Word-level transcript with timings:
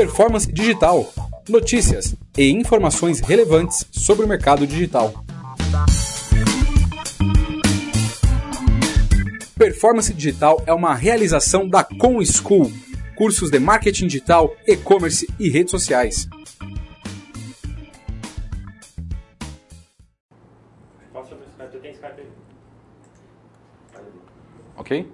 Performance 0.00 0.50
Digital. 0.50 1.12
Notícias 1.46 2.16
e 2.38 2.50
informações 2.50 3.20
relevantes 3.20 3.86
sobre 3.92 4.24
o 4.24 4.28
mercado 4.28 4.66
digital. 4.66 5.12
Performance 9.58 10.14
Digital 10.14 10.62
é 10.64 10.72
uma 10.72 10.94
realização 10.94 11.68
da 11.68 11.84
Com 11.84 12.24
School, 12.24 12.72
cursos 13.14 13.50
de 13.50 13.58
marketing 13.58 14.06
digital, 14.06 14.56
e-commerce 14.66 15.28
e 15.38 15.50
redes 15.50 15.70
sociais. 15.70 16.26
Ok? 24.78 25.12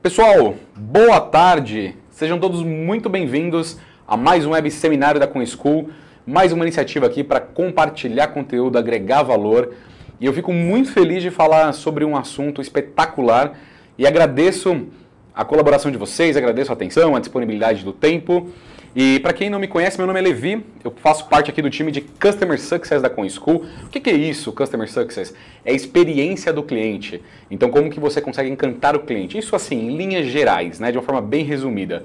Pessoal, 0.00 0.54
boa 0.74 1.20
tarde. 1.20 1.94
Sejam 2.10 2.40
todos 2.40 2.62
muito 2.62 3.10
bem-vindos 3.10 3.78
a 4.08 4.16
mais 4.16 4.46
um 4.46 4.50
web 4.50 4.70
seminário 4.70 5.18
da 5.18 5.26
Com 5.26 5.44
School, 5.44 5.90
mais 6.24 6.52
uma 6.52 6.64
iniciativa 6.64 7.06
aqui 7.06 7.24
para 7.24 7.40
compartilhar 7.40 8.28
conteúdo, 8.28 8.78
agregar 8.78 9.24
valor. 9.24 9.74
E 10.20 10.26
eu 10.26 10.32
fico 10.32 10.52
muito 10.52 10.92
feliz 10.92 11.22
de 11.22 11.30
falar 11.30 11.72
sobre 11.72 12.04
um 12.04 12.16
assunto 12.16 12.60
espetacular 12.60 13.58
e 13.98 14.06
agradeço 14.06 14.86
a 15.34 15.44
colaboração 15.44 15.90
de 15.90 15.98
vocês, 15.98 16.36
agradeço 16.36 16.70
a 16.70 16.74
atenção, 16.74 17.16
a 17.16 17.20
disponibilidade 17.20 17.84
do 17.84 17.92
tempo. 17.92 18.48
E 18.94 19.18
para 19.20 19.32
quem 19.32 19.50
não 19.50 19.58
me 19.58 19.66
conhece, 19.66 19.98
meu 19.98 20.06
nome 20.06 20.20
é 20.20 20.22
Levi, 20.22 20.64
eu 20.84 20.94
faço 21.02 21.26
parte 21.26 21.50
aqui 21.50 21.60
do 21.60 21.68
time 21.68 21.90
de 21.90 22.00
Customer 22.00 22.58
Success 22.60 23.02
da 23.02 23.10
ConSchool. 23.10 23.66
O 23.84 23.88
que, 23.88 23.98
que 23.98 24.08
é 24.08 24.14
isso, 24.14 24.52
Customer 24.52 24.90
Success? 24.90 25.34
É 25.64 25.72
a 25.72 25.74
experiência 25.74 26.52
do 26.52 26.62
cliente. 26.62 27.20
Então, 27.50 27.70
como 27.70 27.90
que 27.90 27.98
você 27.98 28.20
consegue 28.20 28.48
encantar 28.48 28.94
o 28.94 29.00
cliente? 29.00 29.36
Isso 29.36 29.54
assim, 29.56 29.88
em 29.88 29.96
linhas 29.96 30.26
gerais, 30.26 30.78
né, 30.78 30.92
de 30.92 30.96
uma 30.96 31.04
forma 31.04 31.20
bem 31.20 31.44
resumida. 31.44 32.04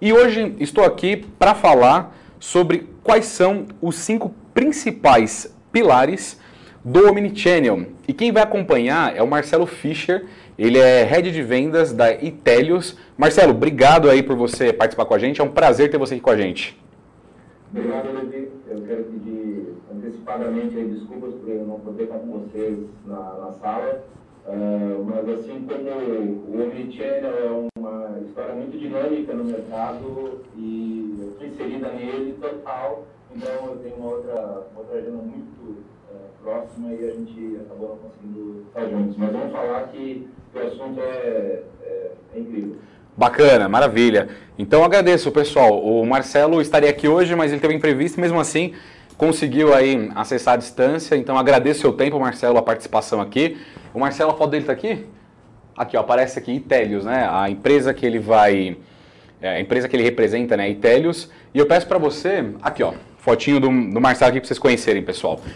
E 0.00 0.12
hoje 0.12 0.54
estou 0.60 0.84
aqui 0.84 1.16
para 1.16 1.56
falar 1.56 2.16
sobre 2.38 2.88
quais 3.02 3.24
são 3.24 3.66
os 3.82 3.96
cinco 3.96 4.32
principais 4.54 5.52
pilares 5.72 6.40
do 6.84 7.08
Omnichannel. 7.08 7.86
E 8.06 8.12
quem 8.12 8.30
vai 8.30 8.44
acompanhar 8.44 9.16
é 9.16 9.22
o 9.22 9.26
Marcelo 9.26 9.66
Fischer, 9.66 10.26
ele 10.56 10.78
é 10.78 11.02
head 11.02 11.32
de 11.32 11.42
vendas 11.42 11.92
da 11.92 12.12
Itelios. 12.12 12.96
Marcelo, 13.16 13.50
obrigado 13.50 14.08
aí 14.08 14.22
por 14.22 14.36
você 14.36 14.72
participar 14.72 15.04
com 15.04 15.14
a 15.14 15.18
gente. 15.18 15.40
É 15.40 15.44
um 15.44 15.50
prazer 15.50 15.90
ter 15.90 15.98
você 15.98 16.14
aqui 16.14 16.22
com 16.22 16.30
a 16.30 16.36
gente. 16.36 16.80
Obrigado, 17.72 18.12
Levi. 18.12 18.50
Eu 18.68 18.82
quero 18.82 19.02
pedir 19.02 19.74
antecipadamente 19.92 20.76
desculpas 20.76 21.34
por 21.34 21.50
eu 21.50 21.66
não 21.66 21.80
poder 21.80 22.04
estar 22.04 22.18
com 22.18 22.38
vocês 22.38 22.78
na, 23.04 23.16
na 23.16 23.52
sala. 23.60 24.04
Uh, 24.48 25.04
mas 25.04 25.28
assim 25.28 25.66
como 25.66 25.90
o 26.48 26.62
Omnichannel 26.62 27.68
é 27.76 27.78
uma 27.78 28.18
história 28.26 28.54
muito 28.54 28.78
dinâmica 28.78 29.34
no 29.34 29.44
mercado 29.44 30.40
e 30.56 31.16
eu 31.20 31.28
estou 31.32 31.46
inserida 31.46 31.90
nele 31.90 32.34
total, 32.40 33.04
então 33.36 33.66
eu 33.66 33.76
tenho 33.82 33.96
uma 33.96 34.08
outra, 34.08 34.34
uma 34.72 34.80
outra 34.80 34.98
agenda 34.98 35.18
muito 35.18 35.84
próxima 36.42 36.92
e 36.94 37.08
a 37.08 37.10
gente 37.10 37.60
acabou 37.66 37.88
não 37.90 37.96
conseguindo 37.98 38.64
estar 38.68 38.88
juntos. 38.88 39.16
Mas 39.18 39.32
vamos 39.32 39.52
falar 39.52 39.82
que 39.88 40.28
o 40.54 40.58
assunto 40.58 41.00
é, 41.00 41.62
é, 41.82 42.10
é 42.34 42.40
incrível. 42.40 42.76
Bacana, 43.14 43.68
maravilha. 43.68 44.28
Então 44.58 44.82
agradeço, 44.82 45.30
pessoal. 45.30 45.78
O 45.84 46.06
Marcelo 46.06 46.62
estaria 46.62 46.88
aqui 46.88 47.06
hoje, 47.06 47.34
mas 47.34 47.52
ele 47.52 47.60
teve 47.60 47.74
imprevisto, 47.74 48.18
mesmo 48.18 48.40
assim 48.40 48.72
conseguiu 49.18 49.74
aí 49.74 50.10
acessar 50.14 50.54
a 50.54 50.56
distância. 50.56 51.16
Então 51.16 51.36
agradeço 51.36 51.80
o 51.80 51.82
seu 51.82 51.92
tempo, 51.92 52.18
Marcelo, 52.20 52.56
a 52.56 52.62
participação 52.62 53.20
aqui. 53.20 53.58
O 53.92 54.00
Marcelo, 54.00 54.30
a 54.30 54.34
foto 54.34 54.50
dele 54.50 54.64
está 54.64 54.72
aqui? 54.72 55.06
Aqui, 55.76 55.96
ó, 55.96 56.00
aparece 56.00 56.38
aqui 56.38 56.52
Itelios, 56.52 57.04
né? 57.04 57.28
A 57.30 57.48
empresa 57.48 57.94
que 57.94 58.04
ele 58.04 58.18
vai, 58.18 58.76
é, 59.40 59.50
a 59.50 59.60
empresa 59.60 59.88
que 59.88 59.96
ele 59.96 60.02
representa, 60.02 60.56
né? 60.56 60.68
Itelios. 60.70 61.30
E 61.54 61.58
eu 61.58 61.66
peço 61.66 61.86
para 61.86 61.98
você, 61.98 62.52
aqui, 62.62 62.82
ó, 62.82 62.92
fotinho 63.18 63.60
do, 63.60 63.68
do 63.68 64.00
Marcelo 64.00 64.30
aqui 64.30 64.40
para 64.40 64.46
vocês 64.46 64.58
conhecerem, 64.58 65.02
pessoal. 65.02 65.40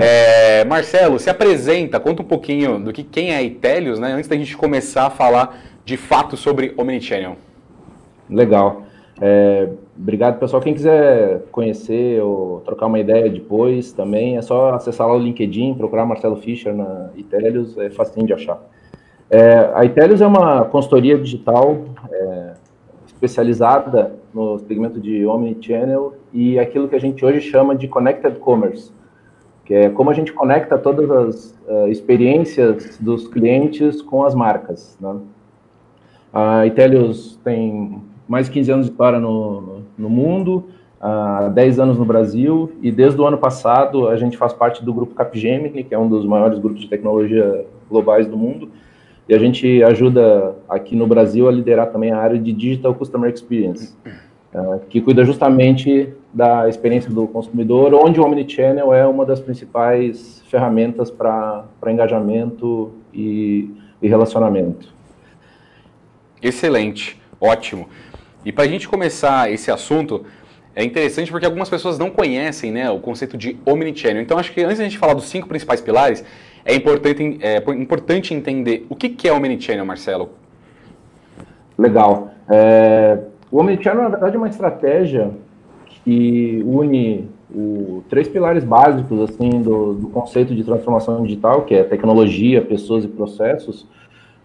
É, 0.00 0.64
Marcelo, 0.64 1.18
se 1.18 1.28
apresenta, 1.28 2.00
conta 2.00 2.22
um 2.22 2.24
pouquinho 2.24 2.78
do 2.78 2.90
que 2.90 3.02
quem 3.02 3.32
é 3.32 3.36
a 3.36 3.42
Itelios, 3.42 3.98
né? 3.98 4.12
Antes 4.12 4.26
da 4.26 4.34
gente 4.34 4.56
começar 4.56 5.08
a 5.08 5.10
falar 5.10 5.58
de 5.84 5.98
fato 5.98 6.38
sobre 6.38 6.72
Omnichannel. 6.78 7.36
Legal. 8.30 8.84
É, 9.20 9.68
obrigado, 9.98 10.38
pessoal. 10.38 10.62
Quem 10.62 10.74
quiser 10.74 11.42
conhecer 11.50 12.22
ou 12.22 12.60
trocar 12.60 12.86
uma 12.86 12.98
ideia 12.98 13.30
depois 13.30 13.92
também, 13.92 14.36
é 14.36 14.42
só 14.42 14.70
acessar 14.74 15.06
lá 15.06 15.14
o 15.14 15.18
LinkedIn, 15.18 15.74
procurar 15.74 16.06
Marcelo 16.06 16.36
Fischer 16.36 16.74
na 16.74 17.10
Itelios, 17.16 17.76
é 17.78 17.90
facinho 17.90 18.26
de 18.26 18.32
achar. 18.32 18.60
É, 19.30 19.70
a 19.74 19.84
Itelios 19.84 20.20
é 20.20 20.26
uma 20.26 20.64
consultoria 20.64 21.18
digital 21.18 21.76
é, 22.10 22.54
especializada 23.06 24.14
no 24.32 24.58
segmento 24.58 25.00
de 25.00 25.24
Omnichannel 25.24 26.14
e 26.32 26.58
aquilo 26.58 26.88
que 26.88 26.94
a 26.94 27.00
gente 27.00 27.24
hoje 27.24 27.40
chama 27.40 27.74
de 27.74 27.88
Connected 27.88 28.38
Commerce 28.38 28.92
que 29.64 29.74
é 29.74 29.90
como 29.90 30.10
a 30.10 30.12
gente 30.12 30.32
conecta 30.32 30.76
todas 30.76 31.10
as 31.10 31.58
uh, 31.66 31.88
experiências 31.88 32.98
dos 32.98 33.26
clientes 33.26 34.02
com 34.02 34.24
as 34.24 34.34
marcas. 34.34 34.96
Né? 35.00 35.16
A 36.32 36.66
Itelios 36.66 37.38
tem 37.42 38.02
mais 38.28 38.46
de 38.46 38.52
15 38.52 38.72
anos 38.72 38.86
de 38.86 38.92
história 38.92 39.18
no, 39.18 39.82
no, 39.96 40.08
mundo, 40.08 40.64
há 41.00 41.48
10 41.48 41.78
anos 41.78 41.98
no 41.98 42.04
Brasil, 42.04 42.72
e 42.82 42.90
desde 42.90 43.20
o 43.20 43.26
ano 43.26 43.38
passado 43.38 44.08
a 44.08 44.16
gente 44.16 44.36
faz 44.36 44.52
parte 44.52 44.84
do 44.84 44.92
grupo 44.92 45.14
Capgemini, 45.14 45.84
que 45.84 45.94
é 45.94 45.98
um 45.98 46.08
dos 46.08 46.24
maiores 46.24 46.58
grupos 46.58 46.80
de 46.80 46.88
tecnologia 46.88 47.66
globais 47.88 48.26
do 48.26 48.36
mundo, 48.36 48.70
e 49.28 49.34
a 49.34 49.38
gente 49.38 49.82
ajuda 49.82 50.54
aqui 50.68 50.94
no 50.94 51.06
Brasil 51.06 51.48
a 51.48 51.52
liderar 51.52 51.90
também 51.90 52.10
a 52.10 52.18
área 52.18 52.38
de 52.38 52.52
Digital 52.52 52.94
Customer 52.94 53.32
Experience, 53.32 53.94
uh, 54.54 54.80
que 54.88 55.00
cuida 55.00 55.24
justamente 55.24 56.12
da 56.32 56.68
experiência 56.68 57.10
do 57.10 57.26
consumidor, 57.26 57.94
onde 57.94 58.20
o 58.20 58.24
Omnichannel 58.24 58.92
é 58.92 59.06
uma 59.06 59.24
das 59.24 59.40
principais 59.40 60.42
ferramentas 60.48 61.10
para 61.10 61.64
engajamento 61.86 62.92
e, 63.12 63.70
e 64.02 64.08
relacionamento. 64.08 64.92
Excelente, 66.42 67.18
ótimo. 67.40 67.88
E 68.44 68.52
para 68.52 68.64
a 68.64 68.68
gente 68.68 68.88
começar 68.88 69.50
esse 69.50 69.70
assunto, 69.70 70.24
é 70.74 70.84
interessante 70.84 71.30
porque 71.30 71.46
algumas 71.46 71.68
pessoas 71.68 71.98
não 71.98 72.10
conhecem 72.10 72.72
né, 72.72 72.90
o 72.90 72.98
conceito 72.98 73.36
de 73.36 73.56
Omnichannel. 73.64 74.22
Então, 74.22 74.38
acho 74.38 74.52
que 74.52 74.62
antes 74.62 74.76
de 74.76 74.82
a 74.82 74.84
gente 74.84 74.98
falar 74.98 75.14
dos 75.14 75.26
cinco 75.26 75.48
principais 75.48 75.80
pilares, 75.80 76.24
é 76.64 76.74
importante, 76.74 77.38
é 77.40 77.58
importante 77.72 78.34
entender 78.34 78.86
o 78.88 78.96
que, 78.96 79.08
que 79.08 79.28
é 79.28 79.32
Omnichannel, 79.32 79.86
Marcelo. 79.86 80.30
Legal. 81.78 82.30
É, 82.48 83.18
o 83.50 83.60
Omnichannel, 83.60 84.02
na 84.02 84.08
verdade, 84.08 84.34
é 84.34 84.38
uma 84.38 84.48
estratégia 84.48 85.30
que 86.04 86.62
une 86.64 87.28
o, 87.54 88.02
três 88.08 88.28
pilares 88.28 88.64
básicos 88.64 89.20
assim 89.20 89.62
do, 89.62 89.94
do, 89.94 90.08
conceito 90.08 90.54
de 90.54 90.64
transformação 90.64 91.22
digital, 91.22 91.62
que 91.62 91.74
é 91.74 91.84
tecnologia, 91.84 92.60
pessoas 92.60 93.04
e 93.04 93.08
processos, 93.08 93.86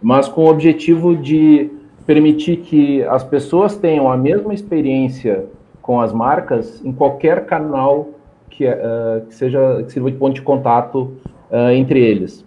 mas 0.02 0.28
com 0.28 0.46
o 0.46 0.50
objetivo 0.50 1.16
de 1.16 1.72
permitir 2.10 2.58
que 2.62 3.04
as 3.04 3.24
pessoas 3.24 3.78
tenham 3.78 4.12
a 4.12 4.18
mesma 4.18 4.52
experiência 4.52 5.46
com 5.80 6.02
as 6.02 6.12
marcas 6.12 6.84
em 6.84 6.92
qualquer 6.92 7.46
canal 7.46 8.10
que, 8.50 8.68
uh, 8.68 9.28
que 9.28 9.36
seja 9.36 9.84
que 9.84 9.92
sirva 9.92 10.10
de 10.10 10.18
ponto 10.18 10.34
de 10.34 10.42
contato 10.42 11.12
uh, 11.52 11.70
entre 11.70 12.02
eles. 12.04 12.44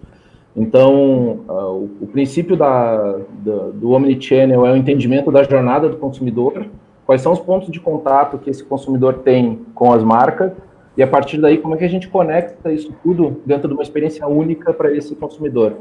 Então, 0.56 1.44
uh, 1.48 1.52
o, 1.52 1.90
o, 2.00 2.06
princípio 2.08 2.56
da, 2.56 3.20
da, 3.30 3.68
do 3.72 3.92
Omnichannel 3.92 4.66
é 4.66 4.72
o 4.72 4.76
entendimento 4.76 5.30
da 5.30 5.44
jornada 5.44 5.88
do 5.88 5.96
consumidor, 5.96 6.66
quais 7.06 7.20
são 7.20 7.30
os 7.30 7.38
pontos 7.38 7.70
de 7.70 7.78
contato 7.78 8.38
que 8.38 8.50
esse 8.50 8.64
consumidor 8.64 9.18
tem 9.18 9.60
com 9.76 9.92
as 9.92 10.02
marcas 10.02 10.50
e 10.96 11.04
a 11.04 11.06
partir 11.06 11.40
daí 11.40 11.58
como 11.58 11.76
é 11.76 11.78
que 11.78 11.84
a 11.84 11.88
gente 11.88 12.08
conecta 12.08 12.72
isso 12.72 12.92
tudo 13.00 13.40
dentro 13.46 13.68
de 13.68 13.74
uma 13.74 13.84
experiência 13.84 14.26
única 14.26 14.74
para 14.74 14.92
esse 14.92 15.14
consumidor. 15.14 15.76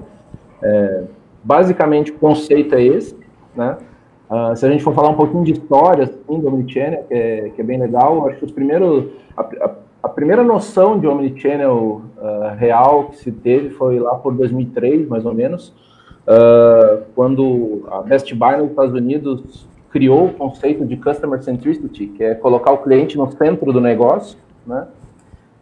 É, 0.61 1.03
basicamente 1.43 2.11
o 2.11 2.15
conceito 2.19 2.75
é 2.75 2.83
esse, 2.83 3.20
né? 3.55 3.77
Uh, 4.29 4.55
se 4.55 4.65
a 4.65 4.69
gente 4.71 4.81
for 4.81 4.93
falar 4.93 5.09
um 5.09 5.15
pouquinho 5.15 5.43
de 5.43 5.51
história 5.51 6.05
assim, 6.05 6.39
do 6.39 6.47
Omnichannel, 6.47 7.03
que 7.03 7.13
é, 7.13 7.49
que 7.49 7.59
é 7.59 7.63
bem 7.63 7.77
legal, 7.77 8.27
acho 8.29 8.37
que 8.37 8.45
os 8.45 8.51
primeiros, 8.51 9.07
a, 9.35 9.41
a, 9.41 9.71
a 10.03 10.07
primeira 10.09 10.41
noção 10.41 10.97
de 10.97 11.05
Omnichannel 11.05 12.01
uh, 12.17 12.55
real 12.57 13.09
que 13.09 13.17
se 13.17 13.31
teve 13.31 13.71
foi 13.71 13.99
lá 13.99 14.15
por 14.15 14.33
2003, 14.33 15.07
mais 15.09 15.25
ou 15.25 15.33
menos, 15.33 15.73
uh, 16.25 17.03
quando 17.13 17.85
a 17.91 18.01
Best 18.01 18.33
Buy 18.33 18.57
nos 18.57 18.69
Estados 18.69 18.93
Unidos 18.93 19.67
criou 19.89 20.27
o 20.27 20.33
conceito 20.33 20.85
de 20.85 20.95
Customer 20.95 21.43
Centricity, 21.43 22.07
que 22.07 22.23
é 22.23 22.33
colocar 22.33 22.71
o 22.71 22.77
cliente 22.77 23.17
no 23.17 23.29
centro 23.31 23.73
do 23.73 23.81
negócio, 23.81 24.37
né? 24.65 24.87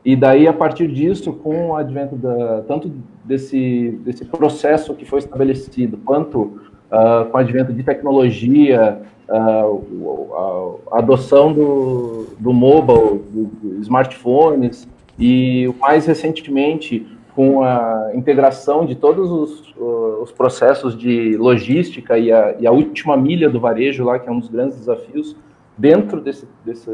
E 0.06 0.16
daí, 0.16 0.48
a 0.48 0.54
partir 0.54 0.88
disso, 0.88 1.34
com 1.34 1.72
o 1.72 1.76
advento 1.76 2.16
da, 2.16 2.62
tanto 2.68 2.92
desse, 3.24 4.00
desse 4.04 4.24
processo 4.24 4.94
que 4.94 5.06
foi 5.06 5.20
estabelecido, 5.20 5.98
quanto 5.98 6.62
uh, 6.92 7.26
com 7.30 7.38
o 7.38 7.40
advento 7.40 7.74
de 7.74 7.84
tecnologia, 7.84 9.02
uh, 9.30 10.80
a, 10.92 11.00
adoção 11.00 11.54
do, 11.54 12.28
do 12.40 12.54
mobile, 12.54 13.22
do, 13.30 13.82
smartphones, 13.82 14.88
e 15.18 15.74
mais 15.80 16.06
recentemente 16.06 17.06
com 17.36 17.64
a 17.64 18.12
integração 18.14 18.86
de 18.86 18.96
todos 18.96 19.30
os, 19.32 19.74
os 20.22 20.32
processos 20.32 20.98
de 20.98 21.38
logística 21.38 22.18
e 22.18 22.32
a, 22.32 22.56
e 22.60 22.68
a, 22.68 22.72
última 22.72 23.16
milha 23.16 23.50
do 23.50 23.60
varejo 23.60 24.04
lá, 24.04 24.18
que 24.18 24.28
é 24.28 24.32
um 24.32 24.40
dos 24.40 24.50
grandes 24.50 24.78
desafios, 24.78 25.36
dentro 25.78 26.20
desse, 26.20 26.48
desse, 26.66 26.92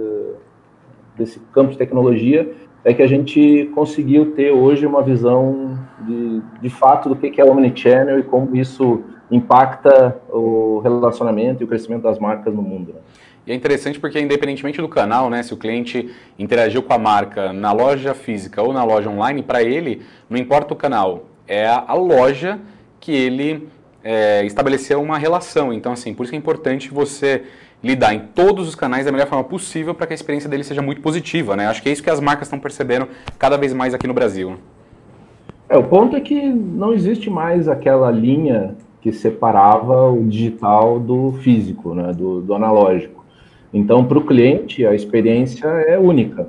desse 1.18 1.39
campo 1.51 1.71
de 1.71 1.77
tecnologia 1.77 2.51
é 2.83 2.94
que 2.94 3.01
a 3.01 3.07
gente 3.07 3.69
conseguiu 3.74 4.33
ter 4.33 4.51
hoje 4.51 4.86
uma 4.86 5.01
visão 5.01 5.80
de, 6.01 6.41
de 6.62 6.69
fato 6.69 7.09
do 7.09 7.15
que 7.15 7.41
é 7.41 7.44
o 7.44 7.50
Omnichannel 7.50 8.19
e 8.19 8.24
como 8.24 8.56
isso 8.56 9.03
impacta 9.31 10.18
o 10.30 10.80
relacionamento 10.83 11.62
e 11.62 11.66
o 11.66 11.68
crescimento 11.68 12.04
das 12.04 12.19
marcas 12.19 12.54
no 12.54 12.62
mundo. 12.62 12.94
Né? 12.94 13.00
E 13.48 13.51
é 13.51 13.56
interessante 13.56 14.00
porque, 14.00 14.19
independentemente 14.19 14.81
do 14.81 14.89
canal, 14.89 15.30
né, 15.30 15.44
se 15.44 15.54
o 15.54 15.57
cliente 15.57 16.12
interagiu 16.38 16.81
com 16.81 16.94
a 16.94 16.98
marca 16.98 17.54
na 17.54 17.72
loja 17.72 18.13
física 18.13 18.62
ou 18.62 18.74
na 18.74 18.83
loja 18.83 19.10
online, 19.10 19.44
para 19.44 19.62
ele, 19.62 20.01
não 20.30 20.38
importa 20.38 20.74
o 20.74 20.75
canal, 20.75 21.25
é 21.48 21.68
a 21.68 21.94
loja 21.94 22.60
que 23.00 23.12
ele 23.12 23.68
é, 24.04 24.44
estabeleceu 24.45 25.01
uma 25.01 25.18
relação. 25.18 25.72
Então, 25.72 25.92
assim, 25.92 26.13
por 26.13 26.25
isso 26.25 26.33
é 26.33 26.38
importante 26.38 26.89
você 26.89 27.44
lidar 27.83 28.16
em 28.16 28.19
todos 28.19 28.68
os 28.68 28.74
canais 28.74 29.06
da 29.06 29.12
melhor 29.12 29.27
forma 29.27 29.44
possível 29.44 29.94
para 29.94 30.07
que 30.07 30.13
a 30.13 30.16
experiência 30.16 30.50
dele 30.50 30.63
seja 30.63 30.81
muito 30.81 31.01
positiva, 31.01 31.56
né? 31.56 31.68
Acho 31.68 31.83
que 31.83 31.89
é 31.89 31.92
isso 31.92 32.01
que 32.01 32.10
as 32.10 32.19
marcas 32.19 32.48
estão 32.48 32.57
percebendo 32.57 33.07
cada 33.38 33.57
vez 33.57 33.74
mais 33.74 33.94
aqui 33.94 34.07
no 34.07 34.13
Brasil. 34.13 34.56
É, 35.69 35.77
o 35.77 35.83
ponto 35.83 36.16
é 36.16 36.22
que 36.22 36.50
não 36.50 36.94
existe 36.94 37.30
mais 37.30 37.68
aquela 37.68 38.10
linha 38.10 38.75
que 39.05 39.11
separava 39.11 40.09
o 40.09 40.23
digital 40.23 40.99
do 40.99 41.33
físico, 41.33 41.93
né, 41.93 42.11
do, 42.11 42.41
do 42.41 42.55
analógico. 42.55 43.23
Então, 43.71 44.03
para 44.03 44.17
o 44.17 44.25
cliente, 44.25 44.83
a 44.83 44.95
experiência 44.95 45.67
é 45.67 45.99
única. 45.99 46.47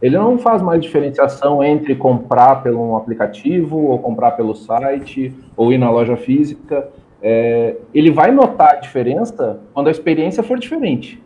Ele 0.00 0.16
não 0.16 0.38
faz 0.38 0.62
mais 0.62 0.80
diferenciação 0.80 1.64
entre 1.64 1.96
comprar 1.96 2.62
pelo 2.62 2.80
um 2.80 2.96
aplicativo, 2.96 3.76
ou 3.76 3.98
comprar 3.98 4.30
pelo 4.36 4.54
site, 4.54 5.34
ou 5.56 5.72
ir 5.72 5.78
na 5.78 5.90
loja 5.90 6.16
física. 6.16 6.88
É, 7.20 7.74
ele 7.92 8.12
vai 8.12 8.30
notar 8.30 8.74
a 8.74 8.76
diferença 8.76 9.58
quando 9.74 9.88
a 9.88 9.90
experiência 9.90 10.44
for 10.44 10.60
diferente. 10.60 11.20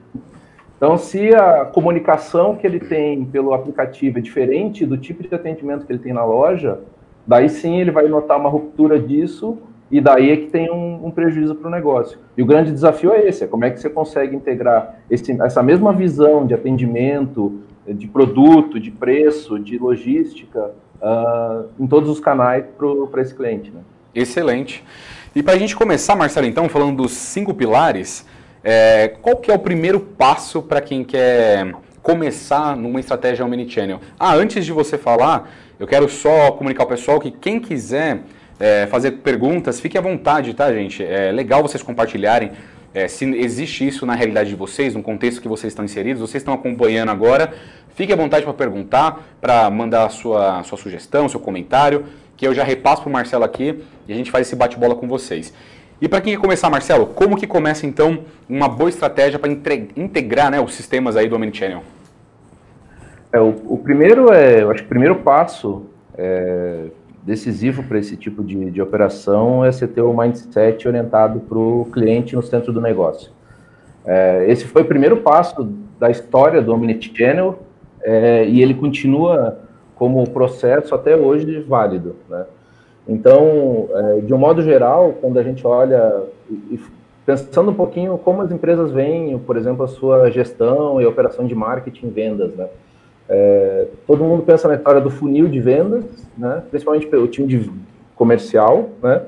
Então, 0.79 0.97
se 0.97 1.35
a 1.35 1.67
comunicação 1.67 2.57
que 2.57 2.67
ele 2.67 2.81
tem 2.81 3.23
pelo 3.27 3.53
aplicativo 3.53 4.19
é 4.19 4.23
diferente 4.23 4.87
do 4.87 4.97
tipo 4.97 5.23
de 5.23 5.35
atendimento 5.35 5.85
que 5.85 5.93
ele 5.93 5.99
tem 5.99 6.15
na 6.15 6.25
loja, 6.25 6.81
daí 7.27 7.51
sim 7.51 7.79
ele 7.79 7.91
vai 7.91 8.09
notar 8.09 8.39
uma 8.41 8.49
ruptura 8.49 8.99
disso 8.99 9.59
e 9.91 10.01
daí 10.01 10.31
é 10.31 10.37
que 10.37 10.47
tem 10.47 10.71
um, 10.71 11.07
um 11.07 11.11
prejuízo 11.11 11.55
para 11.55 11.69
o 11.69 11.71
negócio. 11.71 12.19
E 12.37 12.43
o 12.43 12.47
grande 12.47 12.71
desafio 12.71 13.13
é 13.13 13.27
esse: 13.27 13.45
é 13.45 13.47
como 13.47 13.65
é 13.65 13.71
que 13.71 13.81
você 13.81 13.91
consegue 13.91 14.37
integrar 14.37 15.01
esse, 15.11 15.33
essa 15.43 15.63
mesma 15.63 15.93
visão 15.93 16.47
de 16.47 16.55
atendimento, 16.55 17.61
de 17.87 18.07
produto, 18.07 18.79
de 18.79 18.91
preço, 18.91 19.59
de 19.59 19.79
logística 19.79 20.71
uh, 21.01 21.69
em 21.79 21.87
todos 21.87 22.09
os 22.09 22.21
canais 22.21 22.65
para 23.11 23.23
esse 23.23 23.35
cliente. 23.35 23.71
Né? 23.71 23.81
Excelente. 24.15 24.85
E 25.35 25.43
para 25.43 25.55
a 25.55 25.59
gente 25.59 25.75
começar, 25.75 26.17
Marcelo, 26.17 26.47
então, 26.47 26.69
falando 26.69 27.03
dos 27.03 27.13
cinco 27.13 27.55
pilares, 27.55 28.27
é, 28.63 29.09
qual 29.23 29.37
que 29.37 29.51
é 29.51 29.55
o 29.55 29.59
primeiro 29.59 30.01
passo 30.01 30.61
para 30.63 30.81
quem 30.81 31.05
quer 31.05 31.73
começar 32.03 32.77
numa 32.77 33.01
estratégia 33.01 33.45
omnichannel? 33.45 34.01
Ah, 34.19 34.35
antes 34.35 34.65
de 34.65 34.73
você 34.73 34.99
falar, 34.99 35.51
eu 35.79 35.87
quero 35.87 36.09
só 36.09 36.51
comunicar 36.53 36.83
ao 36.83 36.89
pessoal 36.89 37.21
que 37.21 37.31
quem 37.31 37.61
quiser 37.61 38.23
é, 38.61 38.87
fazer 38.87 39.13
perguntas, 39.13 39.81
fique 39.81 39.97
à 39.97 40.01
vontade, 40.03 40.53
tá, 40.53 40.71
gente? 40.73 41.03
É 41.03 41.33
legal 41.33 41.63
vocês 41.63 41.83
compartilharem 41.83 42.53
é, 42.93 43.09
se 43.09 43.25
existe 43.37 43.87
isso 43.87 44.05
na 44.05 44.15
realidade 44.15 44.51
de 44.51 44.57
vocês, 44.57 44.95
no 44.95 45.03
contexto 45.03 45.41
que 45.41 45.49
vocês 45.49 45.73
estão 45.73 45.85
inseridos, 45.85 46.21
vocês 46.21 46.43
estão 46.43 46.53
acompanhando 46.53 47.11
agora. 47.11 47.55
Fique 47.95 48.13
à 48.13 48.17
vontade 48.17 48.45
para 48.45 48.53
perguntar, 48.53 49.21
para 49.41 49.71
mandar 49.71 50.07
a 50.07 50.09
sua, 50.09 50.63
sua 50.65 50.77
sugestão, 50.77 51.29
seu 51.29 51.41
comentário, 51.41 52.05
que 52.37 52.47
eu 52.47 52.53
já 52.53 52.65
repasso 52.65 53.03
para 53.03 53.09
o 53.09 53.13
Marcelo 53.13 53.45
aqui 53.45 53.83
e 54.07 54.13
a 54.13 54.17
gente 54.17 54.31
faz 54.31 54.47
esse 54.47 54.57
bate-bola 54.57 54.95
com 54.95 55.09
vocês. 55.09 55.55
E 56.01 56.09
para 56.09 56.21
quem 56.21 56.35
quer 56.35 56.41
começar, 56.41 56.69
Marcelo, 56.71 57.07
como 57.07 57.37
que 57.37 57.47
começa 57.47 57.87
então 57.87 58.25
uma 58.49 58.69
boa 58.69 58.89
estratégia 58.89 59.39
para 59.39 59.51
integrar 59.51 60.51
né, 60.51 60.61
os 60.61 60.75
sistemas 60.75 61.17
aí 61.17 61.29
do 61.29 61.37
Omnichannel? 61.37 61.83
É, 63.33 63.39
o, 63.39 63.55
o 63.69 63.79
primeiro 63.79 64.33
é, 64.33 64.63
eu 64.63 64.71
acho 64.71 64.81
que 64.81 64.87
o 64.87 64.89
primeiro 64.89 65.17
passo 65.17 65.87
é 66.17 66.87
decisivo 67.23 67.83
para 67.83 67.99
esse 67.99 68.17
tipo 68.17 68.43
de, 68.43 68.71
de 68.71 68.81
operação 68.81 69.65
é 69.65 69.71
você 69.71 69.87
ter 69.87 70.01
o 70.01 70.11
um 70.11 70.17
mindset 70.17 70.87
orientado 70.89 71.41
para 71.41 71.59
o 71.59 71.87
cliente 71.93 72.35
no 72.35 72.43
centro 72.43 72.73
do 72.73 72.81
negócio. 72.81 73.31
É, 74.05 74.47
esse 74.49 74.65
foi 74.65 74.83
o 74.83 74.87
primeiro 74.87 75.19
passo 75.19 75.69
da 75.99 76.11
história 76.11 76.63
do 76.63 76.73
Omnichannel 76.73 77.59
é, 78.03 78.47
e 78.47 78.63
ele 78.63 78.75
continua 78.75 79.59
como 79.95 80.29
processo 80.31 80.95
até 80.95 81.15
hoje 81.15 81.61
válido. 81.61 82.17
Né? 82.29 82.47
Então, 83.07 83.89
é, 83.93 84.21
de 84.21 84.33
um 84.33 84.39
modo 84.39 84.63
geral, 84.63 85.15
quando 85.21 85.39
a 85.39 85.43
gente 85.43 85.67
olha, 85.67 86.23
e, 86.49 86.81
pensando 87.27 87.71
um 87.71 87.75
pouquinho 87.75 88.17
como 88.17 88.41
as 88.41 88.51
empresas 88.51 88.91
veem, 88.91 89.39
por 89.39 89.57
exemplo, 89.57 89.85
a 89.85 89.89
sua 89.89 90.31
gestão 90.31 91.01
e 91.01 91.07
operação 91.07 91.47
de 91.47 91.55
marketing 91.55 92.07
e 92.07 92.11
vendas, 92.11 92.55
né? 92.55 92.67
É, 93.33 93.87
todo 94.09 94.25
mundo 94.25 94.43
pensa 94.43 94.67
na 94.67 94.75
história 94.75 95.01
do 95.01 95.09
funil 95.09 95.47
de 95.47 95.61
vendas, 95.61 96.05
né? 96.37 96.65
principalmente 96.69 97.07
pelo 97.07 97.29
time 97.29 97.47
de 97.47 97.71
comercial, 98.17 98.91
né? 99.01 99.23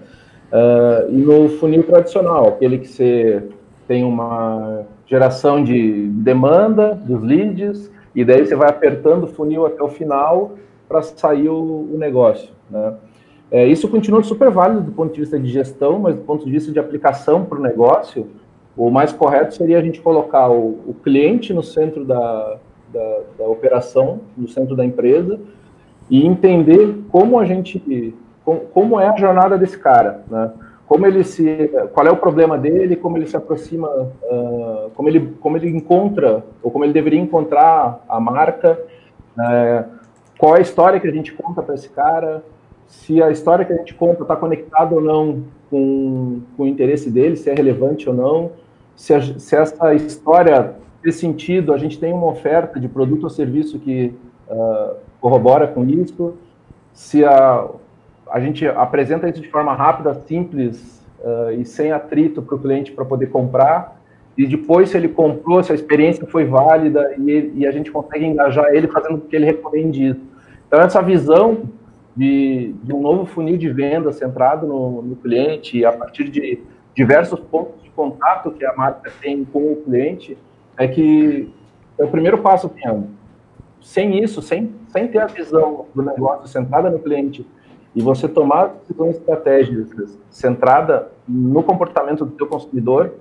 Uh, 0.52 1.10
e 1.10 1.16
no 1.16 1.49
funil 1.49 1.82
tradicional, 1.82 2.49
aquele 2.49 2.76
que 2.76 2.87
você 2.87 3.43
tem 3.88 4.04
uma 4.04 4.82
geração 5.06 5.64
de 5.64 6.08
demanda 6.08 6.94
dos 6.94 7.22
leads, 7.22 7.90
e 8.14 8.22
daí 8.22 8.44
você 8.44 8.54
vai 8.54 8.69
apertando 8.69 9.25
o 9.25 9.26
funil 9.28 9.64
até 9.64 9.82
o 9.82 9.88
final 9.88 10.56
para 10.87 11.00
sair 11.00 11.49
o, 11.49 11.88
o 11.94 11.96
negócio. 11.96 12.50
Né? 12.69 12.93
É, 13.50 13.66
isso 13.66 13.88
continua 13.88 14.22
super 14.22 14.50
válido 14.50 14.82
do 14.82 14.93
ponto 14.93 15.14
de 15.14 15.20
vista 15.20 15.38
de 15.38 15.49
gestão, 15.49 15.99
mas 15.99 16.16
do 16.16 16.22
ponto 16.22 16.44
de 16.44 16.50
vista 16.50 16.70
de 16.70 16.78
aplicação 16.78 17.46
para 17.46 17.58
o 17.58 17.62
negócio, 17.62 18.26
o 18.76 18.90
mais 18.90 19.10
correto 19.10 19.54
seria 19.54 19.78
a 19.78 19.82
gente 19.82 20.02
colocar 20.02 20.50
o, 20.50 20.81
o 20.87 20.94
cliente 21.02 21.54
no 21.54 21.62
centro 21.62 22.04
da, 22.04 22.58
da, 22.93 23.19
da, 23.39 23.44
operação, 23.47 24.21
no 24.37 24.49
centro 24.49 24.77
da 24.77 24.85
empresa, 24.85 25.41
e 26.11 26.27
entender 26.27 26.99
como 27.11 27.39
a 27.39 27.44
gente, 27.44 28.15
como, 28.73 29.00
é 29.00 29.09
a 29.09 29.17
jornada 29.17 29.56
desse 29.56 29.79
cara, 29.79 30.23
né? 30.31 30.53
Como 30.87 31.06
ele 31.06 31.25
se, 31.25 31.71
qual 31.94 32.06
é 32.06 32.11
o 32.11 32.17
problema 32.17 32.59
dele, 32.59 32.97
como 32.97 33.17
ele 33.17 33.27
se 33.27 33.37
aproxima, 33.37 33.89
uh, 33.89 34.91
como 34.94 35.09
ele, 35.09 35.35
como 35.41 35.56
ele 35.56 35.71
encontra 35.71 36.44
ou 36.62 36.71
como 36.71 36.85
ele 36.85 36.93
deveria 36.93 37.19
encontrar 37.19 38.05
a 38.06 38.21
marca, 38.21 38.79
uh, 39.38 39.85
qual 40.38 40.55
é 40.55 40.59
a 40.59 40.62
história 40.62 41.00
que 41.00 41.09
a 41.09 41.12
gente 41.12 41.33
conta 41.33 41.62
para 41.62 41.75
esse 41.75 41.88
cara, 41.88 42.43
se 42.87 43.23
a 43.23 43.31
história 43.31 43.65
que 43.65 43.73
a 43.73 43.77
gente 43.77 43.95
conta 43.95 44.23
está 44.23 44.37
conectada 44.37 44.95
ou 44.95 45.00
não 45.00 45.45
com, 45.71 46.43
com 46.56 46.65
o 46.65 46.67
interesse 46.67 47.11
dele, 47.11 47.37
se 47.37 47.49
é 47.49 47.55
relevante 47.55 48.06
ou 48.06 48.15
não, 48.15 48.50
se, 48.95 49.15
a, 49.15 49.23
se 49.23 49.56
essa 49.56 49.95
história 49.95 50.75
nesse 51.04 51.18
sentido, 51.18 51.73
a 51.73 51.78
gente 51.78 51.99
tem 51.99 52.12
uma 52.12 52.26
oferta 52.26 52.78
de 52.78 52.88
produto 52.88 53.25
ou 53.25 53.30
serviço 53.30 53.78
que 53.78 54.14
uh, 54.49 54.97
corrobora 55.21 55.66
com 55.66 55.85
isso. 55.85 56.35
Se 56.92 57.25
a, 57.25 57.68
a 58.30 58.40
gente 58.40 58.66
apresenta 58.66 59.28
isso 59.28 59.40
de 59.40 59.49
forma 59.49 59.75
rápida, 59.75 60.14
simples 60.14 61.04
uh, 61.21 61.52
e 61.52 61.64
sem 61.64 61.92
atrito 61.92 62.42
para 62.42 62.54
o 62.54 62.59
cliente 62.59 62.92
para 62.92 63.04
poder 63.04 63.26
comprar, 63.26 64.00
e 64.37 64.47
depois, 64.47 64.88
se 64.88 64.97
ele 64.97 65.09
comprou, 65.09 65.62
se 65.62 65.73
a 65.73 65.75
experiência 65.75 66.26
foi 66.26 66.44
válida 66.44 67.14
e, 67.18 67.52
e 67.54 67.66
a 67.66 67.71
gente 67.71 67.90
consegue 67.90 68.25
engajar 68.25 68.75
ele 68.75 68.88
fazendo 68.88 69.18
com 69.18 69.28
que 69.28 69.37
ele 69.37 69.44
recomende 69.44 70.09
isso. 70.09 70.21
Então, 70.66 70.80
essa 70.80 71.02
visão 71.02 71.64
de, 72.16 72.75
de, 72.82 72.94
um 72.94 73.00
novo 73.00 73.26
funil 73.26 73.59
de 73.59 73.68
venda 73.71 74.11
centrado 74.11 74.66
no, 74.66 75.02
no 75.02 75.16
cliente, 75.16 75.85
a 75.85 75.92
partir 75.92 76.30
de 76.30 76.61
diversos 76.94 77.40
pontos 77.40 77.82
de 77.82 77.90
contato 77.90 78.50
que 78.52 78.64
a 78.64 78.75
marca 78.75 79.12
tem 79.21 79.44
com 79.44 79.73
o 79.73 79.76
cliente, 79.76 80.37
é 80.76 80.88
que 80.88 81.52
é 81.99 82.05
o 82.05 82.09
primeiro 82.09 82.38
passo, 82.38 82.69
Piano. 82.69 83.11
Sem 83.81 84.23
isso, 84.23 84.41
sem, 84.41 84.73
sem 84.88 85.09
ter 85.09 85.19
a 85.19 85.26
visão 85.26 85.87
do 85.95 86.02
negócio 86.02 86.47
centrada 86.47 86.88
no 86.88 86.99
cliente 86.99 87.47
e 87.95 88.00
você 88.00 88.29
tomar 88.29 88.69
decisões 88.81 89.17
estratégicas 89.17 90.19
centrada 90.31 91.11
no 91.29 91.62
comportamento 91.62 92.25
do 92.25 92.37
seu 92.37 92.47
consumidor, 92.47 93.14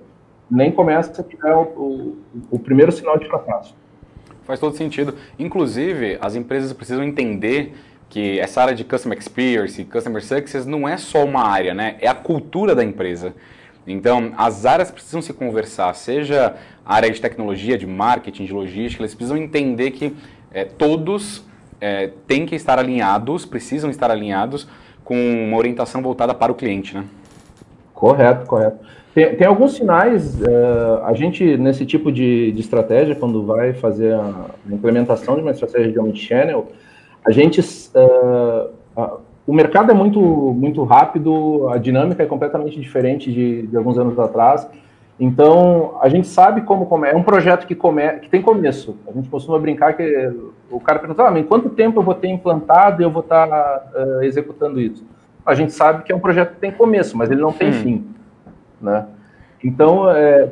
nem 0.50 0.70
começa 0.70 1.20
a 1.20 1.24
tirar 1.24 1.58
o, 1.58 1.62
o, 1.62 2.18
o 2.52 2.58
primeiro 2.58 2.92
sinal 2.92 3.18
de 3.18 3.26
fracasso. 3.26 3.74
Faz 4.44 4.58
todo 4.58 4.76
sentido. 4.76 5.14
Inclusive, 5.38 6.18
as 6.20 6.34
empresas 6.34 6.72
precisam 6.72 7.04
entender 7.04 7.74
que 8.08 8.38
essa 8.38 8.60
área 8.60 8.74
de 8.74 8.84
Customer 8.84 9.18
Experience, 9.18 9.84
Customer 9.84 10.22
Success, 10.22 10.66
não 10.66 10.86
é 10.86 10.96
só 10.96 11.24
uma 11.24 11.46
área, 11.46 11.72
né? 11.72 11.96
É 11.98 12.08
a 12.08 12.14
cultura 12.14 12.74
da 12.74 12.84
empresa. 12.84 13.34
Então, 13.86 14.32
as 14.36 14.64
áreas 14.64 14.90
precisam 14.90 15.20
se 15.20 15.32
conversar, 15.32 15.92
seja 15.94 16.54
a 16.84 16.94
área 16.94 17.10
de 17.10 17.20
tecnologia, 17.20 17.76
de 17.76 17.86
marketing, 17.86 18.44
de 18.44 18.52
logística, 18.52 19.02
eles 19.02 19.14
precisam 19.14 19.36
entender 19.36 19.90
que 19.90 20.14
é, 20.52 20.64
todos 20.64 21.44
é, 21.80 22.10
têm 22.26 22.46
que 22.46 22.54
estar 22.54 22.78
alinhados, 22.78 23.44
precisam 23.44 23.90
estar 23.90 24.10
alinhados 24.10 24.68
com 25.04 25.16
uma 25.16 25.56
orientação 25.56 26.00
voltada 26.00 26.32
para 26.32 26.52
o 26.52 26.54
cliente, 26.54 26.94
né? 26.94 27.04
Correto, 27.92 28.46
correto. 28.46 28.78
Tem, 29.14 29.34
tem 29.36 29.46
alguns 29.46 29.74
sinais, 29.74 30.40
uh, 30.40 31.04
a 31.04 31.12
gente, 31.12 31.56
nesse 31.56 31.84
tipo 31.84 32.10
de, 32.10 32.52
de 32.52 32.60
estratégia, 32.60 33.14
quando 33.14 33.44
vai 33.44 33.74
fazer 33.74 34.14
a 34.14 34.46
implementação 34.70 35.34
de 35.34 35.42
uma 35.42 35.50
estratégia 35.50 35.90
de 35.90 35.98
omnichannel, 35.98 36.70
a 37.24 37.30
gente... 37.30 37.60
Uh, 37.60 39.31
o 39.46 39.52
mercado 39.52 39.90
é 39.90 39.94
muito, 39.94 40.20
muito 40.20 40.84
rápido, 40.84 41.68
a 41.68 41.76
dinâmica 41.76 42.22
é 42.22 42.26
completamente 42.26 42.80
diferente 42.80 43.32
de, 43.32 43.66
de 43.66 43.76
alguns 43.76 43.98
anos 43.98 44.18
atrás. 44.18 44.68
Então, 45.18 45.98
a 46.00 46.08
gente 46.08 46.26
sabe 46.26 46.62
como 46.62 46.86
começa. 46.86 47.14
É 47.14 47.18
um 47.18 47.22
projeto 47.22 47.66
que, 47.66 47.74
come, 47.74 48.02
que 48.20 48.28
tem 48.28 48.40
começo. 48.40 48.96
A 49.06 49.12
gente 49.12 49.28
costuma 49.28 49.58
brincar 49.58 49.94
que 49.94 50.32
o 50.70 50.80
cara 50.80 50.98
pergunta, 50.98 51.28
ah, 51.28 51.38
em 51.38 51.44
quanto 51.44 51.68
tempo 51.70 52.00
eu 52.00 52.04
vou 52.04 52.14
ter 52.14 52.28
implantado 52.28 53.02
e 53.02 53.04
eu 53.04 53.10
vou 53.10 53.22
estar 53.22 53.48
uh, 53.48 54.22
executando 54.22 54.80
isso? 54.80 55.04
A 55.44 55.54
gente 55.54 55.72
sabe 55.72 56.02
que 56.04 56.12
é 56.12 56.14
um 56.16 56.20
projeto 56.20 56.54
que 56.54 56.60
tem 56.60 56.70
começo, 56.70 57.16
mas 57.16 57.30
ele 57.30 57.40
não 57.40 57.52
tem 57.52 57.70
hum. 57.70 57.72
fim. 57.72 58.06
Né? 58.80 59.06
Então, 59.62 60.10
é, 60.10 60.50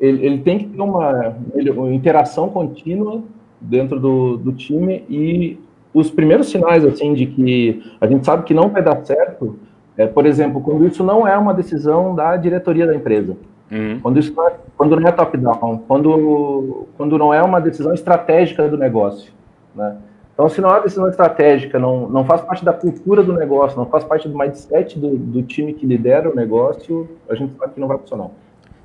ele, 0.00 0.26
ele, 0.26 0.38
tem 0.38 0.58
que 0.58 0.66
ter 0.66 0.80
uma, 0.80 1.34
uma 1.74 1.92
interação 1.92 2.48
contínua 2.48 3.22
dentro 3.60 3.98
do, 3.98 4.36
do 4.36 4.52
time 4.52 5.04
e 5.08 5.58
os 5.92 6.10
primeiros 6.10 6.48
sinais 6.50 6.84
assim 6.84 7.14
de 7.14 7.26
que 7.26 7.82
a 8.00 8.06
gente 8.06 8.24
sabe 8.24 8.44
que 8.44 8.54
não 8.54 8.68
vai 8.68 8.82
dar 8.82 9.04
certo 9.04 9.58
é, 9.96 10.06
por 10.06 10.24
exemplo, 10.26 10.60
quando 10.60 10.86
isso 10.86 11.04
não 11.04 11.26
é 11.26 11.36
uma 11.36 11.52
decisão 11.52 12.14
da 12.14 12.36
diretoria 12.36 12.86
da 12.86 12.94
empresa. 12.94 13.36
Uhum. 13.70 14.00
Quando 14.02 14.18
isso 14.18 14.34
não 14.34 14.48
é, 14.48 14.54
quando 14.76 14.98
não 14.98 15.08
é 15.08 15.12
top-down, 15.12 15.82
quando, 15.86 16.86
quando 16.96 17.18
não 17.18 17.32
é 17.32 17.42
uma 17.42 17.60
decisão 17.60 17.92
estratégica 17.92 18.68
do 18.68 18.76
negócio. 18.76 19.32
Né? 19.74 19.96
Então, 20.34 20.48
se 20.48 20.60
não 20.60 20.70
é 20.70 20.72
uma 20.72 20.80
decisão 20.80 21.08
estratégica, 21.08 21.78
não, 21.78 22.08
não 22.08 22.24
faz 22.24 22.40
parte 22.40 22.64
da 22.64 22.72
cultura 22.72 23.22
do 23.22 23.32
negócio, 23.34 23.78
não 23.78 23.86
faz 23.86 24.02
parte 24.02 24.28
do 24.28 24.36
mindset 24.36 24.98
do, 24.98 25.16
do 25.16 25.42
time 25.42 25.74
que 25.74 25.86
lidera 25.86 26.30
o 26.30 26.34
negócio, 26.34 27.08
a 27.28 27.34
gente 27.34 27.54
sabe 27.58 27.74
que 27.74 27.80
não 27.80 27.88
vai 27.88 27.98
funcionar. 27.98 28.30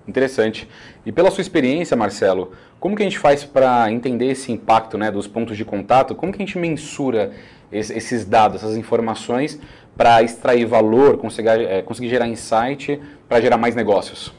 Interessante. 0.07 0.67
E 1.05 1.11
pela 1.11 1.29
sua 1.29 1.41
experiência, 1.41 1.97
Marcelo, 1.97 2.51
como 2.79 2.95
que 2.95 3.03
a 3.03 3.05
gente 3.05 3.19
faz 3.19 3.43
para 3.43 3.91
entender 3.91 4.27
esse 4.27 4.51
impacto 4.51 4.97
né, 4.97 5.11
dos 5.11 5.27
pontos 5.27 5.57
de 5.57 5.65
contato? 5.65 6.15
Como 6.15 6.31
que 6.31 6.41
a 6.41 6.45
gente 6.45 6.57
mensura 6.57 7.31
esses 7.71 8.23
dados, 8.23 8.63
essas 8.63 8.77
informações, 8.77 9.59
para 9.97 10.21
extrair 10.21 10.65
valor, 10.65 11.17
conseguir, 11.17 11.49
é, 11.49 11.81
conseguir 11.81 12.07
gerar 12.07 12.27
insight 12.27 13.01
para 13.27 13.41
gerar 13.41 13.57
mais 13.57 13.75
negócios? 13.75 14.33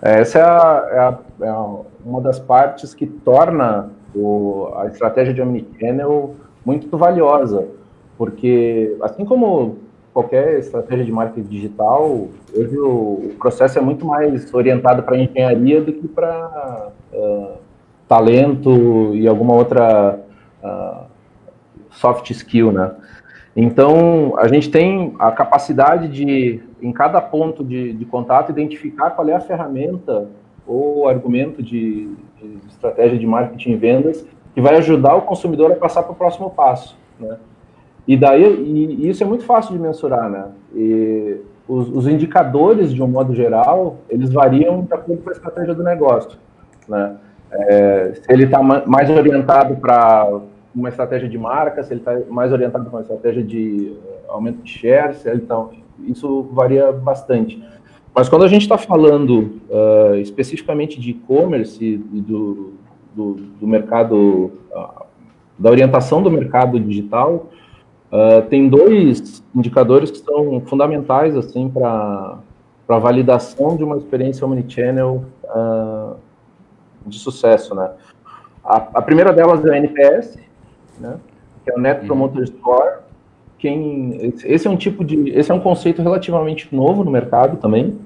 É, 0.00 0.20
essa 0.20 0.38
é, 0.38 0.42
a, 0.42 0.88
é, 0.90 0.98
a, 0.98 1.18
é, 1.42 1.52
uma 2.04 2.20
das 2.22 2.38
partes 2.38 2.94
que 2.94 3.06
torna 3.06 3.90
o, 4.14 4.72
a 4.76 4.86
estratégia 4.86 5.34
de 5.34 5.42
Omnichannel 5.42 6.36
muito 6.64 6.96
valiosa, 6.96 7.68
porque 8.16 8.96
assim 9.02 9.24
como 9.24 9.78
qualquer 10.12 10.58
estratégia 10.58 11.04
de 11.04 11.12
marketing 11.12 11.48
digital, 11.48 12.28
hoje 12.54 12.78
o, 12.78 13.34
processo 13.38 13.78
é 13.78 13.82
muito 13.82 14.04
mais 14.04 14.52
orientado 14.52 15.02
para 15.02 15.16
engenharia 15.16 15.80
do 15.80 15.92
que 15.92 16.08
para 16.08 16.90
uh, 17.12 17.52
talento 18.08 19.14
e 19.14 19.26
alguma 19.28 19.54
outra 19.54 20.18
uh, 20.62 21.04
soft 21.90 22.30
skill, 22.30 22.72
né? 22.72 22.92
Então, 23.54 24.34
a 24.38 24.46
gente 24.46 24.70
tem 24.70 25.14
a 25.18 25.32
capacidade 25.32 26.08
de, 26.08 26.62
em 26.80 26.92
cada 26.92 27.20
ponto 27.20 27.64
de, 27.64 27.92
de 27.92 28.04
contato, 28.04 28.50
identificar 28.50 29.10
qual 29.10 29.28
é 29.28 29.34
a 29.34 29.40
ferramenta 29.40 30.28
ou 30.66 31.08
argumento 31.08 31.62
de, 31.62 32.14
de, 32.40 32.58
estratégia 32.68 33.18
de 33.18 33.26
marketing 33.26 33.72
e 33.72 33.76
vendas 33.76 34.24
que 34.54 34.60
vai 34.60 34.76
ajudar 34.76 35.14
o 35.16 35.22
consumidor 35.22 35.72
a 35.72 35.76
passar 35.76 36.02
para 36.04 36.12
o 36.12 36.14
próximo 36.14 36.50
passo, 36.50 36.96
né? 37.18 37.38
E 38.10 38.16
daí, 38.16 38.42
e, 38.42 39.08
isso 39.08 39.22
é 39.22 39.26
muito 39.26 39.44
fácil 39.44 39.72
de 39.72 39.78
mensurar, 39.78 40.28
né? 40.28 40.46
E 40.74 41.36
os, 41.68 41.88
os 41.90 42.08
indicadores, 42.08 42.92
de 42.92 43.00
um 43.00 43.06
modo 43.06 43.32
geral, 43.32 43.98
eles 44.08 44.32
variam 44.32 44.82
de 44.82 44.92
acordo 44.92 45.22
com 45.22 45.30
a 45.30 45.32
estratégia 45.32 45.72
do 45.76 45.84
negócio, 45.84 46.36
né? 46.88 47.14
É, 47.52 48.12
se 48.14 48.32
ele 48.32 48.46
está 48.46 48.60
mais 48.60 49.08
orientado 49.08 49.76
para 49.76 50.40
uma 50.74 50.88
estratégia 50.88 51.28
de 51.28 51.38
marca, 51.38 51.84
se 51.84 51.92
ele 51.92 52.00
está 52.00 52.18
mais 52.28 52.52
orientado 52.52 52.84
para 52.86 52.94
uma 52.94 53.02
estratégia 53.02 53.44
de 53.44 53.92
uh, 53.94 54.32
aumento 54.32 54.60
de 54.60 54.72
share, 54.72 55.14
se 55.14 55.28
ele 55.28 55.42
então 55.42 55.70
isso 56.04 56.48
varia 56.52 56.90
bastante. 56.90 57.62
Mas 58.12 58.28
quando 58.28 58.44
a 58.44 58.48
gente 58.48 58.62
está 58.62 58.76
falando 58.76 59.60
uh, 59.70 60.16
especificamente 60.16 60.98
de 60.98 61.10
e-commerce 61.10 61.84
e 61.84 62.20
do, 62.20 62.72
do, 63.14 63.34
do 63.60 63.68
mercado, 63.68 64.50
uh, 64.72 65.04
da 65.56 65.70
orientação 65.70 66.20
do 66.20 66.30
mercado 66.30 66.80
digital, 66.80 67.50
tem 68.48 68.68
dois 68.68 69.42
indicadores 69.54 70.10
que 70.10 70.18
são 70.18 70.60
fundamentais 70.66 71.36
assim 71.36 71.68
para 71.68 72.38
a 72.88 72.98
validação 72.98 73.76
de 73.76 73.84
uma 73.84 73.96
experiência 73.96 74.44
omnichannel 74.44 75.24
de 77.06 77.18
sucesso, 77.18 77.74
né? 77.74 77.90
A, 78.64 78.76
a 78.94 79.02
primeira 79.02 79.32
delas 79.32 79.64
é 79.64 79.70
o 79.70 79.74
NPS, 79.74 80.38
né? 80.98 81.16
Que 81.64 81.70
é 81.70 81.74
o 81.74 81.80
Net 81.80 82.00
uhum. 82.00 82.06
Promoter 82.06 82.46
Score. 82.46 83.00
Quem, 83.58 84.32
esse 84.44 84.66
é 84.66 84.70
um 84.70 84.76
tipo 84.76 85.04
de, 85.04 85.30
esse 85.30 85.50
é 85.50 85.54
um 85.54 85.60
conceito 85.60 86.00
relativamente 86.02 86.74
novo 86.74 87.04
no 87.04 87.10
mercado 87.10 87.58
também. 87.58 87.98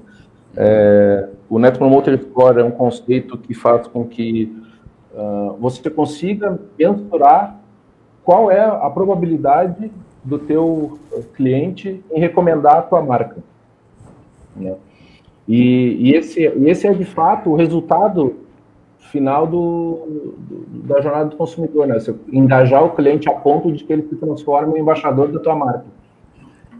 É, 0.57 1.29
o 1.49 1.59
Net 1.59 1.79
Promoter 1.79 2.21
Score 2.21 2.59
é 2.59 2.65
um 2.65 2.71
conceito 2.71 3.37
que 3.39 3.55
faz 3.55 3.87
com 3.87 4.05
que 4.05 4.57
uh, 5.13 5.57
você 5.61 5.89
consiga 5.91 6.59
mensurar 6.79 7.61
qual 8.25 8.50
é 8.50 8.61
a 8.61 8.88
probabilidade 8.90 9.90
do 10.25 10.38
teu 10.38 10.99
cliente 11.35 12.02
em 12.11 12.19
recomendar 12.19 12.76
a 12.76 12.83
tua 12.83 13.02
marca. 13.02 13.37
Né? 14.57 14.75
E, 15.47 16.11
e, 16.11 16.14
esse, 16.14 16.43
esse 16.43 16.87
é 16.87 16.93
de 16.95 17.04
fato 17.04 17.50
o 17.50 17.54
resultado 17.54 18.37
final 19.12 19.47
do, 19.47 20.35
do, 20.38 20.83
da 20.88 21.00
jornada 21.02 21.28
do 21.28 21.37
consumidor, 21.37 21.87
né? 21.87 22.00
Você 22.00 22.14
engajar 22.33 22.83
o 22.83 22.90
cliente 22.90 23.28
a 23.28 23.33
ponto 23.33 23.71
de 23.71 23.85
que 23.85 23.93
ele 23.93 24.02
se 24.09 24.16
transforme 24.16 24.78
em 24.78 24.83
embaixador 24.83 25.31
da 25.31 25.38
tua 25.38 25.54
marca. 25.54 25.85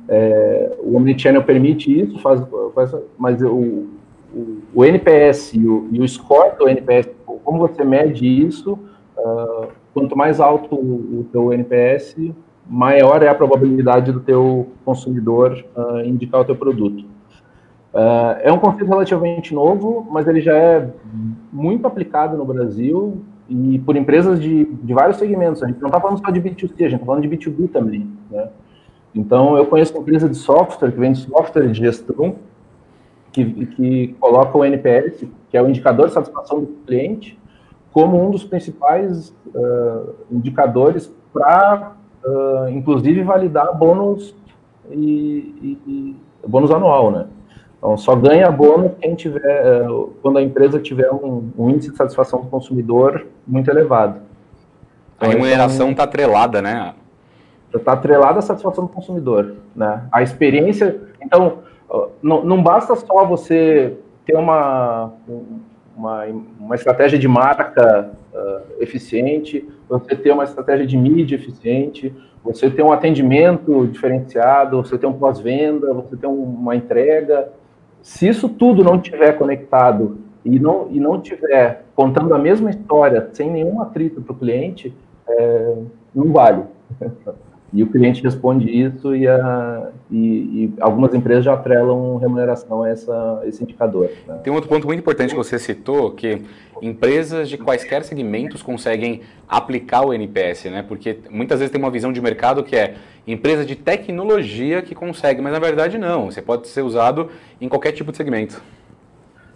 É, 0.09 0.73
o 0.81 0.97
Omnichannel 0.97 1.45
permite 1.45 2.01
isso, 2.01 2.19
faz, 2.21 2.43
faz 2.75 2.95
mas 3.19 3.41
o, 3.43 3.87
o, 4.35 4.59
o 4.75 4.85
NPS 4.85 5.55
e 5.55 5.67
o, 5.67 5.89
e 5.93 6.01
o, 6.01 6.09
score 6.09 6.57
do 6.59 6.69
NPS, 6.69 7.09
como 7.45 7.59
você 7.59 7.85
mede 7.85 8.27
isso, 8.27 8.79
uh, 9.17 9.69
quanto 9.95 10.19
mais 10.19 10.41
alto 10.41 10.75
o, 10.75 11.25
teu 11.33 11.53
NPS, 11.53 12.17
maior 12.69 13.23
é 13.23 13.29
a 13.29 13.35
probabilidade 13.35 14.11
do 14.11 14.21
teu 14.21 14.69
consumidor 14.85 15.65
uh, 15.77 16.01
indicar 16.01 16.41
o 16.41 16.45
teu 16.45 16.57
produto. 16.57 17.05
Uh, 17.95 18.35
é 18.43 18.53
um 18.53 18.59
conceito 18.59 18.89
relativamente 18.89 19.55
novo, 19.55 20.07
mas 20.11 20.27
ele 20.27 20.41
já 20.41 20.57
é 20.57 20.91
muito 21.53 21.87
aplicado 21.87 22.37
no 22.37 22.45
Brasil 22.45 23.23
e 23.49 23.79
por 23.81 23.97
empresas 23.97 24.41
de, 24.41 24.65
de 24.65 24.93
vários 24.93 25.17
segmentos. 25.19 25.63
A 25.63 25.69
gente 25.69 25.81
não 25.81 25.87
está 25.89 26.01
falando 26.01 26.19
só 26.19 26.31
de 26.33 26.41
B2C, 26.41 26.73
a 26.73 26.89
gente 26.89 26.95
está 26.95 27.07
falando 27.07 27.23
de 27.23 27.29
B2B 27.29 27.71
também. 27.71 28.11
Né? 28.29 28.49
Então, 29.15 29.57
eu 29.57 29.67
conheço 29.67 29.93
uma 29.95 30.03
empresa 30.03 30.29
de 30.29 30.37
software, 30.37 30.91
que 30.91 30.99
vende 30.99 31.19
software 31.19 31.69
de 31.69 31.79
gestão, 31.79 32.35
que, 33.31 33.67
que 33.67 34.17
coloca 34.19 34.59
o 34.59 34.65
NPS, 34.65 35.25
que 35.49 35.57
é 35.57 35.63
o 35.63 35.69
indicador 35.69 36.09
de 36.09 36.15
satisfação 36.15 36.61
do 36.61 36.67
cliente, 36.85 37.39
como 37.95 38.21
um 38.21 38.29
dos 38.29 38.43
principais 38.43 39.33
uh, 39.55 40.15
indicadores 40.29 41.15
para, 41.33 41.93
uh, 42.25 42.69
inclusive, 42.69 43.23
validar 43.23 43.73
bônus 43.79 44.35
e, 44.91 45.79
e, 45.87 46.17
e 46.45 46.49
bônus 46.49 46.73
anual, 46.73 47.13
né? 47.13 47.29
Então, 47.79 47.97
só 47.97 48.17
ganha 48.17 48.51
bônus 48.51 48.93
quem 49.01 49.15
tiver, 49.15 49.41
é, 49.45 49.87
quando 50.21 50.39
a 50.39 50.43
empresa 50.43 50.81
tiver 50.81 51.11
um, 51.13 51.51
um 51.57 51.71
índice 51.71 51.91
de 51.93 51.97
satisfação 51.97 52.41
do 52.41 52.49
consumidor 52.49 53.27
muito 53.47 53.71
elevado. 53.71 54.21
Então, 55.17 55.29
a 55.29 55.33
remuneração 55.33 55.91
está 55.91 56.03
então, 56.03 56.05
atrelada, 56.05 56.61
né? 56.61 56.95
Está 57.73 57.93
atrelada 57.93 58.39
à 58.41 58.43
satisfação 58.43 58.87
do 58.87 58.91
consumidor, 58.91 59.55
né? 59.77 60.03
A 60.11 60.23
experiência... 60.23 61.01
Então, 61.23 61.59
não, 62.23 62.45
não 62.45 62.63
basta 62.63 62.97
só 62.97 63.25
você 63.25 63.97
ter 64.27 64.37
uma, 64.37 65.13
uma, 65.97 66.25
uma 66.59 66.75
estratégia 66.75 67.19
de 67.19 67.29
marca 67.29 68.11
uh, 68.33 68.83
eficiente, 68.83 69.67
você 69.89 70.15
ter 70.17 70.33
uma 70.33 70.45
estratégia 70.45 70.87
de 70.87 70.97
mídia 70.97 71.37
eficiente, 71.37 72.13
você 72.43 72.71
ter 72.71 72.83
um 72.83 72.93
atendimento 72.93 73.87
diferenciado, 73.87 74.83
você 74.83 74.99
ter 74.99 75.07
um 75.07 75.13
pós-venda, 75.13 75.93
você 75.95 76.17
ter 76.17 76.27
um, 76.27 76.43
uma 76.43 76.77
entrega, 76.77 77.49
se 78.03 78.29
isso 78.29 78.49
tudo 78.49 78.85
não 78.85 79.01
tiver 79.01 79.33
conectado 79.33 80.19
e 80.45 80.59
não, 80.59 80.89
e 80.91 81.01
não 81.01 81.21
tiver 81.21 81.85
contando 81.95 82.35
a 82.35 82.39
mesma 82.39 82.69
história, 82.69 83.31
sem 83.33 83.51
nenhum 83.51 83.81
atrito 83.81 84.21
para 84.21 84.33
o 84.33 84.37
cliente, 84.37 84.95
é, 85.27 85.75
não 86.15 86.33
vale. 86.33 86.65
E 87.75 87.83
o 87.83 87.89
cliente 87.89 88.23
responde 88.23 88.71
isso 88.71 89.17
e, 89.17 89.27
a, 89.27 89.89
e, 90.09 90.17
e, 90.17 90.73
algumas 90.81 91.13
empresas 91.13 91.45
já 91.45 91.55
atrelam 91.55 92.19
remuneração 92.19 92.85
a 92.85 92.89
essa, 92.89 93.43
esse 93.47 93.65
indicador. 93.65 94.11
Né? 94.29 94.39
Tem 94.45 94.53
um 94.53 94.55
outro 94.55 94.71
ponto 94.71 94.87
muito 94.87 95.01
importante 95.01 95.31
que 95.31 95.37
você 95.37 95.59
citou, 95.59 96.13
que 96.13 96.41
empresas 96.81 97.49
de 97.49 97.59
quaisquer 97.59 98.05
segmentos 98.05 98.63
conseguem 98.63 99.23
aplicar 99.49 100.07
o 100.07 100.15
NPS, 100.15 100.67
né? 100.67 100.85
Porque 100.87 101.19
muitas 101.29 101.59
vezes 101.59 101.73
tem 101.73 101.81
uma 101.81 101.91
visão 101.91 102.13
de 102.13 102.21
mercado 102.21 102.63
que 102.63 102.77
é 102.77 102.95
empresa 103.27 103.65
de 103.65 103.75
tecnologia 103.75 104.81
que 104.81 104.95
consegue, 104.95 105.43
mas 105.43 105.53
na 105.53 105.59
verdade 105.59 105.99
não. 105.99 106.31
Você 106.31 106.41
pode 106.41 106.69
ser 106.69 106.83
usado 106.83 107.29
em 107.61 107.69
qualquer 107.69 107.91
tipo 107.91 108.13
de 108.13 108.17
segmento. 108.17 108.63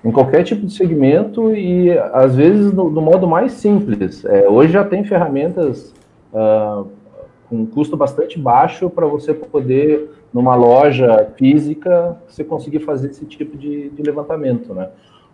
Em 0.05 0.11
qualquer 0.11 0.43
tipo 0.43 0.67
de 0.67 0.73
segmento 0.73 1.55
e 1.55 1.97
às 2.13 2.35
vezes 2.35 2.73
no, 2.73 2.91
no 2.91 3.01
modo 3.01 3.29
mais 3.29 3.53
simples. 3.53 4.25
É, 4.25 4.49
hoje 4.49 4.73
já 4.73 4.85
tem 4.85 5.05
ferramentas 5.05 5.95
uh, 6.33 6.98
com 7.49 7.57
um 7.57 7.67
custo 7.67 7.97
bastante 7.97 8.39
baixo 8.39 8.91
para 8.91 9.07
você 9.07 9.33
poder 9.33 10.11
numa 10.33 10.55
loja 10.55 11.33
física 11.37 12.17
você 12.29 12.45
conseguir 12.45 12.81
fazer 12.81 13.11
esse 13.11 13.25
tipo 13.25 13.57
de, 13.57 13.89
de 13.91 14.03
levantamento, 14.03 14.75
né? 14.75 14.89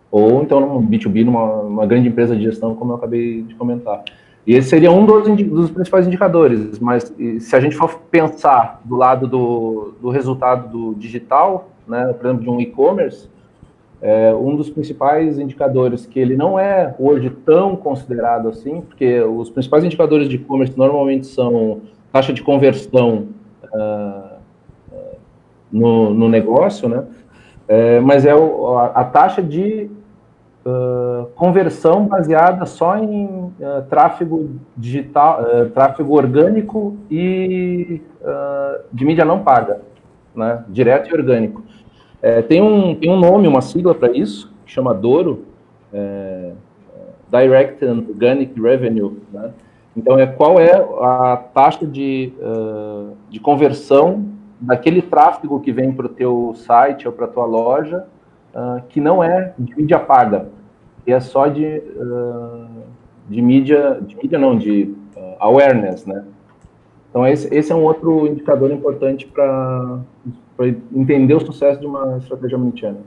Ou 0.09 0.41
então 0.41 0.59
num 0.59 0.87
B2B, 0.87 1.25
numa, 1.25 1.63
numa 1.63 1.85
grande 1.85 2.07
empresa 2.07 2.35
de 2.35 2.43
gestão, 2.43 2.75
como 2.75 2.93
eu 2.93 2.95
acabei 2.95 3.41
de 3.41 3.53
comentar. 3.55 4.03
E 4.47 4.53
esse 4.53 4.69
seria 4.69 4.91
um 4.91 5.05
dos, 5.05 5.27
dos, 5.43 5.71
principais 5.71 6.05
indicadores, 6.05 6.77
mas 6.79 7.11
se 7.39 7.55
a 7.55 7.59
gente 7.59 7.75
for 7.75 7.99
pensar 8.11 8.79
do 8.85 8.95
lado 8.95 9.27
do, 9.27 9.93
do 9.99 10.09
resultado 10.09 10.69
do 10.69 10.93
digital, 10.93 11.69
né, 11.87 12.13
por 12.13 12.27
exemplo, 12.27 12.43
de 12.43 12.49
um 12.49 12.61
e-commerce, 12.61 13.27
é, 14.01 14.33
um 14.35 14.55
dos 14.55 14.69
principais 14.69 15.39
indicadores 15.39 16.05
que 16.05 16.19
ele 16.19 16.35
não 16.35 16.59
é 16.59 16.93
hoje 16.99 17.31
tão 17.43 17.75
considerado 17.75 18.47
assim, 18.49 18.81
porque 18.81 19.19
os 19.21 19.49
principais 19.49 19.83
indicadores 19.83 20.29
de 20.29 20.35
e-commerce 20.35 20.77
normalmente 20.77 21.25
são 21.25 21.81
taxa 22.15 22.31
de 22.31 22.41
conversão 22.41 23.27
uh, 23.73 24.37
no, 25.69 26.13
no, 26.13 26.29
negócio, 26.29 26.87
né? 26.87 27.03
É, 27.67 27.99
mas 27.99 28.25
é 28.25 28.33
o, 28.33 28.77
a, 28.77 28.85
a, 28.85 29.03
taxa 29.03 29.43
de 29.43 29.91
uh, 30.65 31.25
conversão 31.35 32.07
baseada 32.07 32.65
só 32.65 32.97
em 32.97 33.25
uh, 33.25 33.51
tráfego 33.89 34.51
digital, 34.77 35.43
tráfego 35.73 36.15
orgânico 36.15 36.95
e 37.11 38.01
de 38.93 39.03
mídia 39.03 39.25
não 39.25 39.43
paga, 39.43 39.81
né? 40.33 40.63
Direto 40.69 41.09
e 41.09 41.13
orgânico. 41.13 41.63
É, 42.21 42.41
tem, 42.41 42.61
um, 42.61 42.95
tem 42.95 43.11
um 43.11 43.19
nome, 43.19 43.45
uma 43.45 43.61
sigla 43.61 43.93
para 43.93 44.09
isso, 44.11 44.53
que 44.65 44.71
chama 44.71 44.93
DORO, 44.93 45.43
é, 45.93 46.53
Direct 47.29 47.83
and 47.83 48.05
Organic 48.07 48.59
Revenue, 48.59 49.17
né? 49.33 49.51
Então, 49.95 50.19
é 50.19 50.27
qual 50.27 50.59
é 50.59 50.73
a 50.73 51.37
taxa 51.53 51.85
de, 51.85 52.33
uh, 52.39 53.15
de 53.29 53.39
conversão 53.39 54.25
daquele 54.59 55.01
tráfego 55.01 55.59
que 55.59 55.71
vem 55.71 55.91
para 55.91 56.05
o 56.07 56.09
teu 56.09 56.53
site 56.55 57.07
ou 57.07 57.13
para 57.13 57.25
a 57.25 57.29
tua 57.29 57.45
loja, 57.45 58.05
uh, 58.53 58.81
que 58.89 58.99
não 58.99 59.23
é 59.23 59.53
de 59.57 59.75
mídia 59.75 59.99
paga, 59.99 60.49
que 61.05 61.13
é 61.13 61.19
só 61.19 61.47
de, 61.47 61.65
uh, 61.65 62.67
de 63.29 63.41
mídia, 63.41 63.99
de 64.01 64.15
mídia 64.17 64.37
não, 64.37 64.57
de 64.57 64.93
awareness, 65.39 66.05
né? 66.05 66.25
Então, 67.09 67.25
esse, 67.25 67.53
esse 67.55 67.71
é 67.71 67.75
um 67.75 67.83
outro 67.83 68.27
indicador 68.27 68.71
importante 68.71 69.25
para 69.25 70.01
entender 70.93 71.33
o 71.33 71.39
sucesso 71.39 71.79
de 71.79 71.85
uma 71.85 72.17
estratégia 72.17 72.57
omnichannel. 72.57 73.03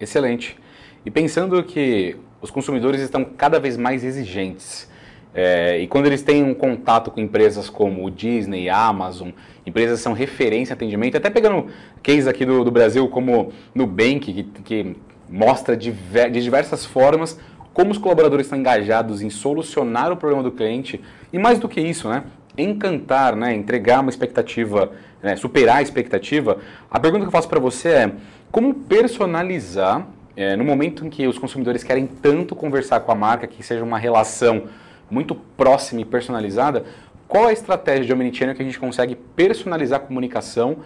Excelente. 0.00 0.58
E 1.04 1.10
pensando 1.10 1.62
que 1.62 2.16
os 2.40 2.50
consumidores 2.50 3.00
estão 3.02 3.24
cada 3.24 3.60
vez 3.60 3.76
mais 3.76 4.04
exigentes, 4.04 4.90
é, 5.34 5.78
e 5.78 5.86
quando 5.86 6.06
eles 6.06 6.22
têm 6.22 6.42
um 6.42 6.54
contato 6.54 7.10
com 7.10 7.20
empresas 7.20 7.70
como 7.70 8.04
o 8.04 8.10
Disney, 8.10 8.68
a 8.68 8.86
Amazon, 8.86 9.30
empresas 9.66 9.98
que 9.98 10.04
são 10.04 10.12
referência 10.12 10.72
em 10.72 10.76
atendimento, 10.76 11.16
até 11.16 11.30
pegando 11.30 11.66
case 12.02 12.28
aqui 12.28 12.44
do, 12.44 12.64
do 12.64 12.70
Brasil 12.70 13.08
como 13.08 13.52
Nubank, 13.74 14.32
que, 14.32 14.42
que 14.42 14.96
mostra 15.28 15.76
diver, 15.76 16.30
de 16.30 16.42
diversas 16.42 16.84
formas 16.84 17.38
como 17.72 17.90
os 17.90 17.98
colaboradores 17.98 18.46
estão 18.46 18.58
engajados 18.58 19.22
em 19.22 19.30
solucionar 19.30 20.12
o 20.12 20.16
problema 20.16 20.42
do 20.42 20.52
cliente, 20.52 21.00
e 21.32 21.38
mais 21.38 21.58
do 21.58 21.66
que 21.66 21.80
isso, 21.80 22.06
né, 22.06 22.24
encantar, 22.56 23.34
né, 23.34 23.54
entregar 23.54 24.00
uma 24.00 24.10
expectativa 24.10 24.92
né, 25.22 25.36
superar 25.36 25.76
a 25.76 25.82
expectativa, 25.82 26.58
a 26.90 26.98
pergunta 26.98 27.22
que 27.22 27.28
eu 27.28 27.32
faço 27.32 27.48
para 27.48 27.60
você 27.60 27.88
é 27.88 28.12
como 28.50 28.74
personalizar 28.74 30.06
é, 30.36 30.56
no 30.56 30.64
momento 30.64 31.06
em 31.06 31.10
que 31.10 31.26
os 31.26 31.38
consumidores 31.38 31.84
querem 31.84 32.06
tanto 32.06 32.56
conversar 32.56 33.00
com 33.00 33.12
a 33.12 33.14
marca, 33.14 33.46
que 33.46 33.62
seja 33.62 33.84
uma 33.84 33.98
relação 33.98 34.64
muito 35.12 35.34
próxima 35.34 36.00
e 36.00 36.04
personalizada, 36.06 36.84
qual 37.28 37.46
a 37.46 37.52
estratégia 37.52 38.06
de 38.06 38.12
Omnichannel 38.12 38.54
que 38.54 38.62
a 38.62 38.64
gente 38.64 38.80
consegue 38.80 39.14
personalizar 39.14 40.00
a 40.00 40.02
comunicação 40.02 40.78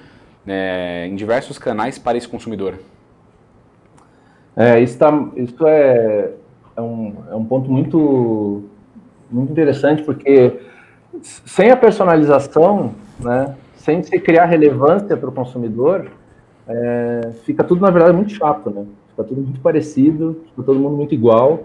né, 0.45 1.07
em 1.07 1.15
diversos 1.15 1.59
canais 1.59 1.97
para 1.99 2.19
esse 2.19 2.27
consumidor? 2.27 2.75
É, 4.57 4.81
isso, 4.81 4.99
tá, 4.99 5.29
isso 5.37 5.67
é, 5.67 6.33
é, 6.77 6.81
um, 6.81 7.15
é 7.31 7.35
um 7.37 7.45
ponto 7.45 7.71
muito, 7.71 8.65
muito 9.31 9.53
interessante, 9.53 10.03
porque 10.03 10.61
sem 11.23 11.71
a 11.71 11.77
personalização, 11.77 12.95
né, 13.21 13.55
sem 13.77 14.03
se 14.03 14.19
criar 14.19 14.47
relevância 14.47 15.17
para 15.17 15.29
o 15.29 15.33
consumidor, 15.33 16.11
é, 16.67 17.31
fica 17.45 17.63
tudo, 17.63 17.81
na 17.81 17.91
verdade, 17.91 18.17
muito 18.17 18.33
chato, 18.33 18.71
né? 18.71 18.85
Fica 19.11 19.23
tudo 19.23 19.41
muito 19.41 19.61
parecido, 19.61 20.43
fica 20.51 20.63
todo 20.65 20.81
mundo 20.81 20.97
muito 20.97 21.15
igual. 21.15 21.65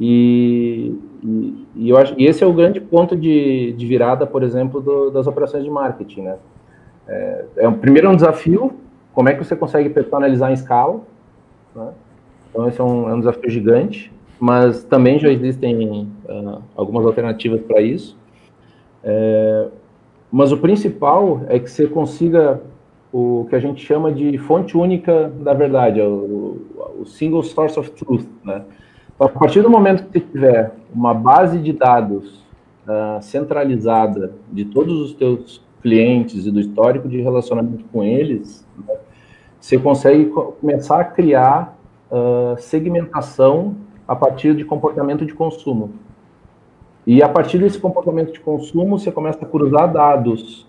E, 0.00 0.94
e, 1.22 1.66
e 1.74 1.90
eu 1.90 1.96
acho, 1.96 2.14
e 2.16 2.26
esse 2.26 2.44
é 2.44 2.46
o 2.46 2.52
grande 2.52 2.80
ponto 2.80 3.16
de, 3.16 3.72
de 3.72 3.86
virada, 3.86 4.26
por 4.26 4.42
exemplo, 4.42 4.80
do, 4.80 5.10
das 5.10 5.26
operações 5.26 5.64
de 5.64 5.70
marketing, 5.70 6.22
né? 6.22 6.36
É, 7.08 7.44
é, 7.56 7.70
primeiro 7.70 8.06
é 8.06 8.10
um 8.10 8.16
desafio, 8.16 8.72
como 9.12 9.28
é 9.28 9.34
que 9.34 9.44
você 9.44 9.56
consegue 9.56 9.88
personalizar 9.88 10.50
em 10.50 10.54
escala, 10.54 11.00
né? 11.74 11.88
Então 12.50 12.68
esse 12.68 12.80
é 12.80 12.84
um, 12.84 13.08
é 13.08 13.14
um 13.14 13.18
desafio 13.18 13.50
gigante, 13.50 14.12
mas 14.38 14.84
também 14.84 15.18
já 15.18 15.30
existem 15.30 16.08
uh, 16.28 16.62
algumas 16.76 17.04
alternativas 17.04 17.60
para 17.62 17.80
isso. 17.80 18.16
É, 19.02 19.68
mas 20.30 20.52
o 20.52 20.58
principal 20.58 21.42
é 21.48 21.58
que 21.58 21.70
você 21.70 21.86
consiga 21.86 22.60
o 23.12 23.46
que 23.48 23.56
a 23.56 23.58
gente 23.58 23.84
chama 23.84 24.12
de 24.12 24.36
fonte 24.38 24.76
única 24.76 25.32
da 25.40 25.54
verdade, 25.54 26.00
o, 26.00 26.60
o 27.00 27.06
single 27.06 27.42
source 27.42 27.78
of 27.78 27.90
truth, 27.92 28.26
né? 28.44 28.62
A 29.20 29.28
partir 29.28 29.62
do 29.62 29.70
momento 29.70 30.04
que 30.04 30.12
você 30.12 30.20
tiver 30.20 30.72
uma 30.94 31.12
base 31.12 31.58
de 31.58 31.72
dados 31.72 32.44
uh, 32.86 33.20
centralizada 33.20 34.32
de 34.52 34.64
todos 34.64 35.00
os 35.00 35.12
teus 35.12 35.60
clientes 35.82 36.46
e 36.46 36.50
do 36.52 36.60
histórico 36.60 37.08
de 37.08 37.20
relacionamento 37.20 37.84
com 37.92 38.04
eles, 38.04 38.64
né, 38.86 38.94
você 39.60 39.76
consegue 39.76 40.26
começar 40.26 41.00
a 41.00 41.04
criar 41.04 41.76
uh, 42.10 42.56
segmentação 42.60 43.74
a 44.06 44.14
partir 44.14 44.54
de 44.54 44.64
comportamento 44.64 45.26
de 45.26 45.34
consumo. 45.34 45.90
E 47.04 47.20
a 47.20 47.28
partir 47.28 47.58
desse 47.58 47.78
comportamento 47.78 48.32
de 48.32 48.38
consumo, 48.38 48.98
você 48.98 49.10
começa 49.10 49.44
a 49.44 49.48
cruzar 49.48 49.92
dados 49.92 50.64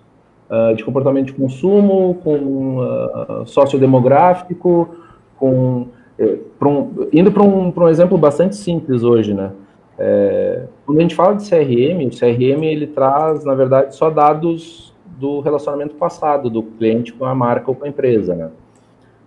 uh, 0.50 0.76
de 0.76 0.84
comportamento 0.84 1.28
de 1.28 1.34
consumo 1.34 2.16
com 2.24 2.80
uh, 2.80 3.46
sociodemográfico, 3.46 4.90
com, 5.38 5.88
um, 6.20 7.08
indo 7.14 7.32
para 7.32 7.44
um, 7.44 7.74
um 7.76 7.88
exemplo 7.88 8.18
bastante 8.18 8.56
simples 8.56 9.04
hoje, 9.04 9.34
né? 9.34 9.52
É, 9.98 10.64
quando 10.86 11.00
a 11.00 11.02
gente 11.02 11.16
fala 11.16 11.36
de 11.36 11.50
CRM, 11.50 12.08
o 12.08 12.10
CRM 12.10 12.64
ele 12.64 12.88
traz, 12.88 13.44
na 13.44 13.54
verdade, 13.54 13.96
só 13.96 14.10
dados 14.10 14.94
do 15.06 15.42
relacionamento 15.42 15.96
passado 15.96 16.50
do 16.50 16.64
cliente 16.64 17.12
com 17.12 17.26
a 17.26 17.36
marca 17.36 17.70
ou 17.70 17.76
com 17.76 17.86
a 17.86 17.90
empresa, 17.90 18.36
né? 18.36 18.50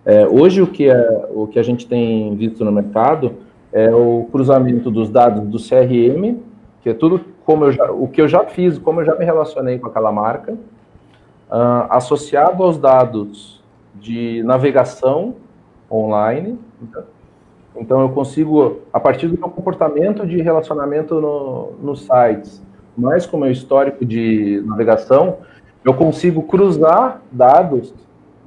É, 0.05 0.27
hoje 0.27 0.61
o 0.61 0.67
que, 0.67 0.89
é, 0.89 1.29
o 1.33 1.47
que 1.47 1.59
a 1.59 1.63
gente 1.63 1.87
tem 1.87 2.35
visto 2.35 2.65
no 2.65 2.71
mercado 2.71 3.33
é 3.71 3.93
o 3.93 4.27
cruzamento 4.31 4.91
dos 4.91 5.09
dados 5.09 5.43
do 5.47 5.57
CRM 5.57 6.37
que 6.83 6.89
é 6.89 6.93
tudo 6.93 7.21
como 7.45 7.65
eu 7.65 7.71
já, 7.71 7.91
o 7.91 8.07
que 8.07 8.21
eu 8.21 8.27
já 8.27 8.43
fiz, 8.43 8.77
como 8.77 9.01
eu 9.01 9.05
já 9.05 9.15
me 9.15 9.23
relacionei 9.23 9.79
com 9.79 9.87
aquela 9.87 10.11
marca, 10.11 10.51
uh, 10.51 11.87
associado 11.89 12.61
aos 12.61 12.77
dados 12.77 13.63
de 13.95 14.43
navegação 14.43 15.35
online. 15.91 16.57
Então, 17.75 18.01
eu 18.01 18.09
consigo, 18.09 18.81
a 18.91 18.99
partir 18.99 19.27
do 19.27 19.37
meu 19.37 19.49
comportamento 19.49 20.25
de 20.25 20.41
relacionamento 20.41 21.19
no, 21.19 21.73
nos 21.81 22.01
sites, 22.01 22.61
mais 22.97 23.25
com 23.25 23.37
o 23.37 23.39
meu 23.39 23.51
histórico 23.51 24.05
de 24.05 24.61
navegação, 24.65 25.37
eu 25.83 25.93
consigo 25.93 26.43
cruzar 26.43 27.21
dados 27.31 27.93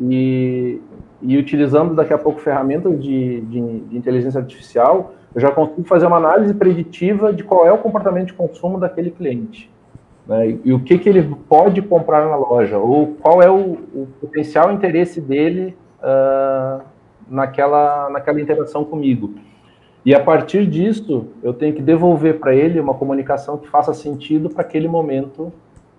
e, 0.00 0.80
e 1.20 1.36
utilizando 1.36 1.94
daqui 1.94 2.12
a 2.12 2.18
pouco 2.18 2.40
ferramentas 2.40 3.02
de, 3.02 3.40
de, 3.42 3.80
de 3.80 3.96
inteligência 3.96 4.40
artificial, 4.40 5.12
eu 5.34 5.40
já 5.40 5.50
consigo 5.50 5.84
fazer 5.84 6.06
uma 6.06 6.16
análise 6.16 6.54
preditiva 6.54 7.32
de 7.32 7.44
qual 7.44 7.66
é 7.66 7.72
o 7.72 7.78
comportamento 7.78 8.28
de 8.28 8.32
consumo 8.32 8.78
daquele 8.78 9.10
cliente. 9.10 9.70
Né, 10.26 10.50
e, 10.50 10.60
e, 10.64 10.72
o 10.72 10.80
que, 10.80 10.98
que 10.98 11.08
ele 11.08 11.36
pode 11.48 11.82
comprar 11.82 12.26
na 12.26 12.36
loja, 12.36 12.78
ou 12.78 13.16
qual 13.20 13.42
é 13.42 13.50
o, 13.50 13.78
o 13.94 14.08
potencial 14.20 14.72
interesse 14.72 15.20
dele 15.20 15.76
uh, 16.00 16.82
naquela, 17.28 18.08
naquela 18.10 18.40
interação 18.40 18.84
comigo. 18.84 19.34
E 20.04 20.14
a 20.14 20.20
partir 20.20 20.66
disso, 20.66 21.26
eu 21.42 21.52
tenho 21.52 21.74
que 21.74 21.82
devolver 21.82 22.38
para 22.38 22.54
ele 22.54 22.78
uma 22.78 22.94
comunicação 22.94 23.58
que 23.58 23.68
faça 23.68 23.92
sentido 23.92 24.48
para 24.48 24.62
aquele 24.62 24.86
momento 24.86 25.52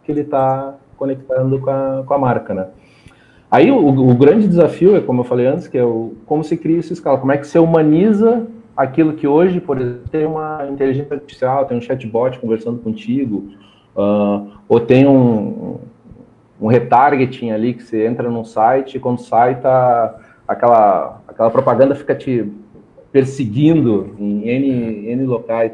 que 0.03 0.11
ele 0.11 0.21
está 0.21 0.75
conectando 0.95 1.59
com 1.59 1.69
a, 1.69 2.03
com 2.05 2.13
a 2.13 2.17
marca, 2.17 2.53
né? 2.53 2.67
Aí 3.51 3.71
o, 3.71 3.87
o, 3.87 4.13
grande 4.15 4.47
desafio 4.47 4.95
é, 4.95 5.01
como 5.01 5.21
eu 5.21 5.25
falei 5.25 5.45
antes, 5.45 5.67
que 5.67 5.77
é 5.77 5.83
o, 5.83 6.13
como 6.25 6.43
se 6.43 6.57
cria 6.57 6.79
essa 6.79 6.91
escala, 6.91 7.17
como 7.17 7.31
é 7.31 7.37
que 7.37 7.47
você 7.47 7.59
humaniza 7.59 8.47
aquilo 8.75 9.13
que 9.13 9.27
hoje, 9.27 9.59
por 9.59 9.79
exemplo, 9.79 10.01
tem 10.09 10.25
uma 10.25 10.67
inteligência 10.69 11.13
artificial, 11.13 11.65
tem 11.65 11.77
um 11.77 11.81
chatbot 11.81 12.39
conversando 12.39 12.79
contigo, 12.79 13.49
uh, 13.95 14.51
ou 14.67 14.79
tem 14.79 15.07
um, 15.07 15.79
um 16.59 16.67
retargeting 16.67 17.51
ali 17.51 17.73
que 17.73 17.83
você 17.83 18.05
entra 18.05 18.29
num 18.29 18.43
site 18.43 18.95
e 18.95 18.99
quando 18.99 19.19
sai 19.19 19.59
tá 19.59 20.15
aquela, 20.47 21.21
aquela 21.27 21.49
propaganda 21.49 21.93
fica 21.95 22.15
te 22.15 22.49
perseguindo 23.11 24.15
em 24.19 24.47
N, 24.47 25.11
N 25.11 25.23
locais. 25.25 25.73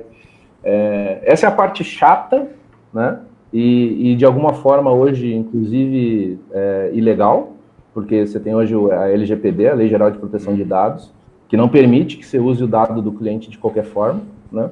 É, 0.64 1.22
essa 1.24 1.46
é 1.46 1.50
a 1.50 1.52
parte 1.52 1.84
chata, 1.84 2.48
né? 2.94 3.20
E, 3.52 4.12
e, 4.12 4.16
de 4.16 4.26
alguma 4.26 4.54
forma 4.54 4.92
hoje, 4.92 5.32
inclusive, 5.34 6.40
é, 6.52 6.90
ilegal, 6.94 7.52
porque 7.94 8.26
você 8.26 8.40
tem 8.40 8.56
hoje 8.56 8.74
a 8.92 9.10
LGPD, 9.10 9.68
a 9.68 9.76
Lei 9.76 9.88
Geral 9.88 10.10
de 10.10 10.18
Proteção 10.18 10.56
de 10.56 10.64
Dados, 10.64 11.14
que 11.48 11.56
não 11.56 11.70
permite 11.70 12.18
que 12.18 12.26
você 12.26 12.40
use 12.40 12.64
o 12.64 12.68
dado 12.68 13.00
do 13.00 13.12
cliente 13.12 13.52
de 13.52 13.60
qualquer 13.60 13.84
forma, 13.84 14.22
né? 14.52 14.72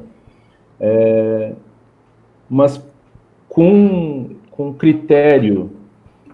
É, 0.79 1.53
mas 2.49 2.83
com, 3.47 4.31
com 4.49 4.73
critério 4.73 5.69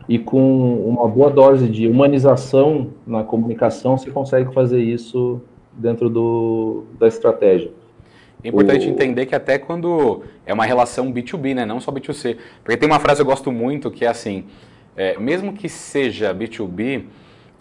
e 0.07 0.17
com 0.17 0.75
uma 0.87 1.07
boa 1.07 1.29
dose 1.29 1.67
de 1.67 1.87
humanização 1.87 2.89
na 3.05 3.23
comunicação, 3.23 3.97
você 3.97 4.09
consegue 4.09 4.53
fazer 4.53 4.81
isso 4.81 5.41
dentro 5.73 6.09
do, 6.09 6.85
da 6.97 7.07
estratégia. 7.07 7.71
É 8.43 8.47
importante 8.49 8.87
o... 8.87 8.89
entender 8.89 9.25
que 9.25 9.35
até 9.35 9.57
quando 9.57 10.23
é 10.45 10.53
uma 10.53 10.65
relação 10.65 11.11
B2B, 11.11 11.55
né, 11.55 11.65
não 11.65 11.79
só 11.79 11.91
B2C. 11.91 12.37
Porque 12.63 12.77
tem 12.77 12.89
uma 12.89 12.99
frase 12.99 13.17
que 13.17 13.21
eu 13.21 13.25
gosto 13.25 13.51
muito 13.51 13.91
que 13.91 14.05
é 14.05 14.07
assim, 14.07 14.45
é, 14.95 15.17
mesmo 15.19 15.53
que 15.53 15.67
seja 15.67 16.33
B2B, 16.33 17.03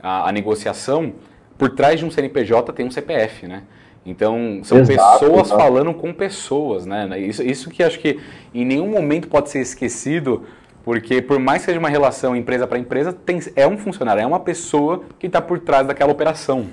a, 0.03 0.29
a, 0.29 0.33
negociação, 0.33 1.13
por 1.59 1.71
trás 1.71 1.99
de 1.99 2.07
um 2.07 2.11
CNPJ 2.11 2.73
tem 2.73 2.87
um 2.87 2.91
CPF, 2.91 3.47
né? 3.47 3.65
Então, 4.05 4.61
são 4.63 4.79
exato, 4.79 5.19
pessoas 5.19 5.47
exato. 5.49 5.61
falando 5.61 5.93
com 5.93 6.13
pessoas, 6.13 6.87
né? 6.87 7.19
Isso, 7.19 7.43
isso 7.43 7.69
que 7.71 7.83
acho 7.83 7.99
que 7.99 8.21
em 8.55 8.65
nenhum 8.65 8.89
momento 8.89 9.27
pode 9.27 9.51
ser 9.51 9.61
esquecido, 9.61 10.45
porque 10.87 11.21
por 11.21 11.41
mais 11.41 11.63
que 11.63 11.67
seja 11.67 11.81
uma 11.81 11.89
relação 11.89 12.37
empresa 12.37 12.65
para 12.65 12.79
empresa, 12.79 13.13
tem, 13.13 13.41
é 13.57 13.67
um 13.67 13.77
funcionário, 13.77 14.23
é 14.23 14.27
uma 14.27 14.39
pessoa 14.39 15.03
que 15.19 15.27
está 15.27 15.43
por 15.43 15.59
trás 15.59 15.85
daquela 15.85 16.13
operação. 16.13 16.67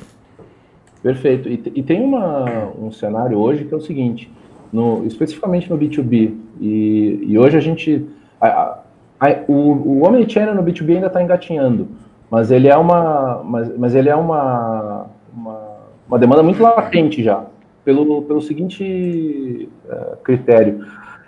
Perfeito. 1.02 1.49
E, 1.49 1.54
e 1.73 1.82
tem 1.82 1.99
uma, 1.99 2.71
um 2.80 2.91
cenário 2.91 3.39
hoje 3.39 3.65
que 3.65 3.73
é 3.73 3.78
o 3.78 3.82
seguinte, 3.82 4.32
no, 4.71 5.04
especificamente 5.08 5.67
no 5.67 5.80
B2B, 5.80 6.32
e, 6.62 7.26
e 7.28 7.39
hoje 7.39 7.58
a 7.58 7.60
gente... 7.60 8.06
A, 8.39 8.82
a, 9.19 9.30
o, 9.47 9.54
o 9.54 10.08
Omnichannel 10.08 10.54
no 10.54 10.63
B2B 10.63 10.93
ainda 10.93 11.08
está 11.08 11.23
engatinhando, 11.23 11.88
mas 12.30 12.52
ele 12.52 12.67
é 12.67 12.78
uma, 12.78 13.41
mas, 13.43 13.76
mas 13.76 13.95
ele 13.95 14.10
é 14.10 14.15
uma, 14.15 15.08
uma, 15.36 15.60
uma 16.08 16.19
demanda 16.19 16.43
muito 16.43 16.62
latente 16.62 17.23
já, 17.23 17.45
pelo, 17.84 18.21
pelo 18.21 18.41
seguinte 18.43 19.67
uh, 19.89 20.17
critério. 20.17 20.86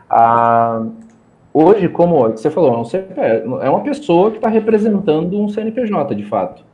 A, 0.08 0.86
hoje, 1.56 1.88
como 1.88 2.30
você 2.30 2.50
falou, 2.50 2.84
é, 3.16 3.44
um 3.48 3.62
é 3.62 3.70
uma 3.70 3.80
pessoa 3.80 4.30
que 4.30 4.38
está 4.38 4.50
representando 4.50 5.40
um 5.40 5.48
CNPJ, 5.48 6.14
de 6.14 6.26
fato. 6.26 6.66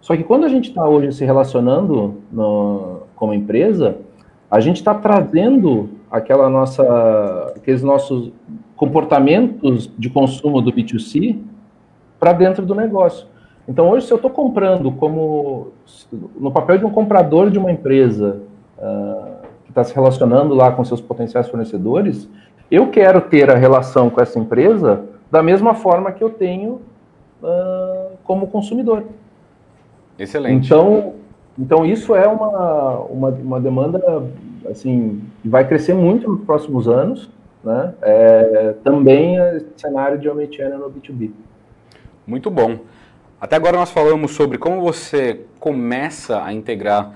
Só 0.00 0.16
que 0.16 0.22
quando 0.22 0.44
a 0.44 0.48
gente 0.48 0.68
está 0.68 0.88
hoje 0.88 1.12
se 1.12 1.24
relacionando 1.24 2.22
no, 2.30 3.00
como 3.16 3.34
empresa, 3.34 3.96
a 4.48 4.60
gente 4.60 4.76
está 4.76 4.94
trazendo 4.94 5.90
aquela 6.10 6.48
nossa, 6.48 7.52
aqueles 7.56 7.82
nossos 7.82 8.32
comportamentos 8.76 9.92
de 9.98 10.08
consumo 10.08 10.62
do 10.62 10.72
B2C 10.72 11.38
para 12.18 12.32
dentro 12.32 12.64
do 12.64 12.74
negócio. 12.74 13.26
Então, 13.68 13.90
hoje, 13.90 14.06
se 14.06 14.12
eu 14.12 14.16
estou 14.16 14.30
comprando 14.30 14.92
como 14.92 15.68
no 16.38 16.50
papel 16.50 16.78
de 16.78 16.84
um 16.84 16.90
comprador 16.90 17.50
de 17.50 17.58
uma 17.58 17.70
empresa 17.70 18.40
uh, 18.78 19.46
que 19.64 19.70
está 19.70 19.84
se 19.84 19.94
relacionando 19.94 20.54
lá 20.54 20.72
com 20.72 20.84
seus 20.84 21.00
potenciais 21.00 21.48
fornecedores, 21.48 22.28
eu 22.70 22.88
quero 22.88 23.20
ter 23.20 23.50
a 23.50 23.54
relação 23.54 24.08
com 24.08 24.20
essa 24.20 24.38
empresa 24.38 25.04
da 25.30 25.42
mesma 25.42 25.74
forma 25.74 26.12
que 26.12 26.22
eu 26.22 26.30
tenho 26.30 26.80
uh, 27.42 28.16
como 28.24 28.46
consumidor. 28.46 29.04
Excelente. 30.18 30.66
Então, 30.66 31.14
então 31.58 31.84
isso 31.84 32.14
é 32.14 32.26
uma, 32.26 32.98
uma, 33.00 33.28
uma 33.28 33.60
demanda 33.60 34.24
assim 34.70 35.22
que 35.42 35.48
vai 35.48 35.66
crescer 35.66 35.94
muito 35.94 36.28
nos 36.28 36.44
próximos 36.44 36.86
anos, 36.86 37.30
né? 37.64 37.94
É, 38.02 38.74
também 38.84 39.38
é 39.38 39.60
cenário 39.76 40.18
de 40.18 40.28
omnichannel 40.28 40.78
no 40.78 40.90
B2B. 40.90 41.30
Muito 42.26 42.50
bom. 42.50 42.78
Até 43.40 43.56
agora 43.56 43.76
nós 43.76 43.90
falamos 43.90 44.32
sobre 44.32 44.58
como 44.58 44.80
você 44.80 45.40
começa 45.58 46.42
a 46.42 46.52
integrar 46.52 47.14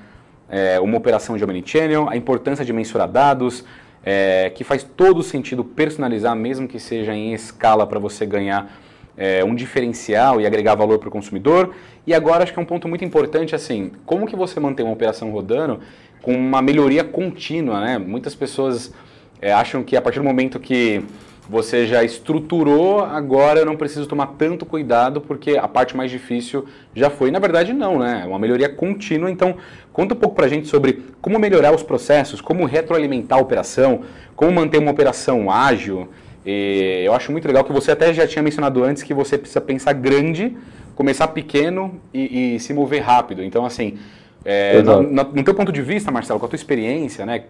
é, 0.48 0.80
uma 0.80 0.96
operação 0.96 1.36
de 1.36 1.44
omnichannel, 1.44 2.08
a 2.08 2.16
importância 2.16 2.64
de 2.64 2.72
mensurar 2.72 3.08
dados, 3.08 3.64
é, 4.04 4.50
que 4.54 4.62
faz 4.62 4.82
todo 4.82 5.22
sentido 5.22 5.64
personalizar, 5.64 6.36
mesmo 6.36 6.68
que 6.68 6.78
seja 6.78 7.14
em 7.14 7.32
escala 7.32 7.86
para 7.86 7.98
você 7.98 8.26
ganhar 8.26 8.70
é, 9.16 9.44
um 9.44 9.54
diferencial 9.54 10.40
e 10.40 10.46
agregar 10.46 10.74
valor 10.74 10.98
para 10.98 11.08
o 11.08 11.12
consumidor. 11.12 11.74
E 12.06 12.12
agora 12.12 12.42
acho 12.42 12.52
que 12.52 12.58
é 12.58 12.62
um 12.62 12.66
ponto 12.66 12.86
muito 12.86 13.04
importante, 13.04 13.54
assim, 13.54 13.90
como 14.04 14.26
que 14.26 14.36
você 14.36 14.60
mantém 14.60 14.84
uma 14.84 14.92
operação 14.92 15.30
rodando 15.30 15.80
com 16.20 16.34
uma 16.34 16.60
melhoria 16.60 17.04
contínua, 17.04 17.80
né? 17.80 17.98
Muitas 17.98 18.34
pessoas 18.34 18.92
é, 19.40 19.52
acham 19.52 19.82
que 19.82 19.96
a 19.96 20.02
partir 20.02 20.18
do 20.18 20.24
momento 20.24 20.58
que 20.58 21.02
você 21.48 21.86
já 21.86 22.02
estruturou, 22.02 23.00
agora 23.00 23.60
eu 23.60 23.66
não 23.66 23.76
preciso 23.76 24.06
tomar 24.06 24.28
tanto 24.38 24.64
cuidado 24.64 25.20
porque 25.20 25.58
a 25.58 25.68
parte 25.68 25.96
mais 25.96 26.10
difícil 26.10 26.66
já 26.94 27.10
foi. 27.10 27.30
Na 27.30 27.38
verdade, 27.38 27.72
não, 27.72 27.98
né? 27.98 28.22
É 28.24 28.26
uma 28.26 28.38
melhoria 28.38 28.68
contínua. 28.68 29.30
Então, 29.30 29.56
conta 29.92 30.14
um 30.14 30.16
pouco 30.16 30.34
para 30.34 30.46
a 30.46 30.48
gente 30.48 30.68
sobre 30.68 31.02
como 31.20 31.38
melhorar 31.38 31.74
os 31.74 31.82
processos, 31.82 32.40
como 32.40 32.64
retroalimentar 32.64 33.38
a 33.38 33.42
operação, 33.42 34.00
como 34.34 34.52
manter 34.52 34.78
uma 34.78 34.90
operação 34.90 35.50
ágil. 35.50 36.08
E 36.46 37.02
eu 37.04 37.12
acho 37.12 37.30
muito 37.30 37.46
legal 37.46 37.62
que 37.62 37.72
você 37.72 37.90
até 37.90 38.12
já 38.12 38.26
tinha 38.26 38.42
mencionado 38.42 38.82
antes 38.82 39.02
que 39.02 39.12
você 39.12 39.36
precisa 39.36 39.60
pensar 39.60 39.92
grande, 39.92 40.56
começar 40.94 41.28
pequeno 41.28 42.00
e, 42.12 42.54
e 42.54 42.60
se 42.60 42.72
mover 42.72 43.02
rápido. 43.02 43.42
Então, 43.42 43.66
assim, 43.66 43.98
é, 44.44 44.82
no, 44.82 45.02
no, 45.02 45.44
teu 45.44 45.54
ponto 45.54 45.72
de 45.72 45.82
vista, 45.82 46.10
Marcelo, 46.10 46.40
com 46.40 46.46
a 46.46 46.48
tua 46.48 46.56
experiência, 46.56 47.24
né, 47.26 47.44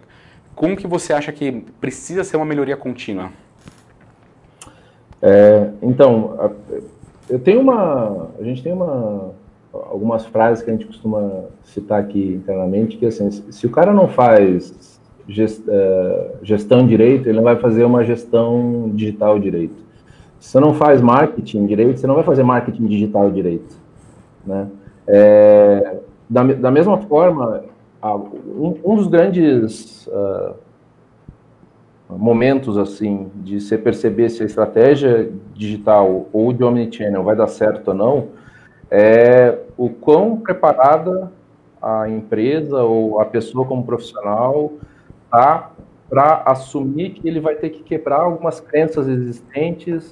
como 0.53 0.75
que 0.77 0.87
você 0.87 1.13
acha 1.13 1.31
que 1.31 1.63
precisa 1.79 2.23
ser 2.23 2.37
uma 2.37 2.45
melhoria 2.45 2.77
contínua? 2.77 3.31
É, 5.27 5.71
então, 5.81 6.53
eu 7.27 7.39
tenho 7.39 7.59
uma, 7.59 8.27
a 8.39 8.43
gente 8.43 8.61
tem 8.61 8.71
uma, 8.71 9.31
algumas 9.73 10.23
frases 10.27 10.63
que 10.63 10.69
a 10.69 10.73
gente 10.73 10.85
costuma 10.85 11.45
citar 11.63 11.99
aqui 11.99 12.35
internamente, 12.35 12.95
que 12.95 13.07
assim, 13.07 13.31
se 13.31 13.65
o 13.65 13.71
cara 13.71 13.91
não 13.91 14.07
faz 14.07 15.01
é, 15.67 16.31
gestão 16.43 16.85
direito, 16.85 17.27
ele 17.27 17.37
não 17.37 17.43
vai 17.43 17.55
fazer 17.55 17.83
uma 17.85 18.03
gestão 18.03 18.91
digital 18.93 19.39
direito. 19.39 19.83
Se 20.39 20.51
você 20.51 20.59
não 20.59 20.75
faz 20.75 21.01
marketing 21.01 21.65
direito, 21.65 21.99
você 21.99 22.05
não 22.05 22.13
vai 22.13 22.23
fazer 22.23 22.43
marketing 22.43 22.85
digital 22.85 23.31
direito. 23.31 23.75
Né? 24.45 24.67
É, 25.07 25.97
da, 26.29 26.43
da 26.43 26.69
mesma 26.69 26.99
forma, 26.99 27.63
um, 28.03 28.75
um 28.85 28.95
dos 28.95 29.07
grandes 29.07 30.05
uh, 30.05 30.53
momentos 32.09 32.77
assim 32.77 33.31
de 33.35 33.59
você 33.59 33.77
perceber 33.77 34.29
se 34.29 34.43
a 34.43 34.45
estratégia 34.45 35.31
digital 35.53 36.27
ou 36.31 36.53
de 36.53 36.63
omnichannel 36.63 37.23
vai 37.23 37.35
dar 37.35 37.47
certo 37.47 37.89
ou 37.89 37.93
não 37.93 38.27
é 38.91 39.57
o 39.75 39.89
quão 39.89 40.37
preparada 40.37 41.31
a 41.81 42.07
empresa 42.07 42.83
ou 42.83 43.19
a 43.19 43.25
pessoa 43.25 43.65
como 43.65 43.83
profissional 43.83 44.71
tá? 45.35 45.71
Para 46.09 46.43
assumir 46.45 47.11
que 47.11 47.27
ele 47.27 47.39
vai 47.39 47.55
ter 47.55 47.69
que 47.69 47.83
quebrar 47.83 48.21
algumas 48.21 48.59
crenças 48.59 49.07
existentes, 49.07 50.11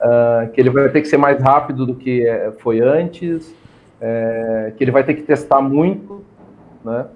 uh, 0.00 0.50
que 0.52 0.60
ele 0.60 0.70
vai 0.70 0.88
ter 0.88 1.00
que 1.00 1.08
ser 1.08 1.18
mais 1.18 1.40
rápido 1.40 1.86
do 1.86 1.94
que 1.94 2.26
eh, 2.26 2.52
foi 2.58 2.80
antes, 2.80 3.54
é, 4.00 4.72
que 4.76 4.82
ele 4.82 4.90
vai 4.90 5.04
ter 5.04 5.14
que 5.14 5.22
testar 5.22 5.60
muito, 5.60 6.24
né? 6.84 7.06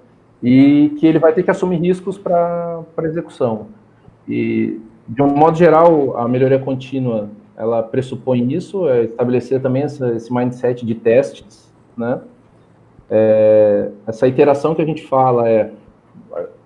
E 0.41 0.95
que 0.97 1.05
ele 1.05 1.19
vai 1.19 1.33
ter 1.33 1.43
que 1.43 1.51
assumir 1.51 1.77
riscos 1.77 2.17
para 2.17 2.85
execução. 3.03 3.67
E, 4.29 4.79
de 5.07 5.21
um 5.23 5.27
modo 5.27 5.57
geral, 5.57 6.15
a 6.15 6.27
melhoria 6.27 6.59
contínua, 6.59 7.29
ela 7.57 7.81
pressupõe 7.81 8.53
isso, 8.53 8.87
é 8.87 9.05
estabelecer 9.05 9.61
também 9.61 9.83
essa, 9.83 10.13
esse 10.13 10.31
mindset 10.31 10.85
de 10.85 10.95
testes, 10.95 11.73
né? 11.97 12.21
É, 13.09 13.89
essa 14.05 14.27
iteração 14.27 14.75
que 14.75 14.83
a 14.83 14.85
gente 14.85 15.05
fala 15.07 15.49
é 15.49 15.71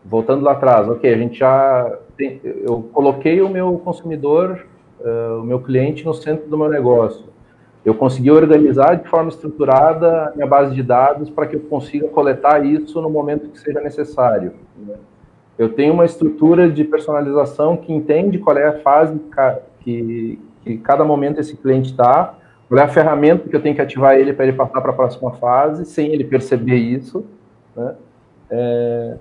voltando 0.04 0.44
lá 0.44 0.52
atrás, 0.52 0.88
ok, 0.90 1.12
a 1.12 1.18
gente 1.18 1.40
já 1.40 1.98
tem, 2.18 2.40
eu 2.44 2.84
coloquei 2.92 3.42
o 3.42 3.50
meu 3.50 3.80
consumidor, 3.80 4.66
uh, 5.00 5.42
o 5.42 5.44
meu 5.44 5.60
cliente 5.60 6.06
no 6.06 6.14
centro 6.14 6.50
do 6.50 6.58
meu 6.58 6.70
negócio. 6.70 7.26
Eu 7.86 7.96
consegui 7.96 8.32
organizar 8.32 8.96
de 8.96 9.10
forma 9.10 9.30
estruturada 9.30 10.30
a 10.30 10.32
minha 10.36 10.48
base 10.48 10.74
de 10.74 10.84
dados 10.84 11.30
para 11.30 11.48
que 11.48 11.56
eu 11.56 11.62
consiga 11.62 12.08
coletar 12.08 12.66
isso 12.66 13.02
no 13.02 13.10
momento 13.10 13.50
que 13.50 13.60
seja 13.60 13.82
necessário. 13.82 14.54
Né? 14.78 14.96
Eu 15.58 15.70
tenho 15.70 15.94
uma 15.94 16.06
estrutura 16.06 16.70
de 16.70 16.84
personalização 16.84 17.78
que 17.78 17.94
entende 17.94 18.40
qual 18.40 18.58
é 18.58 18.68
a 18.68 18.80
fase 18.80 19.20
que, 19.82 20.40
que 20.64 20.78
cada 20.78 21.04
momento 21.04 21.40
esse 21.40 21.56
cliente 21.56 21.92
está, 21.92 22.34
qual 22.68 22.80
é 22.80 22.84
a 22.84 22.88
ferramenta 22.88 23.48
que 23.48 23.56
eu 23.56 23.62
tenho 23.62 23.76
que 23.76 23.82
ativar 23.82 24.16
ele 24.16 24.34
para 24.34 24.46
ele 24.46 24.58
passar 24.58 24.82
para 24.82 24.92
a 24.92 24.96
próxima 24.96 25.32
fase, 25.34 25.86
sem 25.86 26.12
ele 26.12 26.24
perceber 26.24 26.78
isso. 26.78 27.26
Né? 27.76 27.96
É, 28.50 29.16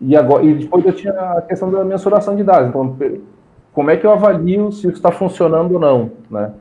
e, 0.00 0.16
agora, 0.16 0.44
e 0.44 0.54
depois 0.54 0.84
eu 0.84 0.92
tinha 0.92 1.12
a 1.12 1.42
questão 1.42 1.70
da 1.70 1.84
mensuração 1.84 2.36
de 2.36 2.44
dados. 2.44 2.68
Então, 2.68 2.96
como 3.72 3.90
é 3.90 3.96
que 3.96 4.06
eu 4.06 4.12
avalio 4.12 4.70
se 4.70 4.86
isso 4.86 4.96
está 4.96 5.10
funcionando 5.10 5.74
ou 5.74 5.80
não? 5.80 6.12
Né? 6.30 6.52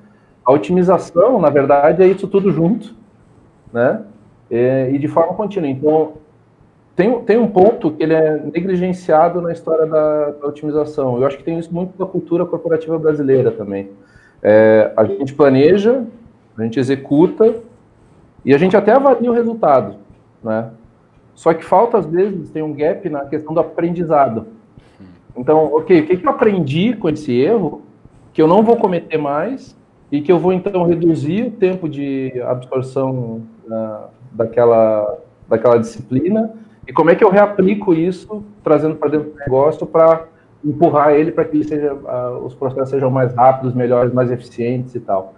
A 0.43 0.52
otimização, 0.52 1.39
na 1.39 1.49
verdade, 1.49 2.02
é 2.02 2.08
isso 2.08 2.28
tudo 2.28 2.52
junto, 2.52 2.95
né? 3.71 4.02
E, 4.49 4.89
e 4.93 4.97
de 4.97 5.08
forma 5.08 5.36
contínua. 5.36 5.69
Então, 5.69 6.13
tem, 6.99 7.21
tem 7.21 7.38
um 7.38 7.47
ponto 7.47 7.91
que 7.91 8.03
ele 8.03 8.13
é 8.13 8.43
negligenciado 8.53 9.39
na 9.39 9.53
história 9.53 9.85
da, 9.85 10.31
da 10.31 10.47
otimização. 10.47 11.17
Eu 11.17 11.25
acho 11.25 11.38
que 11.38 11.43
tem 11.45 11.57
isso 11.57 11.73
muito 11.73 11.97
da 11.97 12.05
cultura 12.05 12.45
corporativa 12.45 12.99
brasileira 12.99 13.51
também. 13.51 13.89
É, 14.43 14.91
a 14.97 15.05
gente 15.05 15.33
planeja, 15.33 16.03
a 16.57 16.63
gente 16.63 16.77
executa, 16.77 17.55
E 18.43 18.53
a 18.53 18.57
gente 18.57 18.75
até 18.75 18.91
avalia 18.91 19.31
o 19.31 19.33
resultado, 19.33 19.95
né? 20.43 20.71
Só 21.35 21.53
que 21.53 21.63
falta, 21.63 21.97
às 21.97 22.05
vezes, 22.05 22.49
tem 22.49 22.62
um 22.62 22.73
gap 22.73 23.09
na 23.09 23.21
questão 23.23 23.53
do 23.53 23.62
aprendizado. 23.62 24.47
Então, 25.38 25.73
ok, 25.73 26.01
o 26.01 26.05
que, 26.05 26.17
que 26.17 26.25
eu 26.25 26.31
aprendi 26.31 26.97
com 26.97 27.07
esse 27.07 27.31
erro 27.31 27.81
que 28.33 28.41
eu 28.41 28.47
não 28.47 28.62
vou 28.62 28.75
cometer 28.75 29.17
mais 29.17 29.73
e 30.12 30.19
que 30.19 30.31
eu 30.31 30.38
vou, 30.38 30.51
então, 30.51 30.85
reduzir 30.85 31.47
o 31.47 31.51
tempo 31.51 31.88
de 31.88 32.41
absorção 32.41 33.41
uh, 33.67 34.09
daquela, 34.33 35.17
daquela 35.47 35.77
disciplina 35.77 36.53
e 36.89 36.91
como 36.91 37.12
é 37.12 37.15
que 37.15 37.23
eu 37.23 37.30
reaplico 37.30 37.93
isso, 37.93 38.43
trazendo 38.63 38.95
para 38.95 39.10
dentro 39.10 39.30
do 39.30 39.38
negócio 39.38 39.86
para 39.86 40.25
empurrar 40.65 41.13
ele 41.13 41.32
para 41.32 41.45
que 41.45 41.56
ele 41.56 41.63
seja, 41.63 41.93
uh, 41.93 42.43
os 42.43 42.56
processos 42.56 42.89
sejam 42.89 43.12
mais 43.12 43.32
rápidos, 43.36 43.75
melhores, 43.75 44.12
mais 44.12 44.32
eficientes 44.32 44.95
e 44.95 44.99
tal. 44.99 45.36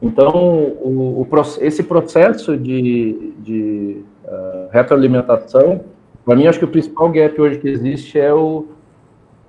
Então, 0.00 0.30
o, 0.32 1.26
o, 1.28 1.28
esse 1.60 1.82
processo 1.82 2.56
de, 2.56 3.34
de 3.40 4.04
uh, 4.24 4.68
retroalimentação, 4.70 5.80
para 6.24 6.36
mim, 6.36 6.46
acho 6.46 6.60
que 6.60 6.64
o 6.64 6.68
principal 6.68 7.08
gap 7.08 7.40
hoje 7.40 7.58
que 7.58 7.68
existe 7.68 8.20
é 8.20 8.32
o, 8.32 8.68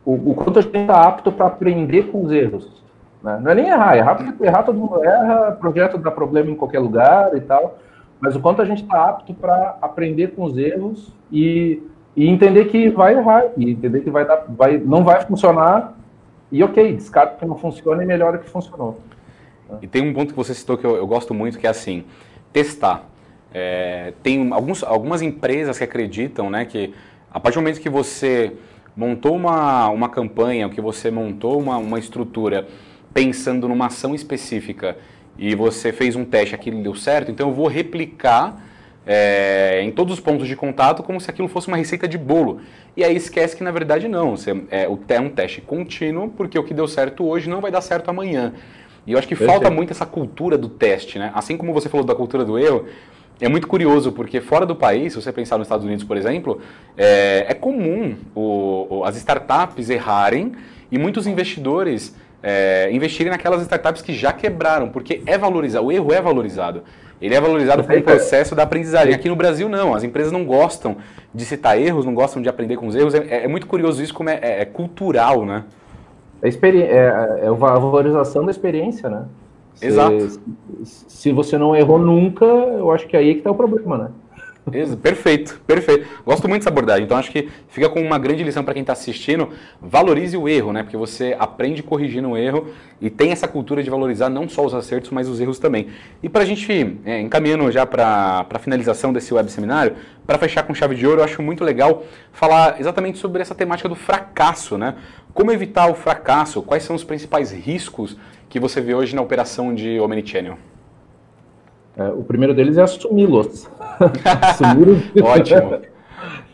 o, 0.04 0.32
o 0.32 0.34
quanto 0.34 0.58
a 0.58 0.62
gente 0.64 0.76
está 0.76 1.08
apto 1.08 1.32
para 1.32 1.46
aprender 1.46 2.08
com 2.08 2.24
os 2.24 2.32
erros. 2.32 2.84
Né? 3.22 3.40
Não 3.40 3.52
é 3.52 3.56
nem 3.56 3.68
errar, 3.68 3.98
errar, 3.98 4.36
errar 4.42 4.64
todo 4.64 4.80
mundo 4.80 5.04
erra, 5.04 5.52
projeto 5.52 6.00
dá 6.00 6.10
problema 6.10 6.50
em 6.50 6.56
qualquer 6.56 6.80
lugar 6.80 7.38
e 7.38 7.42
tal, 7.42 7.78
mas 8.24 8.38
o 8.38 8.40
quanto 8.40 8.62
a 8.62 8.66
gente 8.66 8.84
está 8.84 9.10
apto 9.10 9.34
para 9.34 9.78
aprender 9.82 10.30
com 10.30 10.46
os 10.46 10.58
erros 10.58 11.12
e, 11.30 11.84
e, 12.16 12.26
entender 12.26 12.70
que 12.70 12.88
vai 12.88 13.18
errar, 13.18 13.48
e 13.58 13.72
entender 13.72 14.00
que 14.00 14.10
vai 14.10 14.26
dar, 14.26 14.46
vai, 14.48 14.78
não 14.78 15.04
vai 15.04 15.26
funcionar, 15.26 15.94
e 16.50 16.64
ok, 16.64 16.94
descarta 16.94 17.36
que 17.36 17.46
não 17.46 17.58
funciona 17.58 18.02
e 18.02 18.06
melhora 18.06 18.38
que 18.38 18.50
funcionou. 18.50 19.02
E 19.82 19.88
tem 19.88 20.10
um 20.10 20.14
ponto 20.14 20.30
que 20.30 20.38
você 20.38 20.54
citou 20.54 20.78
que 20.78 20.86
eu, 20.86 20.96
eu 20.96 21.06
gosto 21.06 21.34
muito, 21.34 21.60
que 21.60 21.68
é 21.68 21.70
assim, 21.70 22.06
testar. 22.54 23.04
É, 23.54 24.14
tem 24.24 24.54
alguns, 24.54 24.86
algumas 24.86 25.22
empresas 25.22 25.78
que 25.78 25.84
acreditam 25.84 26.50
né, 26.50 26.64
que 26.64 26.94
a 27.30 27.42
partir 27.42 27.58
do 27.58 27.62
momento 27.62 27.82
que 27.82 27.90
você 27.90 28.54
montou 28.96 29.36
uma, 29.36 29.90
uma 29.90 30.08
campanha, 30.08 30.70
que 30.70 30.80
você 30.80 31.12
montou 31.12 31.60
uma, 31.60 31.76
uma 31.76 32.00
estrutura 32.00 32.66
pensando 33.14 33.68
numa 33.68 33.88
ação 33.88 34.16
específica 34.16 34.96
e 35.38 35.56
você 35.56 35.92
fez 35.92 36.16
um 36.16 36.26
teste, 36.26 36.54
aquilo 36.54 36.82
deu 36.82 36.96
certo, 36.96 37.32
então 37.32 37.50
eu 37.50 37.54
vou 37.54 37.68
replicar 37.68 38.62
é, 39.06 39.82
em 39.84 39.92
todos 39.92 40.14
os 40.14 40.20
pontos 40.20 40.48
de 40.48 40.56
contato 40.56 41.04
como 41.04 41.20
se 41.20 41.30
aquilo 41.30 41.48
fosse 41.48 41.68
uma 41.68 41.78
receita 41.78 42.08
de 42.08 42.18
bolo. 42.18 42.62
E 42.96 43.04
aí 43.04 43.16
esquece 43.16 43.56
que 43.56 43.64
na 43.64 43.72
verdade 43.72 44.08
não, 44.08 44.38
você, 44.38 44.52
é, 44.72 44.88
é 45.10 45.20
um 45.20 45.30
teste 45.30 45.62
contínuo, 45.62 46.30
porque 46.30 46.58
o 46.58 46.64
que 46.64 46.74
deu 46.74 46.88
certo 46.88 47.26
hoje 47.26 47.50
não 47.50 47.62
vai 47.62 47.72
dar 47.72 47.82
certo 47.82 48.10
amanhã. 48.10 48.54
E 49.06 49.12
eu 49.12 49.20
acho 49.20 49.28
que 49.28 49.36
Perfeito. 49.36 49.52
falta 49.52 49.70
muito 49.70 49.92
essa 49.92 50.06
cultura 50.06 50.58
do 50.58 50.70
teste, 50.70 51.20
né? 51.20 51.32
Assim 51.36 51.58
como 51.58 51.74
você 51.74 51.90
falou 51.90 52.06
da 52.06 52.16
cultura 52.16 52.46
do 52.46 52.58
erro, 52.58 52.86
é 53.42 53.50
muito 53.50 53.68
curioso, 53.68 54.12
porque 54.14 54.40
fora 54.40 54.66
do 54.66 54.76
país, 54.76 55.12
se 55.12 55.22
você 55.22 55.32
pensar 55.34 55.58
nos 55.58 55.66
Estados 55.66 55.86
Unidos, 55.86 56.06
por 56.06 56.16
exemplo, 56.16 56.62
é, 56.98 57.46
é 57.50 57.54
comum 57.54 58.16
o, 58.34 59.04
as 59.04 59.18
startups 59.18 59.90
errarem 59.90 60.54
e 60.90 60.98
muitos 60.98 61.28
investidores 61.28 62.16
é, 62.44 62.90
investirem 62.92 63.32
naquelas 63.32 63.62
startups 63.62 64.02
que 64.02 64.14
já 64.14 64.34
quebraram, 64.34 64.90
porque 64.90 65.24
é 65.26 65.38
valorizado, 65.38 65.86
o 65.86 65.92
erro 65.92 66.14
é 66.14 66.22
valorizado. 66.22 66.84
Ele 67.22 67.34
é 67.34 67.40
valorizado 67.40 67.86
como 67.86 68.02
processo 68.02 68.54
da 68.54 68.64
aprendizagem. 68.64 69.14
Aqui 69.14 69.30
no 69.30 69.36
Brasil, 69.36 69.70
não. 69.70 69.96
As 69.96 70.04
empresas 70.04 70.30
não 70.30 70.44
gostam 70.44 70.98
de 71.34 71.46
citar 71.46 71.80
erros, 71.80 72.06
não 72.06 72.14
gostam 72.14 72.42
de 72.42 72.50
aprender 72.50 72.76
com 72.76 72.86
os 72.86 72.96
erros. 72.96 73.14
É, 73.16 73.46
é 73.46 73.48
muito 73.48 73.66
curioso 73.66 74.04
isso, 74.04 74.14
como 74.14 74.30
é, 74.30 74.40
é, 74.42 74.62
é 74.62 74.66
cultural, 74.66 75.46
né? 75.46 75.64
É, 76.42 76.50
é, 76.50 77.46
é 77.46 77.48
a 77.48 77.54
valorização 77.54 78.44
da 78.44 78.52
experiência, 78.52 79.10
né? 79.10 79.24
Exato. 79.82 80.42
Se, 80.84 81.06
se 81.08 81.32
você 81.32 81.58
não 81.58 81.74
errou 81.74 81.98
nunca, 81.98 82.44
eu 82.44 82.92
acho 82.92 83.08
que 83.08 83.16
é 83.16 83.20
aí 83.20 83.34
que 83.36 83.40
está 83.40 83.52
o 83.52 83.56
problema, 83.56 83.98
né? 83.98 84.08
Perfeito, 85.02 85.62
perfeito. 85.68 86.08
Gosto 86.26 86.48
muito 86.48 86.62
dessa 86.62 86.70
abordagem. 86.70 87.04
Então 87.04 87.18
acho 87.18 87.32
que 87.32 87.50
fica 87.68 87.90
com 87.90 88.02
uma 88.02 88.18
grande 88.18 88.44
lição 88.44 88.64
para 88.64 88.74
quem 88.74 88.82
está 88.82 88.94
assistindo. 88.94 89.50
Valorize 89.82 90.38
o 90.38 90.48
erro, 90.48 90.72
né? 90.72 90.84
Porque 90.84 90.96
você 90.96 91.36
aprende 91.38 91.84
corrigindo 91.84 92.30
o 92.30 92.38
erro 92.38 92.68
e 93.02 93.10
tem 93.10 93.32
essa 93.32 93.46
cultura 93.46 93.84
de 93.84 93.90
valorizar 93.90 94.30
não 94.30 94.48
só 94.48 94.66
os 94.66 94.74
acertos, 94.74 95.12
mas 95.12 95.28
os 95.28 95.42
erros 95.42 95.60
também. 95.60 95.90
E 96.22 96.30
para 96.30 96.44
a 96.44 96.46
gente, 96.46 96.98
é, 97.04 97.20
encaminhando 97.20 97.70
já 97.72 97.86
para 97.86 98.46
a 98.50 98.60
finalização 98.60 99.12
desse 99.12 99.34
web 99.34 99.52
seminário, 99.52 99.98
para 100.26 100.38
fechar 100.38 100.64
com 100.64 100.74
chave 100.74 100.96
de 100.96 101.06
ouro, 101.06 101.20
eu 101.20 101.26
acho 101.26 101.42
muito 101.42 101.64
legal 101.64 102.04
falar 102.32 102.80
exatamente 102.80 103.18
sobre 103.18 103.42
essa 103.42 103.54
temática 103.54 103.90
do 103.90 103.96
fracasso, 103.96 104.78
né? 104.78 104.96
Como 105.34 105.52
evitar 105.52 105.92
o 105.92 105.96
fracasso? 105.96 106.62
Quais 106.62 106.84
são 106.84 106.96
os 106.96 107.04
principais 107.04 107.52
riscos 107.52 108.16
que 108.48 108.62
você 108.62 108.80
vê 108.80 108.94
hoje 108.94 109.14
na 109.14 109.22
operação 109.22 109.76
de 109.76 110.00
Omnichannel? 110.00 110.58
É, 111.98 112.08
o 112.08 112.24
primeiro 112.24 112.54
deles 112.54 112.78
é 112.78 112.82
assumi-los. 112.82 113.70
assumi 114.42 115.12
Ótimo. 115.22 115.82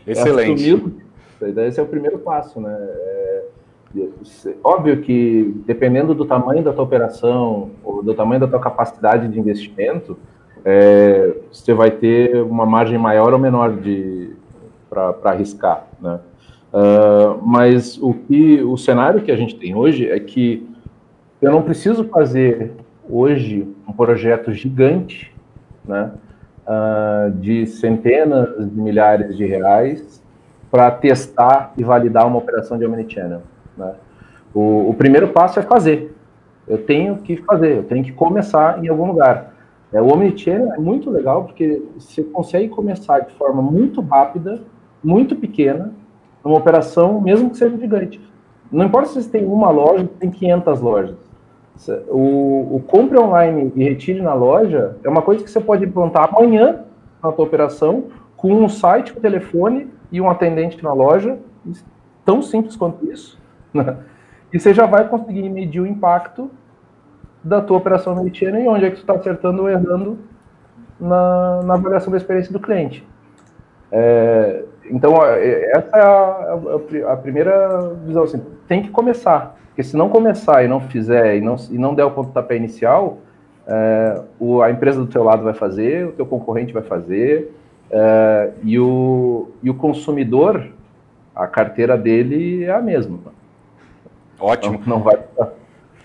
Excelente. 0.06 0.74
Assumi 0.74 1.10
esse 1.66 1.80
é 1.80 1.82
o 1.82 1.86
primeiro 1.86 2.18
passo, 2.18 2.60
né? 2.60 2.76
É, 2.76 3.44
óbvio 4.62 5.00
que 5.00 5.54
dependendo 5.66 6.14
do 6.14 6.24
tamanho 6.24 6.62
da 6.62 6.72
tua 6.72 6.84
operação 6.84 7.70
ou 7.82 8.02
do 8.02 8.14
tamanho 8.14 8.40
da 8.40 8.46
tua 8.46 8.60
capacidade 8.60 9.26
de 9.26 9.38
investimento, 9.38 10.18
é, 10.64 11.34
você 11.50 11.72
vai 11.72 11.90
ter 11.90 12.42
uma 12.42 12.66
margem 12.66 12.98
maior 12.98 13.32
ou 13.32 13.38
menor 13.38 13.72
de 13.72 14.36
para 14.88 15.14
arriscar, 15.24 15.86
né? 16.00 16.20
Uh, 16.72 17.40
mas 17.44 17.98
o 18.00 18.14
que 18.14 18.62
o 18.62 18.76
cenário 18.76 19.22
que 19.22 19.32
a 19.32 19.36
gente 19.36 19.56
tem 19.56 19.74
hoje 19.74 20.08
é 20.08 20.20
que 20.20 20.68
eu 21.42 21.50
não 21.50 21.62
preciso 21.62 22.04
fazer 22.04 22.72
hoje 23.08 23.66
um 23.88 23.92
projeto 23.92 24.52
gigante, 24.52 25.34
né, 25.84 26.12
uh, 26.66 27.30
de 27.32 27.66
centenas 27.66 28.70
de 28.70 28.80
milhares 28.80 29.36
de 29.36 29.44
reais 29.46 30.22
para 30.70 30.90
testar 30.90 31.72
e 31.76 31.82
validar 31.82 32.26
uma 32.26 32.38
operação 32.38 32.78
de 32.78 32.84
omnichannel. 32.84 33.42
Né? 33.76 33.92
O, 34.54 34.90
o, 34.90 34.94
primeiro 34.94 35.28
passo 35.28 35.58
é 35.58 35.62
fazer. 35.62 36.14
Eu 36.66 36.78
tenho 36.78 37.16
que 37.18 37.36
fazer, 37.38 37.78
eu 37.78 37.82
tenho 37.84 38.04
que 38.04 38.12
começar 38.12 38.82
em 38.82 38.88
algum 38.88 39.06
lugar. 39.06 39.54
É, 39.92 40.00
o 40.00 40.12
omnichannel 40.12 40.72
é 40.72 40.78
muito 40.78 41.10
legal 41.10 41.44
porque 41.44 41.82
você 41.98 42.22
consegue 42.22 42.68
começar 42.68 43.20
de 43.20 43.32
forma 43.34 43.60
muito 43.60 44.00
rápida, 44.00 44.62
muito 45.02 45.34
pequena, 45.34 45.92
uma 46.44 46.58
operação, 46.58 47.20
mesmo 47.20 47.50
que 47.50 47.56
seja 47.56 47.76
gigante. 47.76 48.20
Não 48.70 48.84
importa 48.84 49.08
se 49.08 49.22
você 49.22 49.28
tem 49.28 49.44
uma 49.44 49.70
loja, 49.70 50.08
tem 50.18 50.30
500 50.30 50.80
lojas 50.80 51.29
o, 52.08 52.76
o 52.76 52.84
compre 52.86 53.18
online 53.18 53.72
e 53.74 53.84
retire 53.84 54.20
na 54.20 54.34
loja 54.34 54.96
é 55.02 55.08
uma 55.08 55.22
coisa 55.22 55.42
que 55.42 55.50
você 55.50 55.60
pode 55.60 55.84
implantar 55.84 56.28
amanhã 56.28 56.80
na 57.22 57.32
tua 57.32 57.44
operação 57.44 58.04
com 58.36 58.52
um 58.52 58.68
site, 58.68 59.16
um 59.16 59.20
telefone 59.20 59.88
e 60.10 60.20
um 60.20 60.28
atendente 60.28 60.82
na 60.82 60.92
loja, 60.92 61.38
tão 62.24 62.42
simples 62.42 62.76
quanto 62.76 63.10
isso. 63.10 63.38
Né? 63.72 63.96
E 64.52 64.58
você 64.58 64.74
já 64.74 64.86
vai 64.86 65.08
conseguir 65.08 65.48
medir 65.48 65.80
o 65.80 65.86
impacto 65.86 66.50
da 67.42 67.60
tua 67.60 67.78
operação 67.78 68.14
no 68.14 68.26
e 68.26 68.68
onde 68.68 68.84
é 68.84 68.90
que 68.90 68.96
você 68.96 69.02
está 69.02 69.14
acertando 69.14 69.62
ou 69.62 69.70
errando 69.70 70.18
na, 70.98 71.62
na 71.62 71.74
avaliação 71.74 72.10
da 72.10 72.16
experiência 72.16 72.52
do 72.52 72.60
cliente. 72.60 73.06
É, 73.90 74.64
então, 74.90 75.14
essa 75.24 75.96
é 75.96 76.00
a, 76.00 77.08
a, 77.08 77.12
a, 77.12 77.16
primeira 77.16 77.94
visão. 78.04 78.24
Assim, 78.24 78.42
tem 78.68 78.82
que 78.82 78.90
começar. 78.90 79.56
Porque 79.80 79.88
se 79.88 79.96
não 79.96 80.10
começar 80.10 80.62
e 80.62 80.68
não 80.68 80.78
fizer 80.78 81.38
e 81.38 81.40
não, 81.40 81.56
e 81.70 81.78
não 81.78 81.94
der 81.94 82.04
o 82.04 82.10
pontapé 82.10 82.54
inicial, 82.54 83.16
é, 83.66 84.20
o, 84.38 84.60
a 84.60 84.70
empresa 84.70 85.00
do 85.00 85.06
teu 85.06 85.24
lado 85.24 85.42
vai 85.42 85.54
fazer, 85.54 86.06
o 86.06 86.12
teu 86.12 86.26
concorrente 86.26 86.70
vai 86.70 86.82
fazer, 86.82 87.50
é, 87.90 88.50
e, 88.62 88.78
o, 88.78 89.48
e 89.62 89.70
o 89.70 89.74
consumidor, 89.74 90.66
a 91.34 91.46
carteira 91.46 91.96
dele 91.96 92.64
é 92.64 92.72
a 92.72 92.82
mesma. 92.82 93.20
Ótimo. 94.38 94.82
Não, 94.84 94.98
não 94.98 95.02
vai, 95.02 95.18
a 95.40 95.48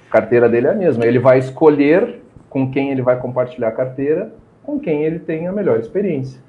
carteira 0.10 0.48
dele 0.48 0.68
é 0.68 0.72
a 0.72 0.76
mesma. 0.76 1.06
Ele 1.06 1.20
vai 1.20 1.38
escolher 1.40 2.22
com 2.50 2.72
quem 2.72 2.92
ele 2.92 3.02
vai 3.02 3.20
compartilhar 3.20 3.68
a 3.68 3.74
carteira, 3.74 4.32
com 4.64 4.80
quem 4.80 5.04
ele 5.04 5.20
tem 5.20 5.50
a 5.50 5.52
melhor 5.52 5.80
experiência. 5.80 6.40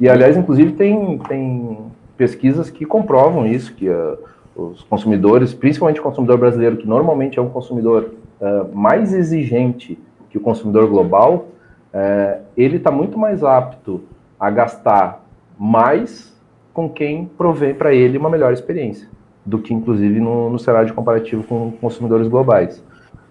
E, 0.00 0.08
aliás, 0.08 0.36
inclusive, 0.36 0.72
tem, 0.72 1.16
tem 1.28 1.78
pesquisas 2.16 2.70
que 2.70 2.84
comprovam 2.84 3.46
isso, 3.46 3.72
que 3.72 3.88
a, 3.88 4.16
os 4.54 4.82
consumidores, 4.82 5.54
principalmente 5.54 6.00
o 6.00 6.02
consumidor 6.02 6.38
brasileiro, 6.38 6.76
que 6.76 6.86
normalmente 6.86 7.38
é 7.38 7.42
um 7.42 7.48
consumidor 7.48 8.14
uh, 8.40 8.76
mais 8.76 9.12
exigente 9.12 9.98
que 10.30 10.38
o 10.38 10.40
consumidor 10.40 10.88
global, 10.88 11.48
uh, 11.92 12.42
ele 12.56 12.76
está 12.76 12.90
muito 12.90 13.18
mais 13.18 13.42
apto 13.42 14.02
a 14.38 14.50
gastar 14.50 15.24
mais 15.58 16.32
com 16.72 16.88
quem 16.88 17.26
provê 17.26 17.74
para 17.74 17.94
ele 17.94 18.18
uma 18.18 18.30
melhor 18.30 18.52
experiência, 18.52 19.08
do 19.44 19.58
que 19.58 19.74
inclusive 19.74 20.20
no, 20.20 20.50
no 20.50 20.58
cenário 20.58 20.92
comparativo 20.94 21.44
com 21.44 21.72
consumidores 21.80 22.28
globais. 22.28 22.82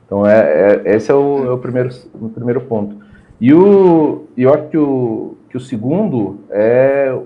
Então, 0.05 0.25
é, 0.25 0.81
é 0.85 0.95
esse 0.95 1.11
é 1.11 1.15
o, 1.15 1.45
é 1.45 1.51
o, 1.51 1.57
primeiro, 1.57 1.89
o 2.13 2.29
primeiro 2.29 2.61
ponto. 2.61 2.97
E 3.39 3.53
o, 3.53 4.25
eu 4.37 4.53
acho 4.53 4.67
que 4.67 4.77
o, 4.77 5.37
que 5.49 5.57
o 5.57 5.59
segundo 5.59 6.39
é 6.49 7.17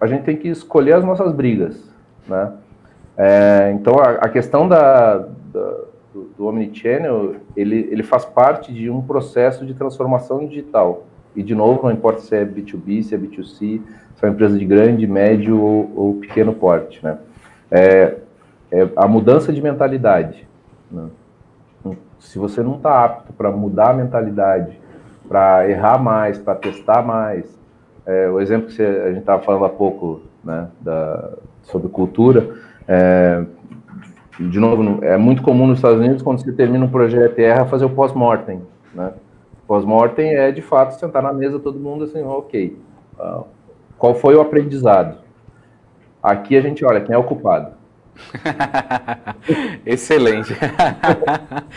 a 0.00 0.06
gente 0.06 0.24
tem 0.24 0.36
que 0.36 0.48
escolher 0.48 0.94
as 0.94 1.04
nossas 1.04 1.32
brigas, 1.32 1.82
né? 2.28 2.52
É, 3.16 3.72
então, 3.74 3.98
a, 3.98 4.10
a 4.12 4.28
questão 4.28 4.68
da, 4.68 5.18
da, 5.18 5.74
do, 6.12 6.30
do 6.36 6.46
Omnichannel, 6.46 7.36
ele, 7.56 7.88
ele 7.90 8.02
faz 8.02 8.24
parte 8.24 8.72
de 8.72 8.90
um 8.90 9.00
processo 9.02 9.64
de 9.64 9.74
transformação 9.74 10.46
digital. 10.46 11.04
e 11.34 11.42
de 11.42 11.54
novo, 11.54 11.82
não 11.84 11.92
importa 11.92 12.20
se 12.20 12.34
é 12.34 12.44
B2B, 12.44 13.02
se 13.02 13.14
é 13.14 13.18
B2C, 13.18 13.54
se 13.54 13.80
é 14.22 14.26
uma 14.26 14.32
empresa 14.32 14.58
de 14.58 14.64
grande, 14.64 15.06
médio 15.06 15.60
ou, 15.60 15.92
ou 15.94 16.14
pequeno 16.14 16.52
porte, 16.52 17.04
né? 17.04 17.18
É, 17.70 18.16
é 18.70 18.88
a 18.96 19.06
mudança 19.06 19.52
de 19.52 19.62
mentalidade. 19.62 20.46
Né? 20.90 21.08
Se 22.18 22.38
você 22.38 22.62
não 22.62 22.76
está 22.76 23.04
apto 23.04 23.32
para 23.32 23.50
mudar 23.50 23.90
a 23.90 23.94
mentalidade, 23.94 24.80
para 25.28 25.68
errar 25.68 25.98
mais, 25.98 26.38
para 26.38 26.54
testar 26.54 27.02
mais, 27.02 27.58
é, 28.06 28.28
o 28.28 28.40
exemplo 28.40 28.66
que 28.66 28.74
você, 28.74 28.84
a 28.84 29.08
gente 29.08 29.20
estava 29.20 29.42
falando 29.42 29.64
há 29.64 29.68
pouco, 29.68 30.22
né, 30.42 30.68
da, 30.80 31.32
sobre 31.62 31.88
cultura, 31.88 32.54
é, 32.88 33.44
de 34.38 34.58
novo, 34.58 35.04
é 35.04 35.16
muito 35.16 35.42
comum 35.42 35.66
nos 35.66 35.78
Estados 35.78 36.00
Unidos, 36.00 36.22
quando 36.22 36.42
você 36.42 36.52
termina 36.52 36.84
um 36.84 36.90
projeto 36.90 37.38
erra, 37.38 37.66
fazer 37.66 37.84
o 37.84 37.90
pós-mortem, 37.90 38.62
né? 38.94 39.12
Pós-mortem 39.66 40.34
é, 40.34 40.50
de 40.50 40.60
fato, 40.60 40.98
sentar 40.98 41.22
na 41.22 41.32
mesa 41.32 41.58
todo 41.58 41.78
mundo 41.78 42.04
assim, 42.04 42.22
ok, 42.22 42.76
uh, 43.18 43.44
qual 43.96 44.14
foi 44.14 44.34
o 44.34 44.40
aprendizado? 44.40 45.16
Aqui 46.22 46.56
a 46.56 46.60
gente 46.60 46.84
olha 46.84 47.00
quem 47.00 47.14
é 47.14 47.18
o 47.18 47.24
culpado. 47.24 47.72
Excelente. 49.84 50.54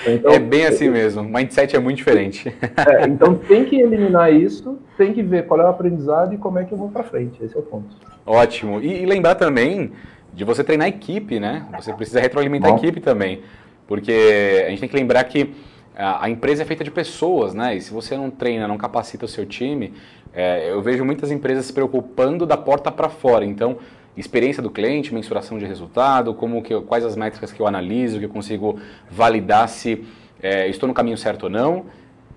então, 0.07 0.31
é 0.31 0.39
bem 0.39 0.65
assim 0.65 0.89
mesmo. 0.89 1.21
O 1.21 1.25
mindset 1.25 1.75
é 1.75 1.79
muito 1.79 1.97
diferente. 1.97 2.53
É, 2.87 3.05
então 3.05 3.35
tem 3.35 3.65
que 3.65 3.79
eliminar 3.79 4.33
isso, 4.33 4.79
tem 4.97 5.13
que 5.13 5.23
ver 5.23 5.47
qual 5.47 5.59
é 5.61 5.63
o 5.63 5.67
aprendizado 5.67 6.33
e 6.33 6.37
como 6.37 6.59
é 6.59 6.63
que 6.63 6.71
eu 6.71 6.77
vou 6.77 6.89
para 6.89 7.03
frente. 7.03 7.43
Esse 7.43 7.55
é 7.55 7.59
o 7.59 7.63
ponto. 7.63 7.95
Ótimo. 8.25 8.81
E, 8.81 9.03
e, 9.03 9.05
lembrar 9.05 9.35
também 9.35 9.91
de 10.33 10.43
você 10.43 10.63
treinar 10.63 10.85
a 10.85 10.89
equipe, 10.89 11.39
né? 11.39 11.65
Você 11.75 11.93
precisa 11.93 12.19
retroalimentar 12.19 12.71
Bom. 12.71 12.75
a 12.75 12.79
equipe 12.79 12.99
também. 12.99 13.41
Porque 13.87 14.63
a 14.65 14.69
gente 14.69 14.79
tem 14.79 14.89
que 14.89 14.95
lembrar 14.95 15.23
que 15.23 15.53
a 15.95 16.29
empresa 16.29 16.61
é 16.61 16.65
feita 16.65 16.83
de 16.83 16.91
pessoas, 16.91 17.55
né? 17.55 17.75
E 17.75 17.81
se 17.81 17.91
você 17.91 18.15
não 18.15 18.29
treina, 18.29 18.67
não 18.67 18.77
capacita 18.77 19.25
o 19.25 19.27
seu 19.27 19.45
time, 19.45 19.93
é, 20.31 20.69
eu 20.69 20.79
vejo 20.81 21.03
muitas 21.03 21.31
empresas 21.31 21.65
se 21.65 21.73
preocupando 21.73 22.45
da 22.45 22.55
porta 22.55 22.91
para 22.91 23.09
fora. 23.09 23.43
Então, 23.43 23.77
experiência 24.15 24.61
do 24.61 24.69
cliente, 24.69 25.11
mensuração 25.11 25.57
de 25.57 25.65
resultado, 25.65 26.33
como 26.35 26.61
que, 26.61 26.79
quais 26.81 27.03
as 27.03 27.15
métricas 27.15 27.51
que 27.51 27.59
eu 27.59 27.65
analiso, 27.65 28.19
que 28.19 28.25
eu 28.25 28.29
consigo 28.29 28.79
validar 29.09 29.67
se 29.67 30.05
é, 30.41 30.67
estou 30.67 30.87
no 30.87 30.93
caminho 30.93 31.17
certo 31.17 31.43
ou 31.43 31.49
não. 31.49 31.85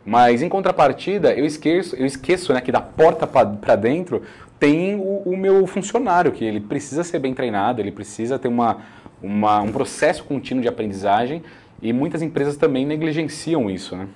Mas 0.04 0.40
em 0.40 0.48
contrapartida, 0.48 1.34
eu 1.34 1.44
esqueço, 1.44 1.94
eu 1.96 2.06
esqueço 2.06 2.54
né, 2.54 2.60
que 2.62 2.72
da 2.72 2.80
porta 2.80 3.26
para 3.26 3.76
dentro 3.76 4.22
tem 4.60 4.94
o, 4.94 5.22
o, 5.24 5.36
meu 5.36 5.66
funcionário, 5.66 6.30
que 6.30 6.44
ele 6.44 6.60
precisa 6.60 7.02
ser 7.02 7.18
bem 7.18 7.32
treinado, 7.32 7.80
ele 7.80 7.90
precisa 7.90 8.38
ter 8.38 8.46
uma, 8.46 8.76
uma, 9.22 9.62
um 9.62 9.72
processo 9.72 10.22
contínuo 10.22 10.62
de 10.62 10.68
aprendizagem 10.68 11.42
e 11.80 11.92
muitas 11.92 12.20
empresas 12.20 12.56
também 12.58 12.84
negligenciam 12.84 13.70
isso. 13.70 13.96
Né? 13.96 14.06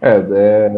É, 0.00 0.16
é 0.16 0.68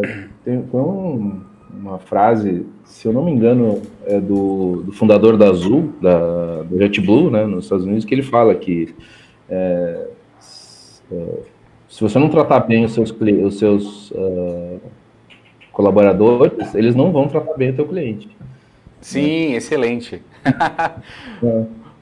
tem, 0.43 0.61
tem 0.61 0.79
um, 0.79 1.41
uma 1.73 1.97
frase, 1.97 2.65
se 2.83 3.07
eu 3.07 3.13
não 3.13 3.23
me 3.23 3.31
engano, 3.31 3.81
é 4.05 4.19
do, 4.19 4.83
do 4.85 4.91
fundador 4.91 5.37
da 5.37 5.49
Azul, 5.49 5.93
da, 6.01 6.65
JetBlue, 6.77 7.31
né, 7.31 7.45
nos 7.45 7.63
Estados 7.63 7.85
Unidos, 7.85 8.03
que 8.03 8.13
ele 8.13 8.23
fala 8.23 8.53
que 8.53 8.93
é, 9.49 10.07
é, 11.09 11.25
se 11.87 12.01
você 12.01 12.19
não 12.19 12.27
tratar 12.27 12.59
bem 12.61 12.83
os 12.83 12.93
seus, 12.93 13.11
os 13.11 13.57
seus 13.57 14.11
uh, 14.11 14.79
colaboradores, 15.71 16.75
eles 16.75 16.95
não 16.95 17.11
vão 17.11 17.27
tratar 17.27 17.53
bem 17.53 17.69
o 17.69 17.75
teu 17.75 17.87
cliente. 17.87 18.36
Sim, 19.01 19.53
excelente. 19.53 20.21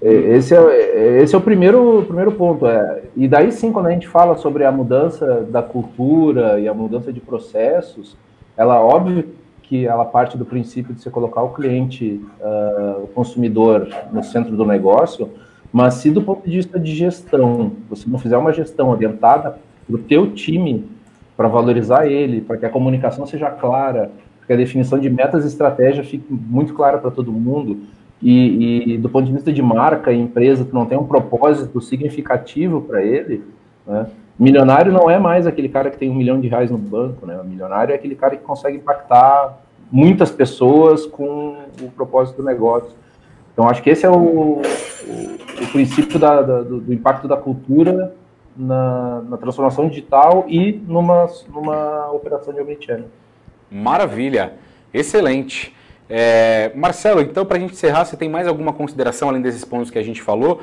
É, 0.02 0.10
esse 0.10 0.54
é, 0.54 1.22
esse 1.24 1.34
é 1.34 1.38
o 1.38 1.42
primeiro, 1.42 2.04
primeiro 2.06 2.32
ponto. 2.34 2.68
É. 2.68 3.02
E 3.16 3.28
daí 3.28 3.52
sim, 3.52 3.72
quando 3.72 3.88
a 3.88 3.92
gente 3.92 4.08
fala 4.08 4.38
sobre 4.38 4.64
a 4.64 4.72
mudança 4.72 5.42
da 5.50 5.64
cultura 5.64 6.60
e 6.60 6.68
a 6.68 6.74
mudança 6.74 7.12
de 7.12 7.20
processos, 7.20 8.16
ela, 8.58 8.80
óbvio, 8.80 9.26
que 9.64 9.88
ela 9.88 10.06
parte 10.06 10.38
do 10.38 10.46
princípio 10.46 10.94
de 10.94 11.02
você 11.02 11.10
colocar 11.10 11.42
o 11.42 11.50
cliente, 11.50 12.22
uh, 12.40 13.04
o 13.04 13.08
consumidor, 13.08 13.88
no 14.12 14.24
centro 14.24 14.56
do 14.56 14.66
negócio, 14.66 15.30
mas 15.74 15.96
se 15.96 16.12
do 16.12 16.22
ponto 16.22 16.48
de 16.48 16.56
vista 16.56 16.80
de 16.80 16.94
gestão, 16.94 17.72
você 17.90 18.08
não 18.08 18.20
fizer 18.20 18.38
uma 18.38 18.54
gestão 18.54 18.90
orientada 18.90 19.58
para 19.88 19.96
o 19.96 19.98
teu 19.98 20.32
time, 20.32 20.86
para 21.36 21.48
valorizar 21.48 22.06
ele, 22.06 22.42
para 22.42 22.58
que 22.58 22.66
a 22.66 22.70
comunicação 22.70 23.26
seja 23.26 23.50
clara, 23.50 24.12
que 24.46 24.54
a 24.54 24.56
definição 24.56 25.00
de 25.00 25.10
metas 25.10 25.44
e 25.44 25.48
estratégia 25.48 26.04
fique 26.04 26.26
muito 26.30 26.74
clara 26.74 26.98
para 26.98 27.12
todo 27.12 27.32
mundo, 27.32 27.80
e, 28.22 28.94
e, 28.94 28.98
do 28.98 29.10
ponto 29.10 29.26
de 29.26 29.34
vista 29.34 29.52
de 29.52 29.62
marca 29.62 30.12
e 30.12 30.20
empresa, 30.20 30.66
tu 30.66 30.74
não 30.74 30.86
tem 30.86 30.98
um 30.98 31.06
propósito 31.06 31.82
significativo 31.82 32.82
para 32.82 33.04
ele, 33.04 33.44
né? 33.86 34.08
Milionário 34.38 34.92
não 34.92 35.10
é 35.10 35.18
mais 35.18 35.48
aquele 35.48 35.70
cara 35.70 35.90
que 35.90 35.98
tem 35.98 36.10
um 36.10 36.16
milhão 36.16 36.42
de 36.42 36.48
reais 36.50 36.70
no 36.70 36.78
banco, 36.78 37.26
né? 37.26 37.40
O 37.40 37.46
milionário 37.46 37.94
é 37.94 37.96
aquele 37.96 38.16
cara 38.16 38.36
que 38.36 38.44
consegue 38.44 38.78
impactar 38.78 39.58
muitas 39.90 40.30
pessoas 40.30 41.06
com 41.06 41.56
o 41.82 41.90
propósito 41.92 42.38
do 42.38 42.44
negócio. 42.44 42.92
Então, 43.54 43.70
acho 43.70 43.82
que 43.82 43.90
esse 43.90 44.06
é 44.06 44.10
o, 44.10 44.16
o, 44.16 44.62
o 44.62 45.68
princípio 45.72 46.20
da, 46.20 46.42
da, 46.42 46.62
do, 46.62 46.82
do, 46.82 46.94
impacto 46.94 47.28
da 47.30 47.38
cultura 47.38 48.14
na, 48.58 49.22
na, 49.22 49.38
transformação 49.38 49.88
digital 49.88 50.44
e 50.50 50.74
numa, 50.86 51.28
numa 51.48 52.12
operação 52.12 52.54
de 52.54 52.60
omnichannel. 52.60 53.08
Maravilha, 53.72 54.54
excelente. 54.94 55.76
É, 56.10 56.72
Marcelo, 56.76 57.22
então, 57.22 57.46
para 57.46 57.58
a 57.58 57.60
gente 57.60 57.74
encerrar, 57.74 58.06
você 58.06 58.16
tem 58.16 58.30
mais 58.30 58.48
alguma 58.48 58.72
consideração 58.74 59.30
além 59.30 59.42
desses 59.42 59.66
pontos 59.66 59.90
que 59.90 59.98
a 59.98 60.04
gente 60.04 60.22
falou? 60.22 60.62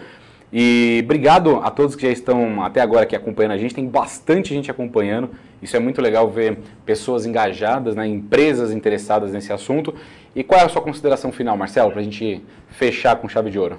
E 0.53 1.01
obrigado 1.03 1.57
a 1.63 1.71
todos 1.71 1.97
que 1.97 2.03
já 2.03 2.13
estão 2.13 2.63
até 2.63 2.81
agora 2.83 3.05
aqui 3.05 3.17
acompanhando 3.17 3.53
a 3.53 3.57
gente. 3.57 3.75
Tem 3.75 3.87
bastante 3.87 4.53
gente 4.53 4.71
acompanhando. 4.71 5.31
Isso 5.63 5.75
é 5.77 5.81
muito 5.81 6.03
legal 6.03 6.29
ver 6.29 6.59
pessoas 6.85 7.25
engajadas, 7.25 7.97
né, 7.97 8.07
empresas 8.07 8.71
interessadas 8.71 9.33
nesse 9.33 9.51
assunto. 9.51 9.95
E 10.37 10.45
qual 10.45 10.61
é 10.61 10.65
a 10.65 10.69
sua 10.69 10.83
consideração 10.83 11.33
final, 11.33 11.57
Marcelo, 11.57 11.91
para 11.91 12.01
a 12.01 12.05
gente 12.05 12.45
fechar 12.69 13.17
com 13.17 13.29
chave 13.29 13.51
de 13.51 13.59
ouro? 13.59 13.79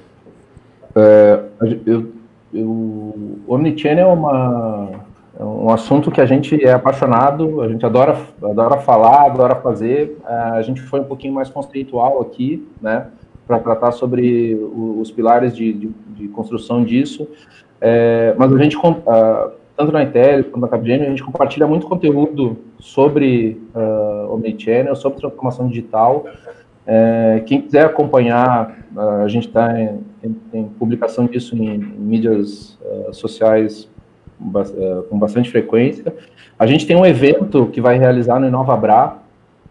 É, 0.96 1.44
eu, 1.86 2.12
eu, 2.54 2.66
o 2.66 3.40
Omnichannel 3.48 4.10
é, 4.10 4.14
uma, 4.14 5.06
é 5.40 5.44
um 5.44 5.72
assunto 5.72 6.12
que 6.12 6.22
a 6.22 6.26
gente 6.26 6.64
é 6.64 6.74
apaixonado, 6.74 7.62
a 7.62 7.68
gente 7.68 7.84
adora, 7.86 8.18
adora 8.44 8.78
falar, 8.78 9.26
adora 9.26 9.56
fazer. 9.56 10.18
É, 10.28 10.34
a 10.34 10.62
gente 10.62 10.82
foi 10.82 11.00
um 11.00 11.06
pouquinho 11.06 11.34
mais 11.34 11.50
conceitual 11.50 12.22
aqui, 12.22 12.68
né? 12.82 13.08
para 13.46 13.60
tratar 13.60 13.92
sobre 13.92 14.56
os 14.56 15.12
pilares 15.12 15.56
de, 15.56 15.74
de, 15.74 15.92
de 16.16 16.28
construção 16.30 16.84
disso. 16.84 17.28
É, 17.82 18.34
mas 18.38 18.54
a 18.54 18.58
gente, 18.58 18.78
tanto 19.76 19.92
na 19.92 20.04
Intel 20.04 20.46
quanto 20.46 20.60
na 20.60 20.68
Capgemini, 20.70 21.06
a 21.06 21.10
gente 21.10 21.24
compartilha 21.24 21.68
muito 21.68 21.86
conteúdo 21.86 22.58
sobre 22.80 23.62
uh, 23.76 24.34
Omnichannel, 24.34 24.96
sobre 24.96 25.20
transformação 25.20 25.68
digital. 25.68 26.26
É, 26.86 27.44
quem 27.46 27.62
quiser 27.62 27.86
acompanhar, 27.86 28.86
uh, 28.96 29.24
a 29.24 29.28
gente 29.28 29.48
está 29.48 29.78
em, 29.82 30.64
publicação 30.80 31.26
disso 31.26 31.56
em, 31.56 31.76
em 31.76 31.80
mídias 31.80 32.80
uh, 32.82 33.14
sociais 33.14 33.90
com 35.10 35.18
bastante 35.18 35.50
frequência. 35.50 36.14
A 36.58 36.66
gente 36.66 36.86
tem 36.86 36.96
um 36.96 37.06
evento 37.06 37.68
que 37.68 37.82
vai 37.82 37.98
realizar 37.98 38.40
no 38.40 38.48
Inovabra 38.48 39.16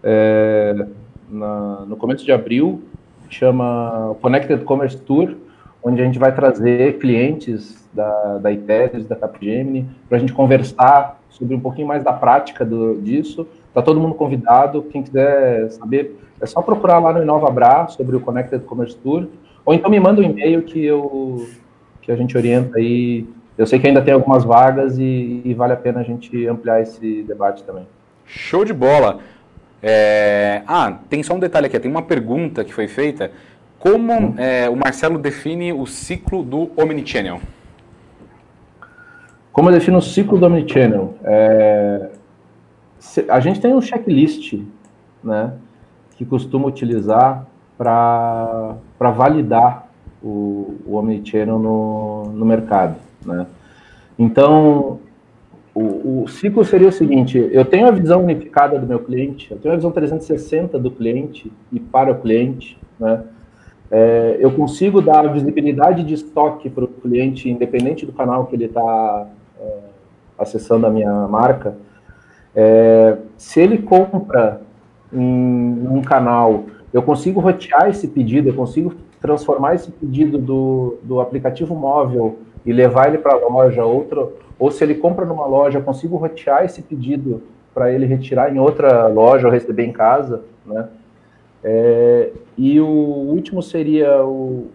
é, 0.02 0.86
na, 1.28 1.84
no 1.86 1.96
começo 1.96 2.24
de 2.24 2.32
abril, 2.32 2.82
chama 3.30 4.14
Connected 4.20 4.64
Commerce 4.64 4.96
Tour, 4.98 5.34
onde 5.82 6.00
a 6.00 6.04
gente 6.04 6.18
vai 6.18 6.34
trazer 6.34 6.98
clientes 6.98 7.88
da, 7.92 8.38
da 8.38 8.52
ITES, 8.52 9.06
da 9.06 9.16
Capgemini, 9.16 9.88
para 10.08 10.18
a 10.18 10.20
gente 10.20 10.32
conversar 10.32 11.20
sobre 11.28 11.54
um 11.54 11.60
pouquinho 11.60 11.88
mais 11.88 12.04
da 12.04 12.12
prática 12.12 12.64
do, 12.64 13.00
disso. 13.00 13.46
Está 13.68 13.82
todo 13.82 13.98
mundo 13.98 14.14
convidado, 14.14 14.82
quem 14.82 15.02
quiser 15.02 15.70
saber, 15.70 16.16
é 16.40 16.46
só 16.46 16.60
procurar 16.60 16.98
lá 16.98 17.12
no 17.12 17.22
InovaBra 17.22 17.88
sobre 17.88 18.16
o 18.16 18.20
Connected 18.20 18.64
Commerce 18.64 18.96
Tour, 18.96 19.26
ou 19.64 19.72
então 19.72 19.90
me 19.90 19.98
manda 19.98 20.20
um 20.20 20.24
e-mail 20.24 20.62
que, 20.62 20.84
eu, 20.84 21.48
que 22.00 22.12
a 22.12 22.16
gente 22.16 22.36
orienta 22.36 22.78
aí. 22.78 23.26
Eu 23.56 23.66
sei 23.66 23.78
que 23.78 23.86
ainda 23.86 24.00
tem 24.02 24.14
algumas 24.14 24.44
vagas 24.44 24.98
e, 24.98 25.42
e 25.44 25.54
vale 25.54 25.72
a 25.72 25.76
pena 25.76 26.00
a 26.00 26.02
gente 26.02 26.46
ampliar 26.46 26.80
esse 26.80 27.22
debate 27.22 27.62
também. 27.64 27.86
Show 28.24 28.64
de 28.64 28.72
bola! 28.72 29.18
É... 29.82 30.62
Ah, 30.66 30.98
tem 31.10 31.22
só 31.22 31.34
um 31.34 31.38
detalhe 31.38 31.66
aqui, 31.66 31.78
tem 31.78 31.90
uma 31.90 32.02
pergunta 32.02 32.64
que 32.64 32.72
foi 32.72 32.88
feita. 32.88 33.30
Como 33.78 34.12
hum. 34.12 34.34
é, 34.38 34.70
o 34.70 34.76
Marcelo 34.76 35.18
define 35.18 35.72
o 35.72 35.86
ciclo 35.86 36.42
do 36.42 36.70
Omnichannel? 36.76 37.40
Como 39.52 39.68
eu 39.68 39.74
defino 39.74 39.98
o 39.98 40.02
ciclo 40.02 40.38
do 40.38 40.46
Omnichannel? 40.46 41.14
É... 41.24 42.10
A 43.28 43.40
gente 43.40 43.60
tem 43.60 43.74
um 43.74 43.80
checklist, 43.80 44.54
né, 45.22 45.54
que 46.16 46.24
costuma 46.24 46.68
utilizar 46.68 47.44
para 47.76 48.76
validar 48.98 49.88
o, 50.22 50.76
o 50.86 50.94
Omnichannel 50.94 51.58
no, 51.58 52.24
no 52.32 52.46
mercado, 52.46 52.94
né? 53.24 53.46
Então, 54.18 55.00
o, 55.74 56.22
o, 56.22 56.28
ciclo 56.28 56.64
seria 56.64 56.88
o 56.88 56.92
seguinte: 56.92 57.38
eu 57.50 57.64
tenho 57.64 57.88
a 57.88 57.90
visão 57.90 58.22
unificada 58.22 58.78
do 58.78 58.86
meu 58.86 58.98
cliente, 58.98 59.50
eu 59.50 59.58
tenho 59.58 59.74
a 59.74 59.76
visão 59.76 59.90
360 59.90 60.78
do 60.78 60.90
cliente 60.90 61.50
e 61.72 61.80
para 61.80 62.12
o 62.12 62.20
cliente, 62.20 62.78
né? 62.98 63.24
É, 63.90 64.38
eu 64.40 64.50
consigo 64.52 65.02
dar 65.02 65.30
visibilidade 65.30 66.02
de 66.02 66.14
estoque 66.14 66.70
para 66.70 66.84
o 66.84 66.88
cliente, 66.88 67.50
independente 67.50 68.06
do 68.06 68.12
canal 68.12 68.46
que 68.46 68.56
ele 68.56 68.64
está 68.64 69.26
é, 69.60 69.78
acessando 70.38 70.86
a 70.86 70.90
minha 70.90 71.12
marca. 71.28 71.76
É, 72.56 73.18
se 73.36 73.60
ele 73.60 73.78
compra 73.78 74.62
em 75.12 75.86
um 75.88 76.00
canal, 76.00 76.64
eu 76.90 77.02
consigo 77.02 77.38
rotear 77.38 77.90
esse 77.90 78.08
pedido, 78.08 78.48
eu 78.48 78.54
consigo 78.54 78.94
transformar 79.20 79.74
esse 79.74 79.90
pedido 79.90 80.38
do, 80.38 80.98
do 81.02 81.20
aplicativo 81.20 81.74
móvel 81.74 82.38
e 82.64 82.72
levar 82.72 83.08
ele 83.08 83.18
para 83.18 83.34
a 83.34 83.48
loja, 83.48 83.84
outro, 83.84 84.34
ou 84.58 84.70
se 84.70 84.84
ele 84.84 84.94
compra 84.94 85.24
numa 85.24 85.46
loja, 85.46 85.78
eu 85.78 85.82
consigo 85.82 86.16
rotear 86.16 86.64
esse 86.64 86.82
pedido 86.82 87.42
para 87.74 87.90
ele 87.90 88.06
retirar 88.06 88.54
em 88.54 88.58
outra 88.58 89.06
loja 89.06 89.46
ou 89.46 89.52
receber 89.52 89.84
em 89.84 89.92
casa, 89.92 90.42
né? 90.64 90.88
É, 91.64 92.30
e 92.58 92.80
o 92.80 92.86
último 92.86 93.62
seria 93.62 94.24
o, 94.24 94.68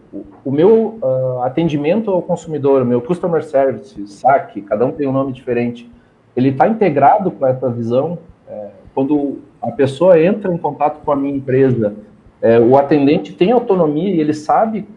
o 0.44 0.52
meu 0.52 0.98
uh, 1.02 1.42
atendimento 1.44 2.10
ao 2.10 2.22
consumidor, 2.22 2.86
meu 2.86 3.02
customer 3.02 3.44
service, 3.44 4.08
SAC, 4.08 4.62
cada 4.62 4.86
um 4.86 4.92
tem 4.92 5.06
um 5.06 5.12
nome 5.12 5.34
diferente. 5.34 5.90
Ele 6.36 6.50
está 6.50 6.68
integrado 6.68 7.30
com 7.30 7.46
essa 7.46 7.70
visão. 7.70 8.18
É, 8.48 8.68
quando 8.96 9.40
a 9.62 9.72
pessoa 9.72 10.20
entra 10.22 10.54
em 10.54 10.58
contato 10.58 11.04
com 11.04 11.12
a 11.12 11.16
minha 11.16 11.36
empresa, 11.36 11.94
é, 12.42 12.60
o 12.60 12.78
atendente 12.78 13.34
tem 13.34 13.52
autonomia 13.52 14.16
e 14.16 14.22
ele 14.22 14.34
sabe 14.34 14.88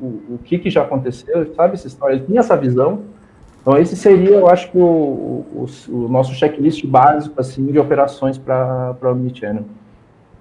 o, 0.00 0.34
o 0.34 0.40
que, 0.44 0.58
que 0.58 0.70
já 0.70 0.82
aconteceu, 0.82 1.54
sabe 1.54 1.74
essa 1.74 1.86
história, 1.86 2.14
ele 2.14 2.24
tem 2.24 2.38
essa 2.38 2.56
visão. 2.56 3.02
Então, 3.60 3.78
esse 3.78 3.96
seria, 3.96 4.36
eu 4.36 4.48
acho 4.48 4.70
que, 4.70 4.76
o, 4.76 4.82
o, 4.82 5.66
o 5.88 6.08
nosso 6.08 6.34
checklist 6.34 6.84
básico 6.84 7.40
assim, 7.40 7.66
de 7.66 7.78
operações 7.78 8.36
para 8.36 8.96
o 9.02 9.06
Omnichannel. 9.06 9.64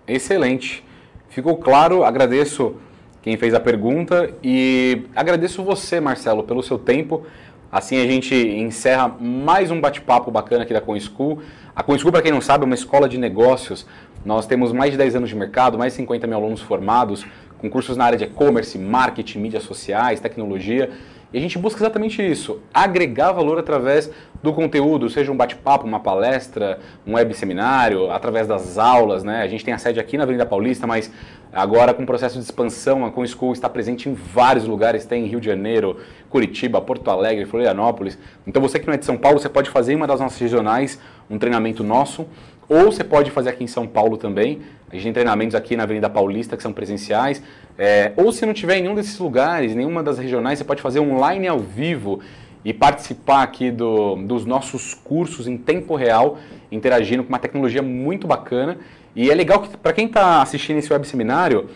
Excelente. 0.08 0.84
Ficou 1.30 1.58
claro, 1.58 2.04
agradeço 2.04 2.76
quem 3.22 3.38
fez 3.38 3.54
a 3.54 3.60
pergunta 3.60 4.30
e 4.44 5.04
agradeço 5.16 5.64
você, 5.64 6.02
Marcelo, 6.02 6.44
pelo 6.44 6.62
seu 6.62 6.78
tempo. 6.78 7.24
Assim 7.72 7.98
a 7.98 8.06
gente 8.06 8.36
encerra 8.36 9.08
mais 9.20 9.72
um 9.72 9.80
bate-papo 9.80 10.30
bacana 10.30 10.64
aqui 10.64 10.74
da 10.74 10.82
ConSchool. 10.82 11.40
A 11.76 11.82
ConSchool, 11.82 12.12
para 12.12 12.22
quem 12.22 12.32
não 12.32 12.42
sabe, 12.42 12.64
é 12.64 12.68
uma 12.68 12.76
escola 12.76 13.10
de 13.10 13.18
negócios. 13.18 13.88
Nós 14.24 14.46
temos 14.46 14.72
mais 14.72 14.92
de 14.92 14.98
10 14.98 15.16
anos 15.16 15.30
de 15.30 15.36
mercado, 15.36 15.78
mais 15.78 15.94
de 15.94 15.98
50 15.98 16.28
mil 16.28 16.38
alunos 16.38 16.62
formados, 16.62 17.26
com 17.64 17.70
cursos 17.70 17.96
na 17.96 18.04
área 18.04 18.18
de 18.18 18.26
e-commerce, 18.26 18.78
marketing, 18.78 19.40
mídias 19.40 19.64
sociais, 19.64 20.20
tecnologia. 20.20 20.90
E 21.32 21.38
a 21.38 21.42
gente 21.42 21.58
busca 21.58 21.80
exatamente 21.80 22.22
isso, 22.22 22.60
agregar 22.74 23.32
valor 23.32 23.58
através 23.58 24.12
do 24.44 24.52
conteúdo, 24.52 25.10
seja 25.10 25.32
um 25.32 25.38
bate-papo, 25.38 25.88
uma 25.88 26.00
palestra, 26.02 26.78
um 27.08 27.14
web 27.14 27.34
seminário, 27.34 28.12
através 28.12 28.48
das 28.48 28.78
aulas, 28.78 29.24
né? 29.24 29.42
A 29.42 29.48
gente 29.48 29.64
tem 29.64 29.74
a 29.74 29.78
sede 29.78 29.98
aqui 29.98 30.18
na 30.18 30.24
Avenida 30.24 30.46
Paulista, 30.46 30.86
mas 30.86 31.10
agora 31.54 31.94
com 31.94 32.04
o 32.04 32.06
processo 32.06 32.38
de 32.38 32.44
expansão, 32.44 33.06
a 33.06 33.12
Com 33.12 33.26
School 33.26 33.54
está 33.54 33.70
presente 33.70 34.10
em 34.10 34.14
vários 34.14 34.68
lugares, 34.68 35.06
tem 35.06 35.24
em 35.24 35.28
Rio 35.28 35.40
de 35.40 35.48
Janeiro, 35.48 35.98
Curitiba, 36.30 36.82
Porto 36.82 37.10
Alegre, 37.10 37.46
Florianópolis. 37.46 38.20
Então 38.46 38.62
você 38.62 38.78
que 38.78 38.86
não 38.86 38.94
é 38.94 38.98
de 38.98 39.06
São 39.06 39.18
Paulo, 39.18 39.40
você 39.40 39.50
pode 39.50 39.70
fazer 39.70 39.94
em 39.94 39.96
uma 39.96 40.06
das 40.06 40.20
nossas 40.20 40.38
regionais 40.38 41.00
um 41.30 41.40
treinamento 41.40 41.82
nosso, 41.84 42.28
ou 42.74 42.92
você 42.92 43.04
pode 43.04 43.30
fazer 43.30 43.50
aqui 43.50 43.64
em 43.64 43.68
São 43.68 43.86
Paulo 43.86 44.18
também. 44.18 44.62
A 44.90 44.96
gente 44.96 45.04
tem 45.04 45.14
treinamentos 45.14 45.54
aqui 45.54 45.76
na 45.76 45.84
Avenida 45.84 46.10
Paulista 46.10 46.58
que 46.58 46.64
são 46.64 46.74
presenciais. 46.74 47.42
É, 47.78 48.14
ou 48.18 48.32
se 48.32 48.46
não 48.46 48.54
tiver 48.54 48.78
em 48.78 48.82
nenhum 48.82 48.96
desses 48.96 49.20
lugares, 49.20 49.76
nenhuma 49.76 50.02
das 50.02 50.18
regionais, 50.18 50.58
você 50.58 50.66
pode 50.66 50.82
fazer 50.82 51.00
online 51.00 51.48
ao 51.48 51.60
vivo 51.60 52.20
e 52.66 52.74
participar 52.74 53.44
aqui 53.44 53.70
do, 53.70 54.16
dos 54.16 54.46
nossos 54.46 54.94
cursos 54.94 55.48
em 55.48 55.58
tempo 55.58 55.96
real, 55.96 56.40
interagindo 56.72 57.24
com 57.24 57.30
uma 57.30 57.40
tecnologia 57.40 57.82
muito 57.82 58.26
bacana. 58.26 58.78
E 59.16 59.30
é 59.30 59.36
legal 59.36 59.62
que, 59.62 59.78
para 59.78 59.94
quem 59.94 60.08
está 60.08 60.42
assistindo 60.42 60.78
esse 60.78 60.92
web 60.92 61.08
seminário, 61.08 61.70